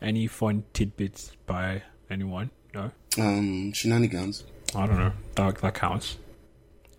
Any 0.00 0.28
fun 0.28 0.62
tidbits 0.72 1.32
by 1.46 1.82
anyone? 2.08 2.50
No? 2.74 2.90
Um, 3.18 3.72
shenanigans. 3.72 4.44
I 4.74 4.86
don't 4.86 4.98
know. 4.98 5.12
That, 5.36 5.58
that 5.58 5.74
counts. 5.74 6.16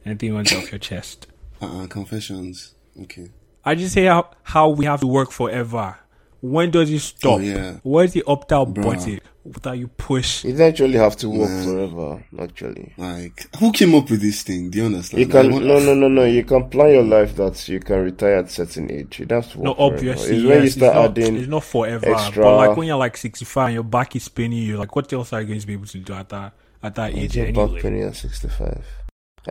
Anything 0.05 0.33
on 0.33 0.41
off 0.47 0.71
your 0.71 0.79
chest. 0.79 1.27
Uh-uh, 1.61 1.87
confessions. 1.87 2.75
Okay. 3.01 3.29
I 3.65 3.75
just 3.75 3.93
say 3.93 4.05
how, 4.05 4.31
how 4.43 4.69
we 4.69 4.85
have 4.85 5.01
to 5.01 5.07
work 5.07 5.31
forever. 5.31 5.97
When 6.41 6.71
does 6.71 6.89
it 6.91 6.99
stop? 6.99 7.33
Oh, 7.33 7.39
yeah. 7.39 7.79
Where's 7.83 8.13
the 8.13 8.23
opt 8.27 8.51
out 8.53 8.73
button 8.73 9.19
that 9.61 9.77
you 9.77 9.87
push? 9.87 10.43
You 10.43 10.59
actually 10.63 10.97
have 10.97 11.15
to 11.17 11.29
work 11.29 11.49
Man. 11.49 11.63
forever, 11.63 12.23
actually. 12.39 12.93
Like, 12.97 13.47
who 13.59 13.71
came 13.71 13.93
up 13.95 14.09
with 14.09 14.21
this 14.21 14.41
thing? 14.43 14.69
Do 14.71 14.79
you 14.79 14.85
understand? 14.85 15.19
You 15.21 15.27
can 15.27 15.51
Like, 15.51 15.61
no 15.63 15.79
no 15.79 15.93
no 15.93 16.07
no. 16.07 16.23
You 16.25 16.43
can 16.43 16.67
plan 16.69 16.89
your 16.93 17.03
life 17.03 17.35
that 17.35 17.67
you 17.69 17.79
can 17.79 18.03
retire 18.03 18.37
at 18.37 18.49
certain 18.51 18.91
age. 18.91 19.19
You 19.19 19.25
don't 19.25 19.43
have 19.43 19.51
to 19.53 19.59
work 19.59 19.65
No, 19.65 19.75
obviously, 19.77 20.37
It's 20.37 20.45
when 20.45 20.63
you 20.63 20.69
start 20.69 20.95
it's 20.95 20.95
not, 20.95 21.05
adding. 21.05 21.35
it's 21.37 21.47
not 21.47 21.63
forever. 21.63 22.09
extra- 22.13 22.43
But 22.43 22.57
like 22.57 22.77
when 22.77 22.87
you're 22.87 22.97
like 22.97 23.17
65 23.17 23.65
and 23.67 23.73
your 23.75 23.83
back 23.83 24.15
is 24.15 24.23
spinning 24.23 24.59
you, 24.63 24.77
like 24.77 24.95
what 24.95 25.11
else 25.13 25.31
are 25.33 25.41
you 25.41 25.47
going 25.47 25.59
to 25.59 25.67
be 25.67 25.73
able 25.73 25.85
to 25.85 25.97
do 25.99 26.13
at 26.13 26.29
that 26.29 26.53
at 26.81 26.95
that 26.95 27.13
age 27.15 27.33
Get 27.33 27.53
back 27.53 27.63
anyway. 27.65 27.81
penny 27.81 28.01
at 28.01 28.15
65. 28.15 28.83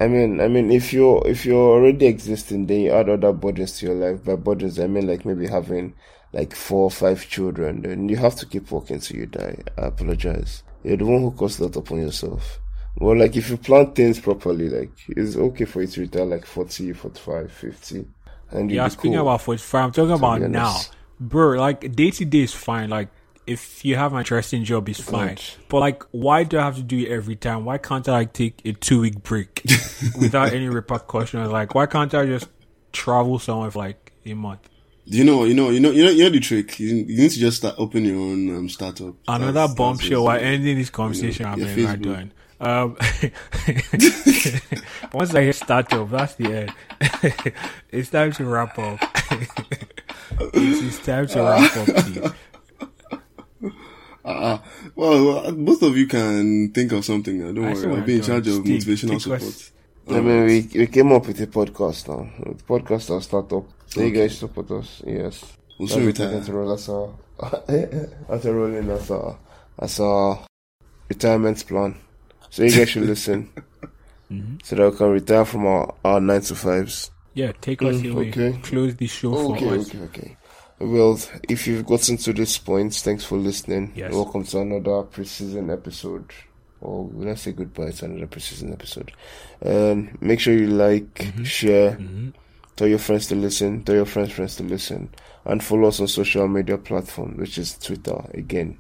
I 0.01 0.09
mean, 0.09 0.41
I 0.41 0.49
mean, 0.49 0.73
if 0.73 0.93
you're 0.93 1.23
if 1.25 1.47
you're 1.47 1.71
already 1.79 2.07
existing, 2.07 2.67
then 2.67 2.81
you 2.81 2.91
add 2.91 3.09
other 3.09 3.33
burdens 3.33 3.79
to 3.79 3.87
your 3.87 3.95
life. 3.95 4.25
By 4.25 4.35
burdens, 4.35 4.81
I 4.81 4.89
mean 4.89 5.07
like 5.07 5.25
maybe 5.25 5.47
having 5.47 5.95
like 6.35 6.55
four 6.55 6.85
or 6.85 6.91
five 6.91 7.27
children. 7.29 7.83
Then 7.83 8.09
you 8.09 8.17
have 8.17 8.35
to 8.37 8.47
keep 8.47 8.71
working 8.71 8.99
till 8.99 9.17
you 9.17 9.27
die. 9.27 9.57
I 9.79 9.87
apologize. 9.87 10.65
You're 10.83 10.97
the 10.99 11.07
one 11.07 11.23
who 11.23 11.31
caused 11.31 11.61
that 11.61 11.77
upon 11.77 12.01
yourself. 12.01 12.61
Well, 12.97 13.17
like 13.17 13.37
if 13.37 13.49
you 13.51 13.57
plan 13.57 13.93
things 13.93 14.21
properly, 14.21 14.69
like 14.69 14.91
it's 15.09 15.37
okay 15.37 15.65
for 15.65 15.81
you 15.83 15.89
to 15.89 16.01
retire 16.03 16.25
like 16.27 16.45
40, 16.45 16.93
45, 16.93 17.51
50. 17.53 18.05
And 18.51 18.71
Yeah, 18.71 18.89
speaking 18.89 19.13
cool. 19.13 19.23
about 19.23 19.43
45, 19.43 19.85
I'm 19.85 19.93
talking 19.93 20.11
about 20.13 20.41
now. 20.43 20.77
Bro, 21.21 21.59
like 21.59 21.95
day 21.95 22.11
to 22.11 22.25
day 22.25 22.43
is 22.43 22.53
fine. 22.53 22.91
Like 22.91 23.09
if 23.47 23.85
you 23.85 23.97
have 23.97 24.13
an 24.13 24.19
interesting 24.21 24.65
job, 24.65 24.89
it's 24.89 25.01
fine. 25.01 25.29
Right. 25.29 25.57
But 25.69 25.81
like, 25.81 26.03
why 26.11 26.45
do 26.45 26.59
I 26.59 26.63
have 26.63 26.77
to 26.77 26.83
do 26.83 26.99
it 26.99 27.09
every 27.09 27.37
time? 27.37 27.65
Why 27.65 27.79
can't 27.79 28.09
I 28.09 28.13
like 28.13 28.33
take 28.33 28.61
a 28.65 28.73
two 28.73 29.01
week 29.01 29.23
break 29.23 29.63
without 30.19 30.53
any 30.53 30.69
repercussions? 30.69 31.51
Like, 31.51 31.75
why 31.75 31.87
can't 31.87 32.13
I 32.15 32.27
just 32.27 32.49
travel 32.93 33.39
somewhere 33.39 33.71
for 33.71 33.79
like 33.81 34.13
a 34.27 34.35
month? 34.35 34.69
Do 35.07 35.19
you 35.19 35.25
know? 35.25 35.45
You 35.45 35.55
know? 35.55 35.71
You 35.71 35.81
know? 35.81 35.91
You 35.91 36.05
know? 36.05 36.11
You 36.11 36.25
know 36.25 36.31
the 36.31 36.41
trick. 36.41 36.79
You, 36.81 36.89
you 36.97 37.23
need 37.23 37.31
to 37.31 37.39
just 37.39 37.59
start 37.59 37.75
open 37.79 38.05
your 38.05 38.17
own 38.17 38.57
um, 38.57 38.69
startup. 38.69 39.15
Another 39.29 39.53
That's- 39.53 39.69
that's 39.71 39.79
bombshell. 39.79 40.25
what's- 40.25 40.41
We're 40.43 40.47
ending 40.49 40.77
this 40.79 40.91
conversation. 40.91 41.47
I'm 41.47 41.59
your 41.59 41.69
mean, 41.69 41.87
we're 41.87 41.97
done. 41.97 42.33
Um, 42.61 42.97
once 45.13 45.35
I 45.35 45.43
hit 45.43 45.57
startup, 45.57 46.09
that's 46.11 46.35
the 46.37 46.55
end. 46.55 46.73
it's 47.91 48.09
time 48.11 48.33
to 48.33 48.45
wrap 48.47 48.79
up. 48.79 48.99
it's, 50.41 50.83
it's 50.83 50.99
time 51.05 51.27
to 51.27 51.43
wrap 51.43 51.77
up, 51.77 51.87
please. 51.87 52.33
Uh, 54.25 54.59
well, 54.95 55.25
well, 55.27 55.53
both 55.53 55.83
of 55.83 55.97
you 55.99 56.07
can 56.07 56.71
think 56.73 56.93
of 56.93 57.05
something. 57.05 57.43
uh, 57.43 57.53
Don't 57.53 57.65
I 57.67 57.75
see 57.75 57.81
worry. 57.83 57.91
what 57.91 57.99
I'll 58.01 58.07
be 58.07 58.15
in 58.17 58.23
charge 58.23 58.49
of 58.49 58.55
Stick- 58.55 58.65
motivational 58.67 59.21
stick 59.21 59.33
us- 59.35 59.55
support. 59.55 59.71
I 60.17 60.21
mean, 60.21 60.45
we 60.47 60.69
we 60.81 60.87
came 60.87 61.13
up 61.13 61.27
with 61.27 61.41
a 61.41 61.47
podcast 61.47 62.09
now. 62.09 62.29
The 62.39 62.55
podcast 62.65 63.11
our 63.11 63.21
startup. 63.23 63.65
So 63.95 64.01
you 64.03 64.11
guys 64.11 64.39
support 64.39 64.71
us. 64.73 65.03
Yes. 65.07 65.45
We'll 65.79 65.89
That's 65.89 65.95
soon 65.95 66.07
what 66.07 66.19
we're 66.19 66.27
retire. 66.27 66.45
to 66.45 66.53
roll 66.53 66.73
as 66.73 66.89
our 66.89 67.15
as 68.35 68.47
a 68.47 68.53
rolling 68.55 68.91
as 68.91 69.11
our 69.11 69.39
as 69.79 70.01
our 70.01 70.45
retirement 71.09 71.67
plan. 71.67 71.97
So 72.51 72.63
you 72.65 72.71
guys 72.77 72.89
should 72.89 73.05
listen. 73.07 73.51
Mm-hmm. 74.33 74.57
So 74.65 74.77
that 74.77 74.91
we 74.91 74.97
can 74.97 75.11
retire 75.11 75.45
from 75.45 75.67
our, 75.67 75.95
our 76.03 76.19
nine 76.19 76.41
to 76.41 76.55
fives. 76.55 77.11
Yeah, 77.35 77.53
take 77.61 77.83
us 77.83 77.97
Mm, 77.97 78.13
away. 78.15 78.29
okay. 78.31 78.59
Close 78.63 78.97
the 78.97 79.07
show 79.07 79.33
for 79.35 79.55
Okay, 79.55 79.69
us. 79.79 79.89
okay, 79.95 79.99
okay. 80.05 80.37
Well, 80.81 81.21
if 81.49 81.67
you've 81.67 81.85
gotten 81.85 82.17
to 82.17 82.33
this 82.33 82.57
point, 82.57 82.95
thanks 82.95 83.23
for 83.25 83.37
listening. 83.37 83.93
Yes. 83.95 84.13
Welcome 84.15 84.45
to 84.45 84.61
another 84.61 85.03
precision 85.03 85.69
episode. 85.71 86.33
Or 86.81 87.09
let's 87.13 87.43
say 87.43 87.53
goodbye 87.53 87.91
to 87.91 88.07
another 88.07 88.27
precision 88.27 88.73
episode. 88.73 89.13
Um, 89.65 90.17
make 90.23 90.41
sure 90.41 90.55
you 90.55 90.69
like, 90.69 91.15
Mm-hmm. 91.17 91.45
share, 91.45 91.99
tell 92.77 92.89
your 92.89 92.99
friends 92.99 93.27
to 93.29 93.35
listen, 93.35 93.83
tell 93.85 93.95
your 93.95 94.05
friends 94.07 94.33
friends 94.33 94.57
to 94.57 94.63
listen, 94.63 95.09
and 95.45 95.63
follow 95.63 95.89
us 95.89 96.01
on 96.01 96.09
social 96.09 96.49
media 96.49 96.79
platform, 96.79 97.37
which 97.37 97.59
is 97.59 97.77
Twitter 97.79 98.25
again 98.35 98.79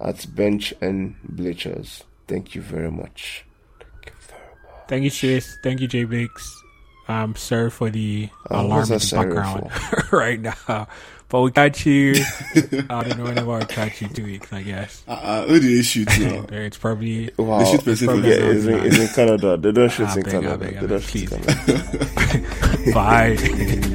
at 0.00 0.26
Bench 0.34 0.74
and 0.80 1.16
Bleachers. 1.24 2.04
Thank 2.28 2.54
you 2.54 2.62
very 2.62 2.90
much. 2.90 3.44
Thank 3.80 4.06
you 4.06 4.12
very 4.20 4.40
much. 4.40 4.88
Thank 4.88 5.04
you, 5.04 5.10
Chase. 5.10 5.58
Thank 5.62 5.80
you, 5.80 5.88
Jay 5.88 6.04
Biggs. 6.04 6.62
I'm 7.08 7.36
sorry 7.36 7.70
for 7.70 7.88
the 7.88 8.28
Uh, 8.50 8.62
alarm 8.62 8.82
in 8.82 8.98
the 8.98 9.10
background 9.14 9.70
right 10.12 10.40
now. 10.40 10.88
But 11.28 11.40
we'll 11.40 11.50
catch 11.50 11.84
you. 11.86 12.14
I 12.88 13.02
don't 13.02 13.18
know 13.18 13.24
whenever 13.24 13.52
I'll 13.54 13.66
catch 13.66 14.00
you 14.00 14.08
two 14.08 14.24
weeks, 14.24 14.52
I 14.52 14.62
guess. 14.62 15.02
Uh, 15.08 15.10
uh, 15.12 15.46
who 15.46 15.58
do 15.58 15.76
they 15.76 15.82
shoot 15.82 16.08
now? 16.20 16.46
It's 16.52 16.78
probably 16.78 17.30
Wow. 17.36 17.58
They 17.64 17.72
shoot 17.72 17.84
person 17.84 18.06
for 18.06 18.12
probably 18.12 18.30
Yeah, 18.30 18.36
it's 18.36 18.64
in, 18.66 18.74
it's 18.86 18.98
in 18.98 19.08
Canada. 19.08 19.56
They 19.56 19.72
don't 19.72 19.90
shoot 19.90 20.06
Ah, 20.08 20.14
in 20.16 20.22
beg, 20.22 20.32
Canada. 20.32 20.58
beg, 20.58 20.76
I 20.76 20.80
They 20.82 20.86
don't 20.86 21.02
shoot 21.02 21.32
in. 21.32 21.42
Canada. 21.42 22.92
bye. 22.94 23.92